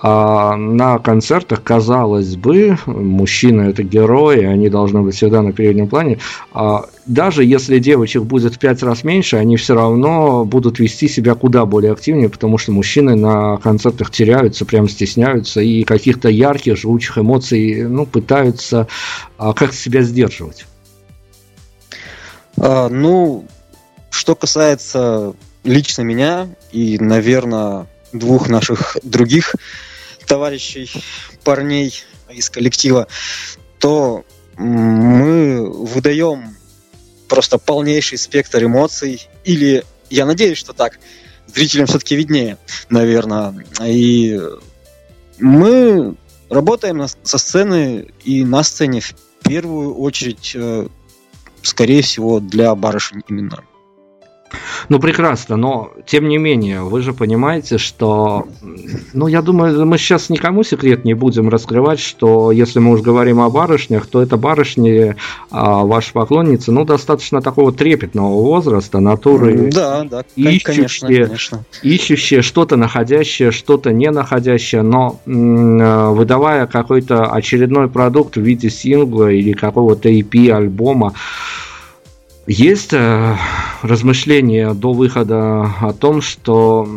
а 0.00 0.56
на 0.56 0.98
концертах, 0.98 1.62
казалось 1.62 2.36
бы, 2.36 2.78
мужчины 2.86 3.62
это 3.62 3.82
герои, 3.82 4.44
они 4.44 4.68
должны 4.68 5.02
быть 5.02 5.16
всегда 5.16 5.42
на 5.42 5.52
переднем 5.52 5.88
плане. 5.88 6.18
А 6.52 6.84
даже 7.06 7.44
если 7.44 7.80
девочек 7.80 8.22
будет 8.22 8.54
в 8.54 8.58
пять 8.60 8.82
раз 8.84 9.02
меньше, 9.02 9.36
они 9.36 9.56
все 9.56 9.74
равно 9.74 10.44
будут 10.44 10.78
вести 10.78 11.08
себя 11.08 11.34
куда 11.34 11.66
более 11.66 11.92
активнее, 11.92 12.28
потому 12.28 12.58
что 12.58 12.70
мужчины 12.70 13.16
на 13.16 13.56
концертах 13.56 14.10
теряются, 14.12 14.64
прям 14.64 14.88
стесняются 14.88 15.60
и 15.60 15.82
каких-то 15.82 16.28
ярких, 16.28 16.76
живучих 16.76 17.18
эмоций 17.18 17.84
ну, 17.88 18.06
пытаются 18.06 18.86
а, 19.36 19.52
как 19.52 19.72
себя 19.74 20.02
сдерживать. 20.02 20.66
А, 22.56 22.88
ну, 22.88 23.46
что 24.10 24.36
касается 24.36 25.34
лично 25.64 26.02
меня 26.02 26.46
и, 26.70 26.98
наверное, 26.98 27.86
двух 28.12 28.48
наших 28.48 28.96
других 29.02 29.54
товарищей, 30.26 30.90
парней 31.44 31.94
из 32.30 32.50
коллектива, 32.50 33.08
то 33.78 34.24
мы 34.56 35.70
выдаем 35.70 36.56
просто 37.28 37.58
полнейший 37.58 38.18
спектр 38.18 38.64
эмоций. 38.64 39.28
Или 39.44 39.84
я 40.10 40.26
надеюсь, 40.26 40.58
что 40.58 40.72
так. 40.72 40.98
Зрителям 41.46 41.86
все-таки 41.86 42.16
виднее, 42.16 42.58
наверное. 42.90 43.54
И 43.82 44.38
мы 45.38 46.16
работаем 46.50 47.06
со 47.22 47.38
сцены 47.38 48.08
и 48.24 48.44
на 48.44 48.62
сцене 48.62 49.00
в 49.00 49.14
первую 49.44 49.94
очередь, 49.94 50.52
э, 50.54 50.88
скорее 51.62 52.02
всего, 52.02 52.40
для 52.40 52.74
барышень 52.74 53.22
именно. 53.28 53.64
Ну, 54.88 54.98
прекрасно, 54.98 55.56
но 55.56 55.92
тем 56.06 56.28
не 56.28 56.38
менее, 56.38 56.82
вы 56.82 57.02
же 57.02 57.12
понимаете, 57.12 57.78
что, 57.78 58.48
ну, 59.12 59.26
я 59.26 59.42
думаю, 59.42 59.84
мы 59.86 59.98
сейчас 59.98 60.30
никому 60.30 60.62
секрет 60.62 61.04
не 61.04 61.14
будем 61.14 61.48
раскрывать, 61.48 62.00
что 62.00 62.50
если 62.52 62.78
мы 62.78 62.92
уж 62.92 63.00
говорим 63.00 63.40
о 63.40 63.50
барышнях, 63.50 64.06
то 64.06 64.22
это 64.22 64.36
барышни, 64.36 65.16
а, 65.50 65.84
ваши 65.84 66.12
поклонницы, 66.12 66.72
ну, 66.72 66.84
достаточно 66.84 67.42
такого 67.42 67.72
трепетного 67.72 68.42
возраста, 68.42 69.00
натуры, 69.00 69.70
да, 69.72 70.04
да, 70.04 70.22
ищущие, 70.36 70.60
конечно, 70.60 71.08
конечно. 71.08 71.64
ищущие 71.82 72.42
что-то 72.42 72.76
находящее, 72.76 73.50
что-то 73.50 73.92
не 73.92 74.10
находящее, 74.10 74.82
но 74.82 75.20
э, 75.26 76.08
выдавая 76.10 76.66
какой-то 76.66 77.26
очередной 77.26 77.88
продукт 77.88 78.36
в 78.36 78.40
виде 78.40 78.70
сингла 78.70 79.30
или 79.30 79.52
какого-то 79.52 80.08
EP, 80.08 80.50
альбома, 80.50 81.14
есть 82.48 82.92
э, 82.92 83.36
размышления 83.82 84.72
до 84.72 84.92
выхода 84.92 85.70
о 85.80 85.92
том, 85.92 86.22
что 86.22 86.88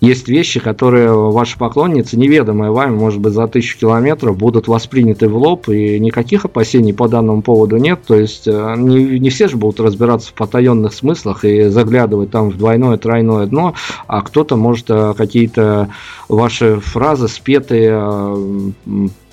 есть 0.00 0.26
вещи, 0.26 0.58
которые 0.58 1.12
ваши 1.12 1.58
поклонницы, 1.58 2.16
неведомые 2.16 2.72
вами, 2.72 2.94
может 2.94 3.20
быть, 3.20 3.32
за 3.32 3.46
тысячу 3.46 3.78
километров, 3.78 4.36
будут 4.36 4.66
восприняты 4.66 5.28
в 5.28 5.36
лоб, 5.36 5.68
и 5.68 5.98
никаких 6.00 6.44
опасений 6.44 6.92
по 6.92 7.08
данному 7.08 7.42
поводу 7.42 7.76
нет. 7.76 8.00
То 8.06 8.14
есть 8.14 8.46
э, 8.46 8.74
не, 8.76 9.18
не 9.18 9.30
все 9.30 9.48
же 9.48 9.56
будут 9.56 9.80
разбираться 9.80 10.30
в 10.30 10.34
потаенных 10.34 10.92
смыслах 10.92 11.44
и 11.44 11.64
заглядывать 11.64 12.30
там 12.30 12.50
в 12.50 12.58
двойное, 12.58 12.98
тройное 12.98 13.46
дно, 13.46 13.74
а 14.06 14.22
кто-то 14.22 14.56
может 14.56 14.86
э, 14.90 15.14
какие-то 15.16 15.88
ваши 16.28 16.80
фразы 16.80 17.26
спетые, 17.26 18.00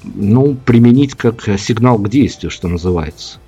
ну, 0.04 0.58
применить 0.66 1.14
как 1.14 1.44
сигнал 1.60 2.00
к 2.00 2.10
действию, 2.10 2.50
что 2.50 2.68
называется. 2.68 3.40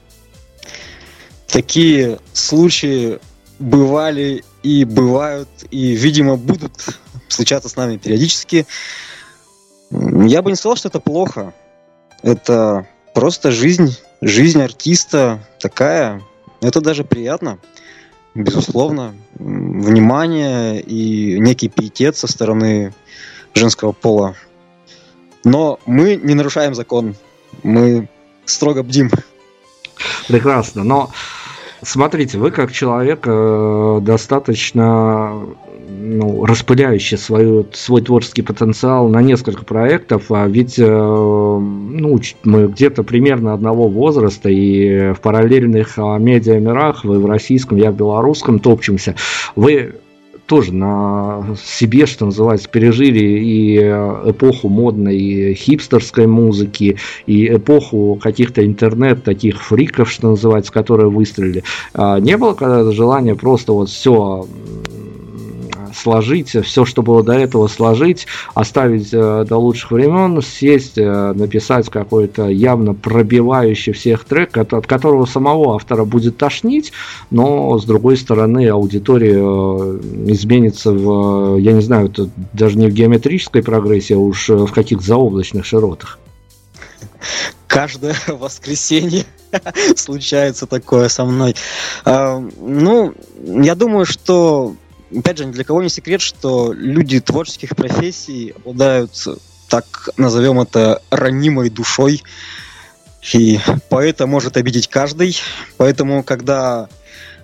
Такие 1.51 2.19
случаи 2.31 3.19
бывали 3.59 4.43
и 4.63 4.85
бывают, 4.85 5.49
и, 5.69 5.91
видимо, 5.95 6.37
будут 6.37 6.71
случаться 7.27 7.67
с 7.67 7.75
нами 7.75 7.97
периодически. 7.97 8.65
Я 9.91 10.41
бы 10.41 10.49
не 10.49 10.55
сказал, 10.55 10.77
что 10.77 10.87
это 10.87 10.99
плохо. 10.99 11.53
Это 12.23 12.87
просто 13.13 13.51
жизнь, 13.51 13.97
жизнь 14.21 14.61
артиста 14.61 15.45
такая. 15.59 16.21
Это 16.61 16.79
даже 16.79 17.03
приятно, 17.03 17.59
безусловно. 18.33 19.15
Внимание 19.35 20.81
и 20.81 21.37
некий 21.39 21.67
пиетет 21.67 22.15
со 22.15 22.27
стороны 22.27 22.93
женского 23.53 23.91
пола. 23.91 24.35
Но 25.43 25.79
мы 25.85 26.15
не 26.15 26.33
нарушаем 26.33 26.75
закон. 26.75 27.15
Мы 27.63 28.07
строго 28.45 28.83
бдим. 28.83 29.11
Прекрасно. 30.27 30.83
Но 30.83 31.11
Смотрите, 31.83 32.37
вы 32.37 32.51
как 32.51 32.71
человек 32.71 33.21
э, 33.25 33.99
достаточно 34.01 35.33
ну, 35.89 36.45
распыляющий 36.45 37.17
свою, 37.17 37.65
свой 37.73 38.01
творческий 38.01 38.43
потенциал 38.43 39.07
на 39.07 39.21
несколько 39.21 39.65
проектов, 39.65 40.31
а 40.31 40.47
ведь 40.47 40.77
э, 40.77 40.85
ну, 40.85 42.19
мы 42.43 42.67
где-то 42.67 43.03
примерно 43.03 43.53
одного 43.53 43.87
возраста, 43.87 44.49
и 44.49 45.13
в 45.13 45.21
параллельных 45.21 45.97
э, 45.97 46.01
медиамирах, 46.19 47.03
вы 47.03 47.19
в 47.19 47.25
российском, 47.25 47.77
я 47.77 47.91
в 47.91 47.95
белорусском 47.95 48.59
топчемся, 48.59 49.15
вы 49.55 49.95
тоже 50.51 50.73
на 50.73 51.55
себе, 51.63 52.05
что 52.05 52.25
называется, 52.25 52.67
пережили 52.67 53.23
и 53.23 53.79
э, 53.81 54.31
эпоху 54.31 54.67
модной 54.67 55.53
хипстерской 55.53 56.27
музыки, 56.27 56.97
и 57.25 57.47
эпоху 57.47 58.19
каких-то 58.21 58.65
интернет 58.65 59.23
таких 59.23 59.63
фриков, 59.63 60.11
что 60.11 60.31
называется, 60.31 60.73
которые 60.73 61.09
выстрелили. 61.09 61.63
А 61.93 62.19
не 62.19 62.35
было 62.35 62.51
когда-то 62.51 62.91
желания 62.91 63.33
просто 63.33 63.71
вот 63.71 63.87
все 63.87 64.45
сложить, 66.01 66.49
все, 66.49 66.85
что 66.85 67.01
было 67.01 67.23
до 67.23 67.33
этого, 67.33 67.67
сложить, 67.67 68.27
оставить 68.53 69.09
э, 69.13 69.45
до 69.47 69.57
лучших 69.57 69.91
времен, 69.91 70.41
сесть, 70.41 70.97
э, 70.97 71.33
написать 71.33 71.89
какой-то 71.89 72.47
явно 72.47 72.93
пробивающий 72.93 73.93
всех 73.93 74.25
трек, 74.25 74.57
от, 74.57 74.73
от 74.73 74.87
которого 74.87 75.25
самого 75.25 75.75
автора 75.75 76.05
будет 76.05 76.37
тошнить, 76.37 76.91
но, 77.29 77.77
с 77.77 77.85
другой 77.85 78.17
стороны, 78.17 78.67
аудитория 78.67 79.37
э, 79.37 79.99
изменится 80.27 80.91
в, 80.91 81.57
я 81.57 81.73
не 81.73 81.81
знаю, 81.81 82.07
это 82.07 82.29
даже 82.53 82.77
не 82.77 82.87
в 82.87 82.93
геометрической 82.93 83.63
прогрессии, 83.63 84.13
а 84.13 84.19
уж 84.19 84.49
в 84.49 84.71
каких-то 84.71 85.05
заоблачных 85.05 85.65
широтах. 85.65 86.19
Каждое 87.67 88.15
воскресенье 88.27 89.25
случается 89.95 90.65
такое 90.65 91.09
со 91.09 91.25
мной. 91.25 91.55
Ну, 92.05 93.13
я 93.45 93.75
думаю, 93.75 94.05
что 94.05 94.75
опять 95.15 95.37
же, 95.37 95.45
ни 95.45 95.51
для 95.51 95.63
кого 95.63 95.81
не 95.81 95.89
секрет, 95.89 96.21
что 96.21 96.73
люди 96.73 97.19
творческих 97.19 97.75
профессий 97.75 98.53
обладают, 98.57 99.11
так 99.69 100.09
назовем 100.17 100.59
это, 100.59 101.01
ранимой 101.09 101.69
душой, 101.69 102.23
и 103.33 103.59
поэта 103.89 104.27
может 104.27 104.57
обидеть 104.57 104.87
каждый. 104.87 105.37
Поэтому, 105.77 106.23
когда 106.23 106.89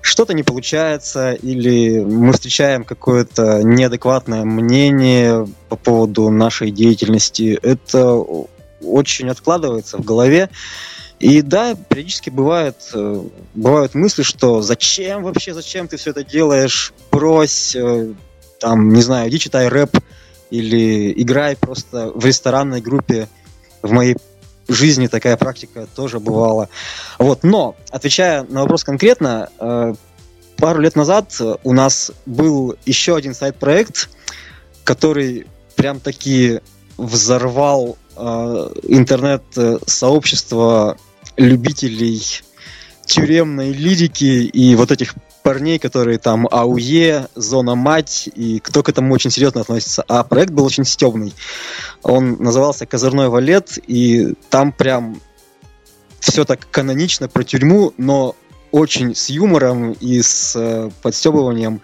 что-то 0.01 0.33
не 0.33 0.43
получается, 0.43 1.33
или 1.33 1.99
мы 1.99 2.33
встречаем 2.33 2.83
какое-то 2.83 3.61
неадекватное 3.63 4.43
мнение 4.43 5.47
по 5.69 5.75
поводу 5.75 6.29
нашей 6.29 6.71
деятельности, 6.71 7.59
это 7.61 8.23
очень 8.81 9.29
откладывается 9.29 9.97
в 9.97 10.05
голове. 10.05 10.49
И 11.19 11.41
да, 11.41 11.75
периодически 11.75 12.29
бывает, 12.29 12.75
э, 12.93 13.23
бывают 13.55 13.95
мысли, 13.95 14.21
что 14.21 14.61
зачем 14.61 15.23
вообще, 15.23 15.55
зачем 15.55 15.87
ты 15.87 15.97
все 15.97 16.11
это 16.11 16.23
делаешь, 16.23 16.93
брось, 17.11 17.75
э, 17.75 18.13
там, 18.59 18.93
не 18.93 19.01
знаю, 19.01 19.27
иди 19.29 19.39
читай 19.39 19.67
рэп 19.67 19.97
или 20.51 21.11
играй 21.19 21.55
просто 21.55 22.11
в 22.13 22.23
ресторанной 22.23 22.81
группе. 22.81 23.27
В 23.81 23.91
моей 23.91 24.15
жизни 24.67 25.07
такая 25.07 25.37
практика 25.37 25.87
тоже 25.95 26.19
бывала. 26.19 26.69
Вот, 27.17 27.43
но, 27.43 27.75
отвечая 27.89 28.43
на 28.43 28.61
вопрос 28.61 28.83
конкретно, 28.83 29.49
э, 29.59 29.95
пару 30.57 30.81
лет 30.81 30.95
назад 30.95 31.33
у 31.63 31.73
нас 31.73 32.11
был 32.27 32.77
еще 32.85 33.15
один 33.15 33.33
сайт-проект, 33.33 34.11
который 34.83 35.47
прям 35.75 35.99
таки 35.99 36.59
взорвал 36.97 37.97
интернет-сообщество 38.15 40.97
любителей 41.37 42.21
тюремной 43.05 43.71
лирики 43.71 44.45
и 44.45 44.75
вот 44.75 44.91
этих 44.91 45.15
парней, 45.43 45.79
которые 45.79 46.17
там 46.17 46.45
АУЕ, 46.51 47.29
Зона 47.35 47.75
Мать, 47.75 48.29
и 48.35 48.59
кто 48.59 48.83
к 48.83 48.89
этому 48.89 49.13
очень 49.13 49.31
серьезно 49.31 49.61
относится. 49.61 50.03
А 50.07 50.23
проект 50.23 50.51
был 50.51 50.65
очень 50.65 50.83
стебный. 50.83 51.33
Он 52.03 52.33
назывался 52.33 52.85
«Козырной 52.85 53.29
валет», 53.29 53.79
и 53.87 54.33
там 54.49 54.73
прям 54.73 55.21
все 56.19 56.43
так 56.43 56.69
канонично 56.69 57.29
про 57.29 57.43
тюрьму, 57.43 57.93
но 57.97 58.35
очень 58.71 59.15
с 59.15 59.29
юмором 59.29 59.93
и 59.93 60.21
с 60.21 60.53
э, 60.55 60.89
подстебыванием 61.01 61.81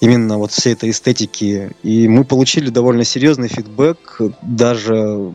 именно 0.00 0.38
вот 0.38 0.52
всей 0.52 0.72
этой 0.72 0.90
эстетики. 0.90 1.72
И 1.82 2.08
мы 2.08 2.24
получили 2.24 2.70
довольно 2.70 3.04
серьезный 3.04 3.48
фидбэк, 3.48 4.20
даже 4.40 5.34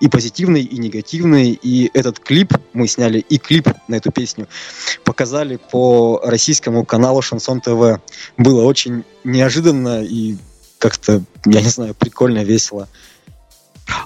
и 0.00 0.08
позитивный, 0.08 0.62
и 0.62 0.78
негативный. 0.78 1.58
И 1.62 1.90
этот 1.94 2.18
клип, 2.18 2.54
мы 2.72 2.88
сняли 2.88 3.18
и 3.18 3.38
клип 3.38 3.68
на 3.88 3.96
эту 3.96 4.12
песню, 4.12 4.46
показали 5.04 5.58
по 5.70 6.20
российскому 6.24 6.84
каналу 6.84 7.22
Шансон 7.22 7.60
ТВ. 7.60 8.00
Было 8.36 8.62
очень 8.64 9.04
неожиданно 9.24 10.02
и 10.02 10.36
как-то, 10.78 11.22
я 11.44 11.62
не 11.62 11.68
знаю, 11.68 11.94
прикольно, 11.94 12.44
весело. 12.44 12.88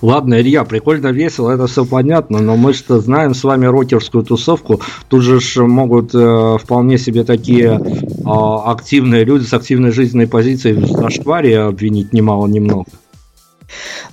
Ладно, 0.02 0.40
Илья, 0.40 0.64
прикольно 0.64 1.08
весело, 1.08 1.50
это 1.50 1.66
все 1.66 1.84
понятно, 1.84 2.38
но 2.40 2.56
мы 2.56 2.74
что 2.74 3.00
знаем 3.00 3.34
с 3.34 3.44
вами 3.44 3.66
рокерскую 3.66 4.24
тусовку. 4.24 4.80
Тут 5.08 5.22
же 5.22 5.40
могут 5.66 6.14
э, 6.14 6.58
вполне 6.62 6.98
себе 6.98 7.24
такие 7.24 7.80
э, 7.80 8.22
активные 8.24 9.24
люди 9.24 9.44
с 9.44 9.54
активной 9.54 9.90
жизненной 9.92 10.26
позицией 10.26 10.74
в 10.74 10.86
зашкваре 10.86 11.60
обвинить 11.60 12.12
немало-немного. 12.12 12.90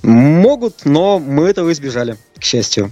Могут, 0.04 0.86
но 0.86 1.20
мы 1.20 1.46
этого 1.46 1.72
избежали, 1.72 2.18
к 2.38 2.44
счастью. 2.44 2.92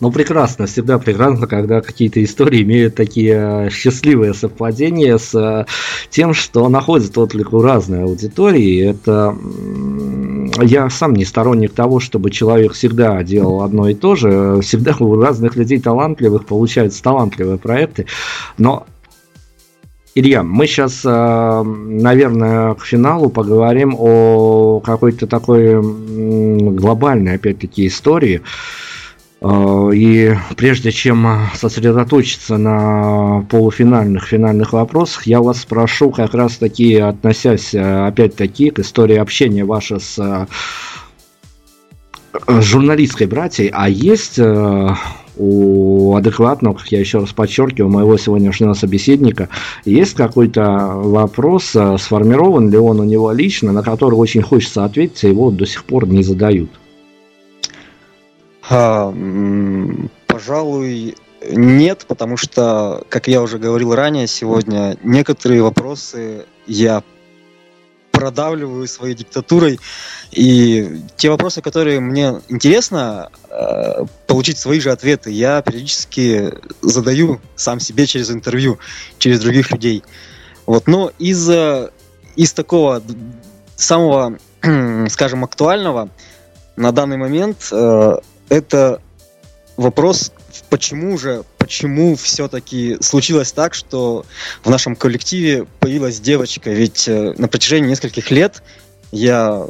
Ну, 0.00 0.10
прекрасно, 0.10 0.66
всегда 0.66 0.98
прекрасно, 0.98 1.46
когда 1.46 1.80
какие-то 1.80 2.22
истории 2.22 2.62
имеют 2.62 2.94
такие 2.94 3.66
э, 3.66 3.70
счастливые 3.70 4.34
совпадения 4.34 5.18
с 5.18 5.34
э, 5.34 5.66
тем, 6.10 6.32
что 6.32 6.68
находит 6.68 7.16
отклик 7.18 7.52
у 7.52 7.60
разной 7.60 8.04
аудитории. 8.04 8.90
Это 8.90 9.36
я 10.64 10.88
сам 10.90 11.14
не 11.14 11.24
сторонник 11.24 11.72
того, 11.72 12.00
чтобы 12.00 12.30
человек 12.30 12.72
всегда 12.72 13.22
делал 13.22 13.62
одно 13.62 13.88
и 13.88 13.94
то 13.94 14.14
же. 14.14 14.60
Всегда 14.62 14.94
у 14.98 15.20
разных 15.20 15.56
людей 15.56 15.80
талантливых 15.80 16.46
получаются 16.46 17.02
талантливые 17.02 17.58
проекты. 17.58 18.06
Но 18.58 18.86
Илья, 20.14 20.42
мы 20.42 20.66
сейчас, 20.66 21.00
э, 21.06 21.62
наверное, 21.64 22.74
к 22.74 22.84
финалу 22.84 23.30
поговорим 23.30 23.96
о 23.98 24.80
какой-то 24.80 25.26
такой 25.26 25.80
глобальной, 25.80 27.36
опять-таки, 27.36 27.86
истории. 27.86 28.42
Э, 29.40 29.90
и 29.94 30.36
прежде 30.54 30.92
чем 30.92 31.48
сосредоточиться 31.54 32.58
на 32.58 33.46
полуфинальных, 33.48 34.26
финальных 34.26 34.74
вопросах, 34.74 35.26
я 35.26 35.40
вас 35.40 35.62
спрошу, 35.62 36.10
как 36.10 36.34
раз 36.34 36.58
таки, 36.58 36.96
относясь, 36.96 37.72
э, 37.72 38.06
опять-таки, 38.06 38.68
к 38.68 38.80
истории 38.80 39.16
общения 39.16 39.64
ваша 39.64 39.98
с 39.98 40.46
журналистской 42.48 43.26
братьей, 43.26 43.70
а 43.72 43.88
есть 43.88 44.38
у 45.36 46.14
адекватного, 46.14 46.74
как 46.74 46.88
я 46.88 47.00
еще 47.00 47.18
раз 47.18 47.32
подчеркиваю, 47.32 47.90
моего 47.90 48.16
сегодняшнего 48.16 48.74
собеседника, 48.74 49.48
есть 49.84 50.14
какой-то 50.14 50.92
вопрос, 50.94 51.74
а, 51.74 51.96
сформирован 51.98 52.70
ли 52.70 52.78
он 52.78 53.00
у 53.00 53.04
него 53.04 53.32
лично, 53.32 53.72
на 53.72 53.82
который 53.82 54.14
очень 54.14 54.42
хочется 54.42 54.84
ответить, 54.84 55.24
а 55.24 55.28
его 55.28 55.50
до 55.50 55.66
сих 55.66 55.84
пор 55.84 56.06
не 56.06 56.22
задают? 56.22 56.70
А, 58.68 59.12
пожалуй, 60.26 61.14
нет, 61.50 62.04
потому 62.06 62.36
что, 62.36 63.04
как 63.08 63.28
я 63.28 63.42
уже 63.42 63.58
говорил 63.58 63.94
ранее 63.94 64.26
сегодня, 64.26 64.96
некоторые 65.02 65.62
вопросы 65.62 66.46
я 66.66 67.02
продавливаю 68.12 68.86
своей 68.86 69.14
диктатурой. 69.14 69.80
И 70.30 71.00
те 71.16 71.30
вопросы, 71.30 71.60
которые 71.60 71.98
мне 72.00 72.40
интересно 72.48 73.30
э, 73.50 74.04
получить 74.26 74.58
свои 74.58 74.78
же 74.78 74.92
ответы, 74.92 75.30
я 75.30 75.60
периодически 75.62 76.54
задаю 76.80 77.40
сам 77.56 77.80
себе 77.80 78.06
через 78.06 78.30
интервью, 78.30 78.78
через 79.18 79.40
других 79.40 79.72
людей. 79.72 80.04
Вот, 80.66 80.86
но 80.86 81.10
из, 81.18 81.50
из 82.36 82.52
такого 82.52 83.02
самого, 83.74 84.38
скажем, 85.08 85.42
актуального 85.42 86.08
на 86.76 86.92
данный 86.92 87.16
момент 87.16 87.68
э, 87.72 88.16
это 88.48 89.00
вопрос, 89.76 90.32
почему 90.70 91.16
же, 91.18 91.44
почему 91.58 92.16
все-таки 92.16 92.96
случилось 93.00 93.52
так, 93.52 93.74
что 93.74 94.24
в 94.64 94.70
нашем 94.70 94.96
коллективе 94.96 95.66
появилась 95.80 96.20
девочка? 96.20 96.70
Ведь 96.70 97.08
э, 97.08 97.34
на 97.36 97.48
протяжении 97.48 97.90
нескольких 97.90 98.30
лет 98.30 98.62
я 99.10 99.66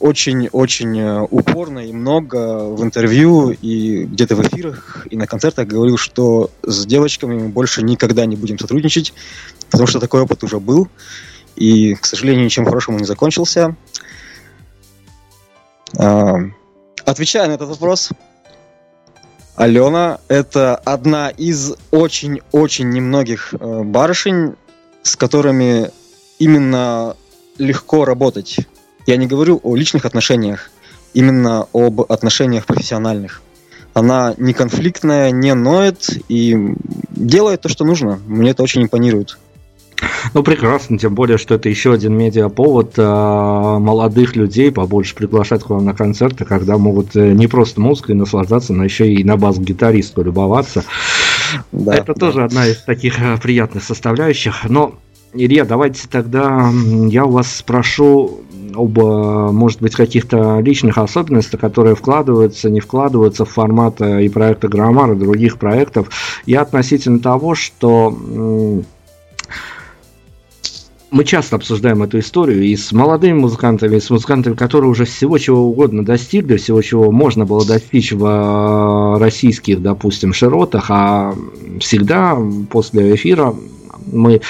очень-очень 0.00 1.00
э, 1.00 1.20
упорно 1.30 1.78
и 1.78 1.92
много 1.92 2.64
в 2.64 2.82
интервью 2.82 3.50
и 3.50 4.04
где-то 4.04 4.36
в 4.36 4.46
эфирах 4.46 5.06
и 5.10 5.16
на 5.16 5.26
концертах 5.26 5.66
говорил, 5.66 5.96
что 5.96 6.50
с 6.62 6.84
девочками 6.84 7.34
мы 7.34 7.48
больше 7.48 7.82
никогда 7.82 8.26
не 8.26 8.36
будем 8.36 8.58
сотрудничать, 8.58 9.14
потому 9.70 9.86
что 9.86 10.00
такой 10.00 10.20
опыт 10.20 10.44
уже 10.44 10.60
был. 10.60 10.88
И, 11.56 11.94
к 11.94 12.04
сожалению, 12.04 12.44
ничем 12.44 12.64
хорошим 12.64 12.94
он 12.94 13.00
не 13.00 13.06
закончился. 13.06 13.76
А, 15.96 16.36
отвечая 17.04 17.48
на 17.48 17.52
этот 17.52 17.68
вопрос, 17.68 18.10
Алена– 19.56 20.18
это 20.28 20.74
одна 20.74 21.30
из 21.30 21.74
очень-очень 21.92 22.90
немногих 22.90 23.54
э, 23.54 23.82
барышень, 23.84 24.54
с 25.02 25.14
которыми 25.14 25.90
именно 26.40 27.16
легко 27.58 28.04
работать. 28.04 28.58
Я 29.06 29.16
не 29.16 29.28
говорю 29.28 29.60
о 29.62 29.76
личных 29.76 30.06
отношениях, 30.06 30.70
именно 31.12 31.68
об 31.72 32.00
отношениях 32.00 32.66
профессиональных. 32.66 33.42
Она 33.92 34.34
не 34.38 34.54
конфликтная, 34.54 35.30
не 35.30 35.54
ноет 35.54 36.10
и 36.28 36.56
делает 37.10 37.60
то, 37.60 37.68
что 37.68 37.84
нужно. 37.84 38.18
Мне 38.26 38.50
это 38.50 38.64
очень 38.64 38.82
импонирует. 38.82 39.38
Ну, 40.32 40.42
прекрасно, 40.42 40.98
тем 40.98 41.14
более, 41.14 41.38
что 41.38 41.54
это 41.54 41.68
еще 41.68 41.92
один 41.92 42.16
медиаповод 42.16 42.94
э, 42.96 43.02
молодых 43.02 44.36
людей 44.36 44.72
побольше 44.72 45.14
приглашать 45.14 45.62
к 45.62 45.70
вам 45.70 45.84
на 45.84 45.94
концерты, 45.94 46.44
когда 46.44 46.78
могут 46.78 47.14
э, 47.16 47.32
не 47.32 47.46
просто 47.46 47.80
музыкой 47.80 48.14
наслаждаться, 48.14 48.72
но 48.72 48.84
еще 48.84 49.12
и 49.12 49.22
на 49.24 49.36
бас-гитаристу 49.36 50.22
любоваться. 50.22 50.84
Да, 51.72 51.94
это 51.94 52.14
да. 52.14 52.14
тоже 52.14 52.44
одна 52.44 52.66
из 52.66 52.78
таких 52.82 53.20
э, 53.20 53.38
приятных 53.40 53.84
составляющих. 53.84 54.64
Но, 54.68 54.94
Илья, 55.32 55.64
давайте 55.64 56.08
тогда 56.10 56.70
я 57.08 57.24
у 57.24 57.30
вас 57.30 57.54
спрошу 57.54 58.40
об, 58.74 58.98
может 58.98 59.80
быть, 59.80 59.94
каких-то 59.94 60.58
личных 60.60 60.98
особенностях, 60.98 61.60
которые 61.60 61.94
вкладываются, 61.94 62.70
не 62.70 62.80
вкладываются 62.80 63.44
в 63.44 63.50
формат 63.50 64.00
и 64.00 64.28
проекта 64.28 64.68
Граммар, 64.68 65.12
и 65.12 65.16
других 65.16 65.58
проектов. 65.58 66.08
Я 66.44 66.62
относительно 66.62 67.20
того, 67.20 67.54
что 67.54 68.16
мы 71.14 71.24
часто 71.24 71.54
обсуждаем 71.54 72.02
эту 72.02 72.18
историю 72.18 72.64
и 72.64 72.74
с 72.74 72.90
молодыми 72.90 73.38
музыкантами, 73.38 73.96
и 73.96 74.00
с 74.00 74.10
музыкантами, 74.10 74.54
которые 74.54 74.90
уже 74.90 75.04
всего 75.04 75.38
чего 75.38 75.60
угодно 75.60 76.04
достигли, 76.04 76.56
всего 76.56 76.82
чего 76.82 77.12
можно 77.12 77.44
было 77.44 77.64
достичь 77.64 78.10
в 78.10 78.24
э, 78.26 79.18
российских, 79.20 79.80
допустим, 79.80 80.32
широтах, 80.32 80.86
а 80.88 81.32
всегда 81.78 82.36
после 82.68 83.14
эфира 83.14 83.54
мы 84.10 84.40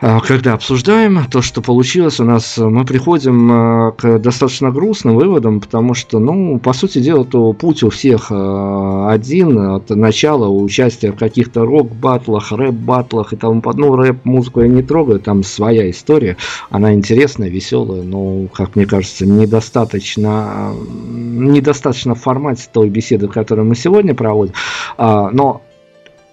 когда 0.00 0.54
обсуждаем 0.54 1.26
то, 1.30 1.42
что 1.42 1.60
получилось 1.60 2.20
у 2.20 2.24
нас, 2.24 2.56
мы 2.56 2.86
приходим 2.86 3.50
а, 3.52 3.92
к 3.92 4.18
достаточно 4.18 4.70
грустным 4.70 5.16
выводам, 5.16 5.60
потому 5.60 5.92
что, 5.92 6.18
ну, 6.18 6.58
по 6.58 6.72
сути 6.72 7.00
дела, 7.00 7.24
то 7.26 7.52
путь 7.52 7.82
у 7.82 7.90
всех 7.90 8.28
а, 8.30 9.10
один, 9.10 9.58
от 9.58 9.90
начала 9.90 10.48
участия 10.48 11.12
в 11.12 11.16
каких-то 11.16 11.66
рок-батлах, 11.66 12.50
рэп-батлах 12.50 13.34
и 13.34 13.36
тому 13.36 13.60
подобное. 13.60 13.90
Ну, 13.90 13.96
рэп-музыку 13.96 14.62
я 14.62 14.68
не 14.68 14.82
трогаю, 14.82 15.20
там 15.20 15.42
своя 15.42 15.90
история, 15.90 16.38
она 16.70 16.94
интересная, 16.94 17.50
веселая, 17.50 18.02
но, 18.02 18.46
как 18.54 18.76
мне 18.76 18.86
кажется, 18.86 19.26
недостаточно, 19.26 20.72
недостаточно 21.08 22.14
в 22.14 22.20
формате 22.20 22.68
той 22.72 22.88
беседы, 22.88 23.28
которую 23.28 23.68
мы 23.68 23.74
сегодня 23.74 24.14
проводим, 24.14 24.54
но 24.98 25.62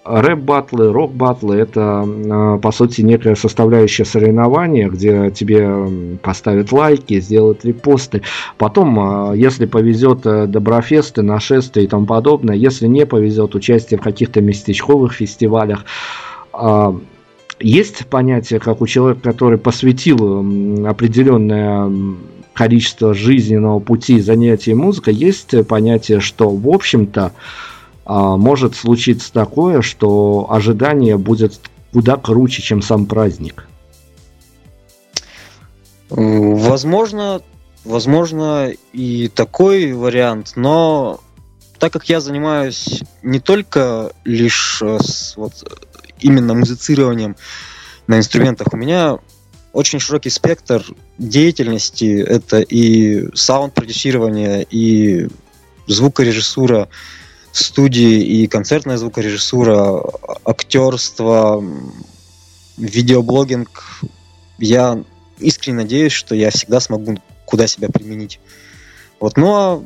рэп-батлы, 0.08 0.92
рок-батлы– 0.92 1.56
это, 1.58 2.04
а, 2.06 2.58
по 2.58 2.72
сути, 2.72 3.02
некая 3.02 3.34
составляющая 3.34 4.04
соревнования, 4.04 4.88
где 4.88 5.30
тебе 5.30 6.18
поставят 6.22 6.72
лайки, 6.72 7.20
сделают 7.20 7.64
репосты. 7.64 8.22
Потом, 8.56 8.98
а, 8.98 9.32
если 9.34 9.66
повезет, 9.66 10.24
э, 10.24 10.46
доброфесты, 10.46 11.22
нашествия 11.22 11.84
и 11.84 11.86
тому 11.86 12.06
подобное. 12.06 12.56
Если 12.56 12.86
не 12.86 13.04
повезет, 13.06 13.54
участие 13.54 13.98
в 13.98 14.02
каких-то 14.02 14.40
местечковых 14.40 15.12
фестивалях. 15.12 15.84
А, 16.52 16.96
есть 17.60 18.06
понятие, 18.06 18.60
как 18.60 18.80
у 18.80 18.86
человека, 18.86 19.20
который 19.22 19.58
посвятил 19.58 20.86
определенное 20.86 21.90
количество 22.54 23.14
жизненного 23.14 23.78
пути 23.78 24.20
занятий 24.20 24.74
музыкой, 24.74 25.14
есть 25.14 25.66
понятие, 25.66 26.20
что, 26.20 26.48
в 26.50 26.68
общем-то, 26.68 27.32
может 28.08 28.74
случиться 28.74 29.32
такое, 29.32 29.82
что 29.82 30.46
ожидание 30.50 31.18
будет 31.18 31.60
куда 31.92 32.16
круче, 32.16 32.62
чем 32.62 32.82
сам 32.82 33.06
праздник. 33.06 33.68
Возможно, 36.10 37.42
возможно 37.84 38.72
и 38.92 39.28
такой 39.28 39.92
вариант, 39.92 40.52
но 40.56 41.20
так 41.78 41.92
как 41.92 42.08
я 42.08 42.20
занимаюсь 42.20 43.02
не 43.22 43.40
только 43.40 44.12
лишь 44.24 44.82
э, 44.82 44.98
с, 45.00 45.36
вот, 45.36 45.52
именно 46.18 46.54
музицированием 46.54 47.36
на 48.06 48.18
инструментах, 48.18 48.68
у 48.72 48.76
меня 48.76 49.18
очень 49.72 50.00
широкий 50.00 50.30
спектр 50.30 50.84
деятельности. 51.18 52.20
Это 52.20 52.60
и 52.60 53.28
саунд-продюсирование, 53.34 54.66
и 54.68 55.28
звукорежиссура, 55.86 56.88
студии 57.52 58.22
и 58.22 58.46
концертная 58.46 58.96
звукорежиссура, 58.96 60.02
актерство, 60.44 61.64
видеоблогинг. 62.76 64.02
Я 64.58 65.02
искренне 65.38 65.78
надеюсь, 65.78 66.12
что 66.12 66.34
я 66.34 66.50
всегда 66.50 66.80
смогу 66.80 67.18
куда 67.44 67.66
себя 67.66 67.88
применить. 67.88 68.40
Вот, 69.20 69.36
ну 69.36 69.54
а 69.54 69.82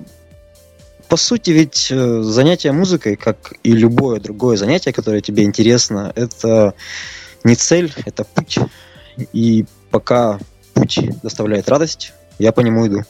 по 1.09 1.17
сути 1.17 1.51
ведь 1.51 1.89
э, 1.91 2.23
занятие 2.23 2.73
музыкой, 2.73 3.17
как 3.17 3.53
и 3.63 3.73
любое 3.73 4.19
другое 4.19 4.57
занятие, 4.57 4.93
которое 4.93 5.21
тебе 5.21 5.45
интересно, 5.45 6.11
это 6.15 6.75
не 7.45 7.55
цель, 7.55 7.93
это 8.07 8.25
путь. 8.25 8.59
И 9.33 9.67
пока 9.91 10.39
путь 10.73 11.01
доставляет 11.23 11.69
радость, 11.69 12.15
я 12.39 12.51
по 12.53 12.61
нему 12.61 12.87
иду. 12.87 13.05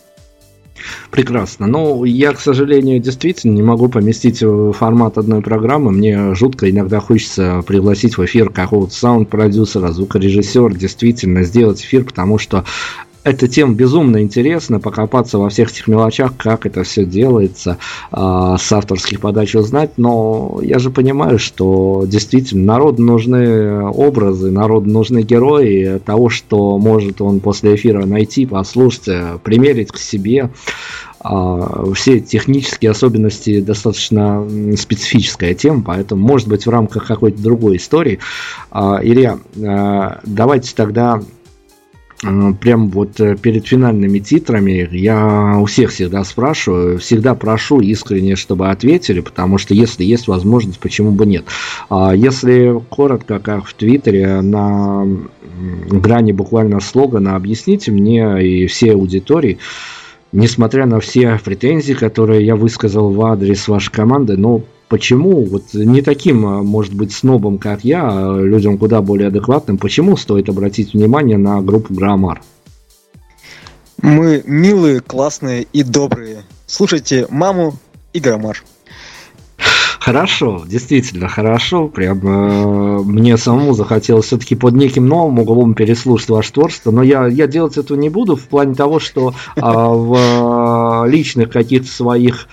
Прекрасно. 1.10 1.66
Но 1.66 2.04
я, 2.04 2.32
к 2.32 2.40
сожалению, 2.40 3.00
действительно 3.00 3.52
не 3.52 3.62
могу 3.62 3.88
поместить 3.88 4.42
в 4.42 4.72
формат 4.72 5.18
одной 5.18 5.42
программы. 5.42 5.90
Мне 5.90 6.34
жутко 6.34 6.70
иногда 6.70 7.00
хочется 7.00 7.62
пригласить 7.66 8.16
в 8.16 8.24
эфир 8.24 8.50
какого-то 8.50 8.94
саунд-продюсера, 8.94 9.92
звукорежиссера, 9.92 10.72
действительно 10.72 11.42
сделать 11.42 11.80
эфир, 11.82 12.04
потому 12.04 12.38
что 12.38 12.64
эта 13.24 13.48
тема 13.48 13.74
безумно 13.74 14.22
интересна, 14.22 14.80
покопаться 14.80 15.38
во 15.38 15.48
всех 15.48 15.70
этих 15.70 15.86
мелочах, 15.86 16.36
как 16.36 16.66
это 16.66 16.82
все 16.82 17.04
делается, 17.04 17.78
э, 18.10 18.16
с 18.58 18.72
авторских 18.72 19.20
подач 19.20 19.54
узнать, 19.54 19.92
но 19.96 20.58
я 20.62 20.78
же 20.78 20.90
понимаю, 20.90 21.38
что 21.38 22.04
действительно 22.06 22.64
народу 22.64 23.02
нужны 23.02 23.84
образы, 23.84 24.50
народу 24.50 24.90
нужны 24.90 25.22
герои 25.22 26.00
того, 26.04 26.28
что 26.30 26.78
может 26.78 27.20
он 27.20 27.40
после 27.40 27.76
эфира 27.76 28.04
найти, 28.04 28.46
послушать, 28.46 29.08
примерить 29.42 29.92
к 29.92 29.98
себе. 29.98 30.50
Uh, 31.24 31.94
все 31.94 32.18
технические 32.18 32.90
особенности 32.90 33.60
достаточно 33.60 34.44
специфическая 34.76 35.54
тема, 35.54 35.80
поэтому, 35.86 36.20
может 36.20 36.48
быть, 36.48 36.66
в 36.66 36.70
рамках 36.70 37.06
какой-то 37.06 37.40
другой 37.40 37.76
истории. 37.76 38.18
Uh, 38.72 38.98
Илья, 39.00 39.38
uh, 39.54 40.18
давайте 40.24 40.74
тогда 40.74 41.22
прям 42.22 42.88
вот 42.90 43.20
э, 43.20 43.36
перед 43.36 43.66
финальными 43.66 44.20
титрами 44.20 44.88
я 44.92 45.58
у 45.58 45.64
всех 45.64 45.90
всегда 45.90 46.22
спрашиваю, 46.22 46.98
всегда 46.98 47.34
прошу 47.34 47.80
искренне, 47.80 48.36
чтобы 48.36 48.70
ответили, 48.70 49.20
потому 49.20 49.58
что 49.58 49.74
если 49.74 50.04
есть 50.04 50.28
возможность, 50.28 50.78
почему 50.78 51.10
бы 51.10 51.26
нет. 51.26 51.44
А 51.90 52.14
если 52.14 52.80
коротко, 52.90 53.40
как 53.40 53.66
в 53.66 53.74
Твиттере, 53.74 54.40
на 54.40 55.04
грани 55.90 56.32
буквально 56.32 56.80
слогана, 56.80 57.34
объясните 57.34 57.90
мне 57.90 58.42
и 58.46 58.66
всей 58.66 58.92
аудитории, 58.92 59.58
несмотря 60.30 60.86
на 60.86 61.00
все 61.00 61.40
претензии, 61.44 61.92
которые 61.92 62.46
я 62.46 62.54
высказал 62.54 63.10
в 63.10 63.20
адрес 63.24 63.66
вашей 63.66 63.90
команды, 63.90 64.36
но 64.36 64.62
почему 64.92 65.46
вот 65.46 65.72
не 65.72 66.02
таким, 66.02 66.44
а, 66.44 66.62
может 66.62 66.92
быть, 66.92 67.14
снобом, 67.14 67.56
как 67.56 67.82
я, 67.82 68.02
а 68.06 68.38
людям 68.38 68.76
куда 68.76 69.00
более 69.00 69.28
адекватным, 69.28 69.78
почему 69.78 70.18
стоит 70.18 70.50
обратить 70.50 70.92
внимание 70.92 71.38
на 71.38 71.62
группу 71.62 71.94
Граммар? 71.94 72.42
Мы 74.02 74.42
милые, 74.44 75.00
классные 75.00 75.66
и 75.72 75.82
добрые. 75.82 76.42
Слушайте 76.66 77.26
маму 77.30 77.76
и 78.12 78.20
граммар. 78.20 78.62
Хорошо, 79.98 80.64
действительно 80.66 81.26
хорошо. 81.26 81.88
Прям 81.88 82.18
э, 82.26 83.02
мне 83.02 83.38
самому 83.38 83.72
захотелось 83.72 84.26
все-таки 84.26 84.56
под 84.56 84.74
неким 84.74 85.06
новым 85.06 85.38
углом 85.38 85.72
переслушать 85.72 86.28
ваше 86.28 86.52
творчество, 86.52 86.90
но 86.90 87.02
я, 87.02 87.28
я 87.28 87.46
делать 87.46 87.78
этого 87.78 87.96
не 87.96 88.10
буду 88.10 88.36
в 88.36 88.42
плане 88.42 88.74
того, 88.74 88.98
что 88.98 89.32
э, 89.56 89.60
в 89.62 91.06
личных 91.06 91.48
каких-то 91.48 91.88
своих 91.88 92.46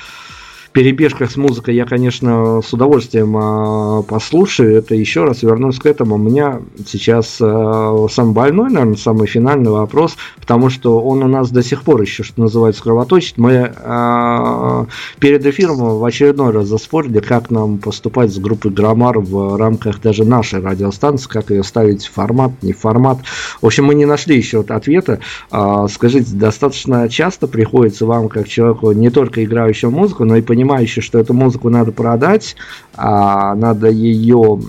перебежках 0.72 1.32
с 1.32 1.38
музыкой 1.38 1.76
я, 1.76 1.86
конечно, 1.86 2.62
с 2.62 2.72
удовольствием 2.74 3.36
э, 3.36 4.04
послушаю. 4.04 4.78
Это 4.78 4.96
еще 4.96 5.24
раз 5.24 5.42
вернусь 5.42 5.80
к 5.80 5.86
этому. 5.86 6.16
У 6.16 6.18
меня 6.18 6.62
сейчас 6.86 7.38
э, 7.42 8.08
самый 8.12 8.34
больной, 8.34 8.70
наверное, 8.70 8.96
самый 8.96 9.28
финальный 9.28 9.72
вопрос, 9.72 10.16
потому 10.40 10.70
что 10.70 11.02
он 11.02 11.24
у 11.24 11.28
нас 11.28 11.50
до 11.50 11.64
сих 11.64 11.82
пор 11.82 12.02
еще, 12.02 12.24
что 12.24 12.42
называется, 12.42 12.84
кровоточит. 12.84 13.38
Мы 13.38 13.74
э, 13.76 14.86
перед 15.20 15.46
эфиром 15.46 15.78
в 15.78 16.06
очередной 16.06 16.52
раз 16.52 16.68
заспорили, 16.68 17.20
как 17.20 17.50
нам 17.50 17.80
поступать 17.80 18.32
с 18.32 18.38
группой 18.38 18.72
Граммар 18.72 19.20
в 19.20 19.58
рамках 19.58 20.02
даже 20.02 20.24
нашей 20.24 20.62
радиостанции, 20.62 21.28
как 21.28 21.50
ее 21.50 21.64
ставить 21.64 22.06
в 22.06 22.14
формат, 22.14 22.52
не 22.62 22.74
в 22.74 22.80
формат. 22.80 23.20
В 23.62 23.66
общем, 23.66 23.86
мы 23.86 23.96
не 23.96 24.06
нашли 24.06 24.38
еще 24.38 24.62
ответа. 24.62 25.20
Э, 25.52 25.88
скажите, 25.92 26.32
достаточно 26.34 27.10
часто 27.10 27.48
приходится 27.48 28.06
вам, 28.06 28.30
как 28.30 28.48
человеку, 28.48 28.92
не 28.92 29.10
только 29.10 29.44
играющему 29.44 29.92
музыку, 29.92 30.26
но 30.26 30.36
и 30.36 30.42
понимающему 30.42 30.59
понимающий, 30.60 31.02
что 31.02 31.20
эту 31.20 31.34
музыку 31.34 31.70
надо 31.70 31.94
продать, 31.94 32.58
а 32.98 33.56
надо 33.56 33.88
ее 33.90 34.60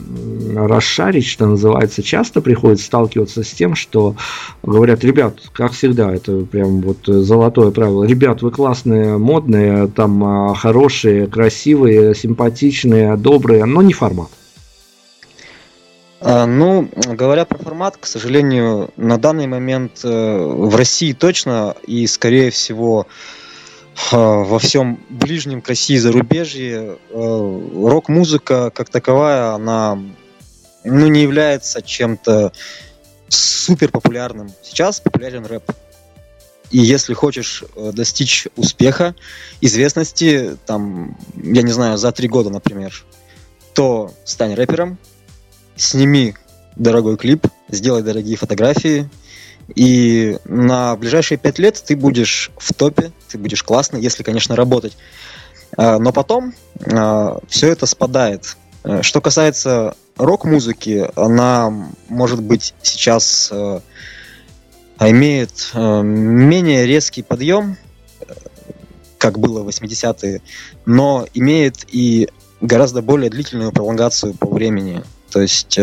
расшарить, 0.55 1.26
что 1.26 1.47
называется, 1.47 2.01
часто 2.01 2.41
приходится 2.41 2.86
сталкиваться 2.86 3.43
с 3.43 3.51
тем, 3.51 3.74
что 3.74 4.14
говорят, 4.62 5.03
ребят, 5.03 5.41
как 5.53 5.72
всегда, 5.72 6.14
это 6.14 6.45
прям 6.45 6.80
вот 6.80 6.99
золотое 7.05 7.72
правило, 7.72 8.05
ребят, 8.05 8.43
вы 8.43 8.53
классные, 8.53 9.18
модные, 9.18 9.88
там 9.88 10.22
а, 10.22 10.55
хорошие, 10.55 11.26
красивые, 11.26 12.14
симпатичные, 12.14 13.16
добрые, 13.16 13.64
но 13.64 13.82
не 13.82 13.93
формат. 13.93 14.28
А, 16.20 16.47
ну, 16.47 16.88
говоря 17.09 17.45
про 17.47 17.59
формат, 17.59 17.97
к 17.97 18.07
сожалению, 18.07 18.91
на 18.97 19.18
данный 19.18 19.49
момент 19.49 20.05
э, 20.05 20.09
в 20.09 20.76
России 20.76 21.14
точно 21.14 21.74
и, 21.84 22.07
скорее 22.07 22.51
всего, 22.51 23.09
во 24.12 24.59
всем 24.59 24.98
ближнем 25.09 25.62
к 25.62 25.68
России 25.68 25.96
зарубежье 25.96 26.98
э, 27.11 27.70
рок-музыка 27.74 28.70
как 28.70 28.88
таковая, 28.88 29.53
она 29.53 29.98
ну, 30.84 31.07
не 31.09 31.22
является 31.22 31.82
чем-то 31.82 32.53
супер 33.28 33.90
популярным. 33.90 34.51
Сейчас 34.62 35.01
популярен 35.01 35.46
рэп. 35.46 35.70
И 36.70 36.78
если 36.78 37.14
хочешь 37.14 37.64
э, 37.74 37.90
достичь 37.92 38.46
успеха, 38.57 39.14
известности, 39.61 40.57
там, 40.66 41.18
я 41.34 41.62
не 41.62 41.72
знаю, 41.72 41.98
за 41.98 42.12
три 42.12 42.28
года, 42.28 42.51
например, 42.51 43.05
то 43.74 44.12
стань 44.24 44.55
рэпером, 44.55 44.98
сними 45.76 46.36
дорогой 46.76 47.16
клип, 47.16 47.46
сделай 47.68 48.03
дорогие 48.03 48.36
фотографии, 48.36 49.09
и 49.75 50.39
на 50.45 50.97
ближайшие 50.97 51.39
пять 51.39 51.59
лет 51.59 51.83
ты 51.85 51.97
будешь 51.97 52.51
в 52.57 52.73
топе, 52.75 53.12
ты 53.29 53.39
будешь 53.39 53.62
классно, 53.62 53.97
если, 53.97 54.23
конечно, 54.23 54.57
работать. 54.57 54.97
А, 55.77 55.99
но 55.99 56.12
потом 56.12 56.55
а, 56.93 57.39
все 57.49 57.68
это 57.68 57.87
спадает. 57.87 58.57
Э, 58.83 59.03
что 59.03 59.21
касается 59.21 59.95
рок-музыки, 60.16 61.09
она, 61.16 61.73
может 62.09 62.43
быть, 62.43 62.75
сейчас 62.83 63.51
э, 63.53 63.81
имеет 65.01 65.71
э, 65.75 66.03
менее 66.03 66.87
резкий 66.87 67.23
подъем, 67.23 67.77
как 69.18 69.39
было 69.39 69.62
в 69.62 69.68
80-е, 69.68 70.41
но 70.87 71.27
имеет 71.35 71.87
и 71.93 72.29
гораздо 72.61 73.03
более 73.03 73.29
длительную 73.31 73.71
пролонгацию 73.71 74.35
по 74.35 74.49
времени. 74.49 75.03
То 75.31 75.43
есть 75.43 75.79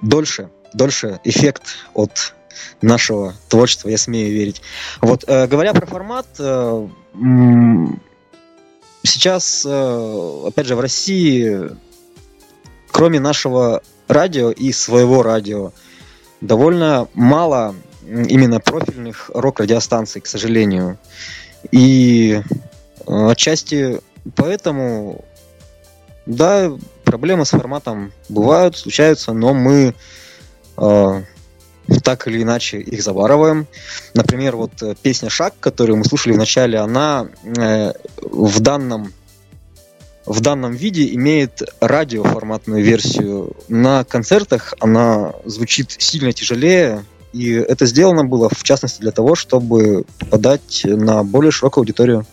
дольше 0.00 0.48
дольше 0.74 1.20
эффект 1.24 1.62
от 1.94 2.34
нашего 2.80 3.34
творчества, 3.48 3.88
я 3.88 3.98
смею 3.98 4.32
верить. 4.32 4.62
Вот, 5.00 5.24
э, 5.26 5.46
говоря 5.46 5.72
про 5.72 5.86
формат, 5.86 6.26
э, 6.38 6.88
сейчас, 9.02 9.64
э, 9.66 10.44
опять 10.46 10.66
же, 10.66 10.76
в 10.76 10.80
России, 10.80 11.70
кроме 12.90 13.20
нашего 13.20 13.82
радио 14.08 14.50
и 14.50 14.72
своего 14.72 15.22
радио, 15.22 15.72
довольно 16.40 17.08
мало 17.14 17.74
именно 18.06 18.60
профильных 18.60 19.30
рок-радиостанций, 19.32 20.20
к 20.20 20.26
сожалению. 20.26 20.98
И 21.70 22.42
э, 23.06 23.30
отчасти 23.30 24.00
поэтому, 24.34 25.24
да, 26.26 26.72
проблемы 27.04 27.44
с 27.44 27.50
форматом 27.50 28.12
бывают, 28.28 28.76
случаются, 28.76 29.32
но 29.32 29.54
мы 29.54 29.94
так 32.02 32.28
или 32.28 32.42
иначе 32.42 32.78
их 32.78 33.02
завариваем. 33.02 33.66
Например, 34.14 34.56
вот 34.56 34.82
э, 34.82 34.94
песня 35.00 35.30
«Шаг», 35.30 35.54
которую 35.60 35.98
мы 35.98 36.04
слушали 36.04 36.34
в 36.34 36.38
начале, 36.38 36.78
она 36.78 37.28
э, 37.44 37.92
в 38.20 38.60
данном 38.60 39.12
в 40.24 40.40
данном 40.40 40.72
виде 40.72 41.12
имеет 41.14 41.62
радиоформатную 41.80 42.84
версию. 42.84 43.56
На 43.68 44.04
концертах 44.04 44.72
она 44.78 45.32
звучит 45.44 45.96
сильно 45.98 46.32
тяжелее, 46.32 47.04
и 47.32 47.50
это 47.54 47.86
сделано 47.86 48.24
было, 48.24 48.48
в 48.48 48.62
частности, 48.62 49.00
для 49.00 49.10
того, 49.10 49.34
чтобы 49.34 50.04
попадать 50.20 50.82
на 50.84 51.24
более 51.24 51.50
широкую 51.50 51.82
аудиторию. 51.82 52.24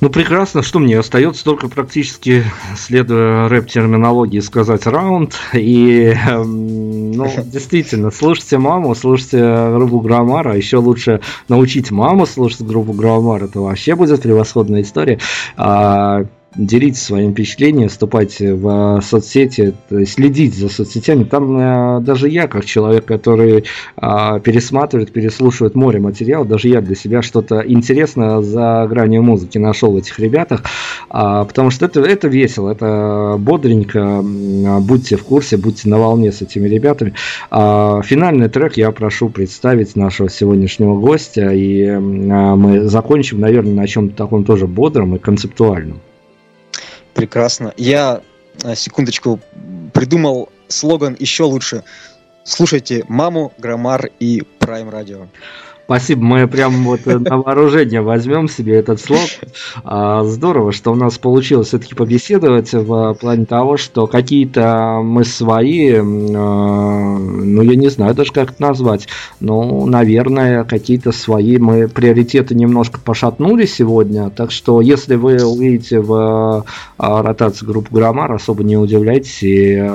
Ну, 0.00 0.10
прекрасно, 0.10 0.62
что 0.62 0.80
мне 0.80 0.98
остается 0.98 1.44
только 1.44 1.68
практически, 1.68 2.44
следуя 2.76 3.48
рэп-терминологии, 3.48 4.40
сказать 4.40 4.86
раунд. 4.86 5.38
И, 5.52 6.14
эм, 6.26 7.12
ну, 7.12 7.30
действительно, 7.44 8.10
слушайте 8.10 8.58
маму, 8.58 8.94
слушайте 8.94 9.38
группу 9.38 10.00
Граммар, 10.00 10.48
а 10.48 10.56
еще 10.56 10.78
лучше 10.78 11.20
научить 11.48 11.90
маму 11.90 12.26
слушать 12.26 12.62
группу 12.62 12.92
Граммар, 12.92 13.44
это 13.44 13.60
вообще 13.60 13.94
будет 13.94 14.22
превосходная 14.22 14.82
история. 14.82 15.18
А, 15.56 16.24
делитесь 16.56 17.02
своим 17.02 17.32
впечатлением, 17.32 17.88
вступайте 17.88 18.54
в 18.54 19.00
соцсети, 19.02 19.74
следите 20.06 20.56
за 20.56 20.68
соцсетями. 20.68 21.24
Там 21.24 21.58
э, 21.58 22.00
даже 22.00 22.28
я, 22.28 22.46
как 22.48 22.64
человек, 22.64 23.04
который 23.04 23.64
э, 23.96 24.40
пересматривает, 24.42 25.12
переслушивает 25.12 25.74
море 25.74 26.00
материала, 26.00 26.44
даже 26.44 26.68
я 26.68 26.80
для 26.80 26.94
себя 26.94 27.22
что-то 27.22 27.62
интересное 27.66 28.40
за 28.40 28.86
гранью 28.88 29.22
музыки 29.22 29.58
нашел 29.58 29.92
в 29.92 29.96
этих 29.96 30.18
ребятах, 30.18 30.62
э, 31.10 31.44
потому 31.46 31.70
что 31.70 31.86
это, 31.86 32.00
это 32.00 32.28
весело, 32.28 32.70
это 32.70 33.36
бодренько, 33.38 34.20
будьте 34.22 35.16
в 35.16 35.24
курсе, 35.24 35.56
будьте 35.56 35.88
на 35.88 35.98
волне 35.98 36.32
с 36.32 36.42
этими 36.42 36.68
ребятами. 36.68 37.14
Э, 37.50 38.00
финальный 38.04 38.48
трек 38.48 38.76
я 38.76 38.90
прошу 38.92 39.28
представить 39.28 39.96
нашего 39.96 40.28
сегодняшнего 40.30 40.98
гостя, 40.98 41.50
и 41.50 41.82
э, 41.82 41.98
мы 41.98 42.88
закончим, 42.88 43.40
наверное, 43.40 43.74
на 43.74 43.86
чем-то 43.86 44.16
таком 44.16 44.44
тоже 44.44 44.66
бодром 44.66 45.16
и 45.16 45.18
концептуальном. 45.18 46.00
Прекрасно. 47.14 47.72
Я, 47.76 48.20
э, 48.62 48.74
секундочку, 48.74 49.40
придумал 49.92 50.50
слоган 50.68 51.16
еще 51.18 51.44
лучше. 51.44 51.84
Слушайте 52.44 53.04
«Маму», 53.08 53.54
«Граммар» 53.58 54.10
и 54.20 54.42
«Прайм 54.58 54.90
Радио». 54.90 55.28
Спасибо, 55.84 56.22
мы 56.22 56.48
прям 56.48 56.84
вот 56.84 57.04
на 57.04 57.36
вооружение 57.36 58.00
возьмем 58.00 58.48
себе 58.48 58.76
этот 58.76 59.02
слог. 59.02 59.20
А, 59.84 60.24
здорово, 60.24 60.72
что 60.72 60.90
у 60.92 60.94
нас 60.94 61.18
получилось 61.18 61.68
все-таки 61.68 61.94
побеседовать 61.94 62.72
в 62.72 63.14
плане 63.20 63.44
того, 63.44 63.76
что 63.76 64.06
какие-то 64.06 65.02
мы 65.04 65.26
свои, 65.26 65.92
а, 65.92 66.02
ну 66.02 67.60
я 67.60 67.76
не 67.76 67.88
знаю 67.88 68.14
даже 68.14 68.32
как 68.32 68.52
это 68.52 68.62
назвать, 68.62 69.08
ну, 69.40 69.84
наверное, 69.84 70.64
какие-то 70.64 71.12
свои 71.12 71.58
мы 71.58 71.86
приоритеты 71.86 72.54
немножко 72.54 72.98
пошатнули 72.98 73.66
сегодня, 73.66 74.30
так 74.30 74.52
что 74.52 74.80
если 74.80 75.16
вы 75.16 75.44
увидите 75.44 76.00
в 76.00 76.64
а, 76.96 77.22
ротации 77.22 77.66
группу 77.66 77.94
Граммар, 77.94 78.32
особо 78.32 78.64
не 78.64 78.78
удивляйтесь, 78.78 79.42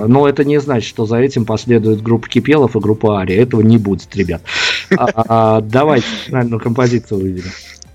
но 0.07 0.29
это 0.29 0.43
не 0.43 0.59
значит, 0.59 0.87
что 0.87 1.07
за 1.07 1.17
этим 1.17 1.45
последует 1.45 2.03
группа 2.03 2.29
Кипелов 2.29 2.75
и 2.75 2.79
группа 2.79 3.21
Ари, 3.21 3.33
этого 3.33 3.61
не 3.61 3.79
будет, 3.79 4.15
ребят. 4.15 4.43
Давайте 4.89 6.07
финальную 6.25 6.59
композицию 6.59 7.21
выберем. 7.21 7.51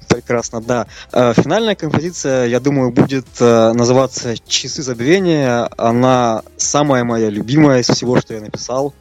Прекрасно, 0.08 0.60
да. 0.60 0.86
Э, 1.12 1.34
финальная 1.34 1.74
композиция, 1.74 2.46
я 2.46 2.60
думаю, 2.60 2.92
будет 2.92 3.26
э, 3.40 3.72
называться 3.72 4.36
«Часы 4.46 4.82
забвения». 4.82 5.68
Она 5.76 6.42
самая 6.56 7.02
моя 7.02 7.30
любимая 7.30 7.80
из 7.80 7.88
всего, 7.88 8.20
что 8.20 8.34
я 8.34 8.40
написал. 8.40 8.94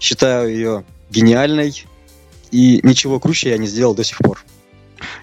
Считаю 0.00 0.48
ее 0.48 0.84
гениальной, 1.10 1.84
и 2.50 2.80
ничего 2.82 3.20
круче 3.20 3.50
я 3.50 3.58
не 3.58 3.66
сделал 3.66 3.94
до 3.94 4.02
сих 4.02 4.18
пор. 4.18 4.42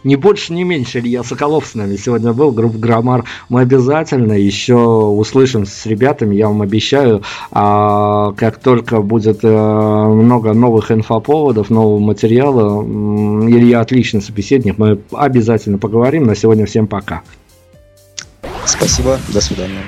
Не 0.04 0.16
больше, 0.16 0.54
не 0.54 0.64
меньше. 0.64 1.00
Илья 1.00 1.24
Соколов 1.24 1.66
с 1.66 1.76
нами 1.76 1.95
сегодня 1.95 2.34
был. 2.34 2.52
Группа 2.52 2.78
Граммар. 2.78 3.26
Мы 3.50 3.62
обязательно 3.62 4.34
еще 4.34 4.76
услышим 4.76 5.66
с 5.66 5.86
ребятами, 5.86 6.36
я 6.36 6.48
вам 6.48 6.62
обещаю. 6.62 7.24
А, 7.52 8.34
как 8.34 8.60
только 8.60 9.02
будет 9.02 9.40
а, 9.44 10.10
много 10.10 10.54
новых 10.54 10.91
инфоповодов, 10.91 11.70
нового 11.70 12.00
материала, 12.00 12.84
Илья 12.84 13.82
отличный 13.82 14.22
собеседник. 14.22 14.78
Мы 14.78 15.00
обязательно 15.12 15.78
поговорим. 15.78 16.26
На 16.26 16.36
сегодня 16.36 16.66
всем 16.66 16.88
пока. 16.88 17.22
Спасибо. 18.66 19.18
До 19.34 19.41
свидания. 19.41 19.84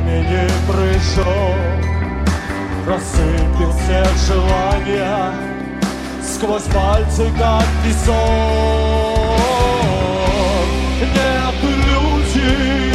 времени 0.00 0.48
прыжок 0.66 1.56
Рассыпался 2.86 4.04
желания 4.26 5.32
Сквозь 6.22 6.62
пальцы, 6.62 7.30
как 7.38 7.64
песок. 7.84 8.14
Нет, 11.00 11.54
люди, 11.62 12.94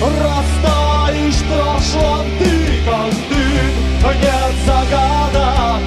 растаешь 0.00 1.42
прошлом 1.48 2.26
ты, 2.38 2.52
как 2.84 3.14
ты. 3.28 3.44
Нет 4.20 4.54
загада, 4.66 5.78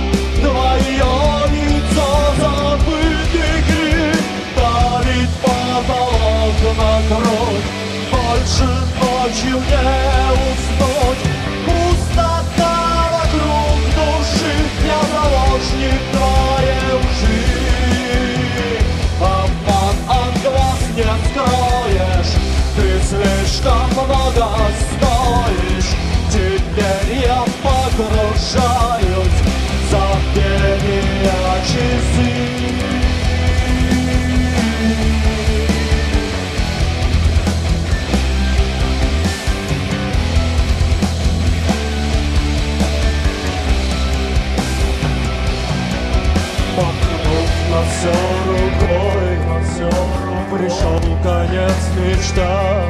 твое 0.41 1.14
лицо 1.53 2.10
забытых 2.40 3.68
рит 3.69 4.23
Давит 4.56 5.30
потолок 5.41 6.57
на 6.77 6.94
кровь, 7.15 7.68
больше 8.11 8.98
ночью 9.30 9.51
не 9.51 9.61
уснуть. 10.34 11.23
Пустота 11.65 12.76
вокруг 13.11 13.80
души 13.95 14.53
Я 14.85 15.01
заложник 15.14 16.01
твоей 16.11 16.89
лжи 16.99 17.43
Обман 19.19 19.97
от 20.07 20.34
глаз 20.41 20.81
не 20.95 21.11
скроешь 21.27 22.34
Ты 22.76 22.85
слишком 23.06 23.88
много 23.91 24.47
стоишь. 24.89 25.91
Теперь 26.31 27.27
я 27.27 27.43
погружаюсь 27.61 28.78
все 47.99 48.13
рукой, 48.47 49.38
все 49.63 49.89
Пришел 50.51 50.99
конец 51.21 51.80
мечтам, 51.97 52.89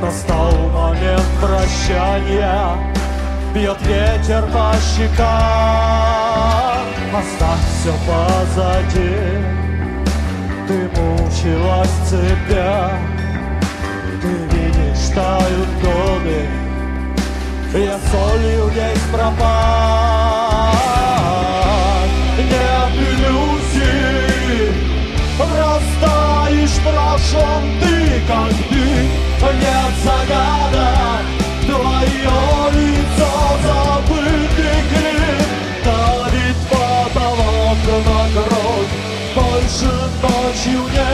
настал 0.00 0.52
момент 0.70 1.28
прощания, 1.40 2.76
Бьет 3.54 3.80
ветер 3.82 4.44
по 4.52 4.74
щекам, 4.96 5.26
оставь 7.14 7.64
все 7.80 7.94
позади, 8.06 9.14
Ты 10.66 10.76
мучилась 10.98 11.96
цепя, 12.08 12.98
Ты 14.20 14.30
видишь, 14.56 15.08
тают 15.14 15.70
годы, 15.82 16.40
Я 17.74 17.98
солью 18.10 18.66
весь 18.68 19.06
пропал. 19.12 20.32
Yeah. 22.50 22.81
стоишь 26.02 26.70
в 26.70 26.82
прошлом, 26.82 27.62
ты 27.80 28.22
как 28.26 28.50
ты, 28.68 28.84
нет 29.60 29.92
загада. 30.04 31.20
твое 31.66 32.38
лицо 32.74 33.32
забытый 33.62 34.78
крик, 34.90 35.48
давит 35.84 36.56
потолок 36.70 37.78
на 38.06 38.22
грудь, 38.34 38.94
больше 39.34 39.92
ночью 40.22 40.82
не 40.92 41.12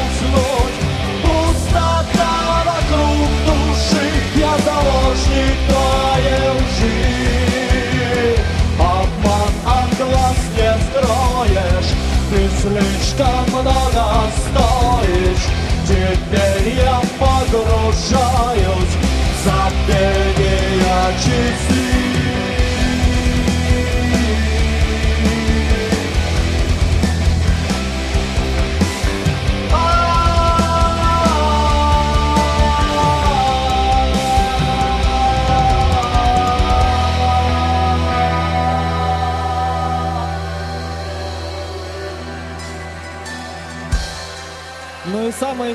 уснуть, 0.00 0.78
пустота 1.22 2.64
вокруг 2.64 3.28
души, 3.46 4.04
я 4.36 4.56
заложник 4.64 5.58
твой. 5.68 6.11
Ty 12.32 12.70
lecz 12.70 13.12
tam 13.18 13.44
stoisz 14.44 15.44
Ciebie 15.86 16.76
ja 16.76 17.00
pogrążając 17.18 18.90
Zapewnie 19.44 20.56
ja 20.78 21.18
ci 21.20 21.74
zim 21.74 22.01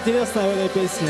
Интересная 0.08 0.48
в 0.48 0.58
этой 0.58 0.70
песне. 0.70 1.10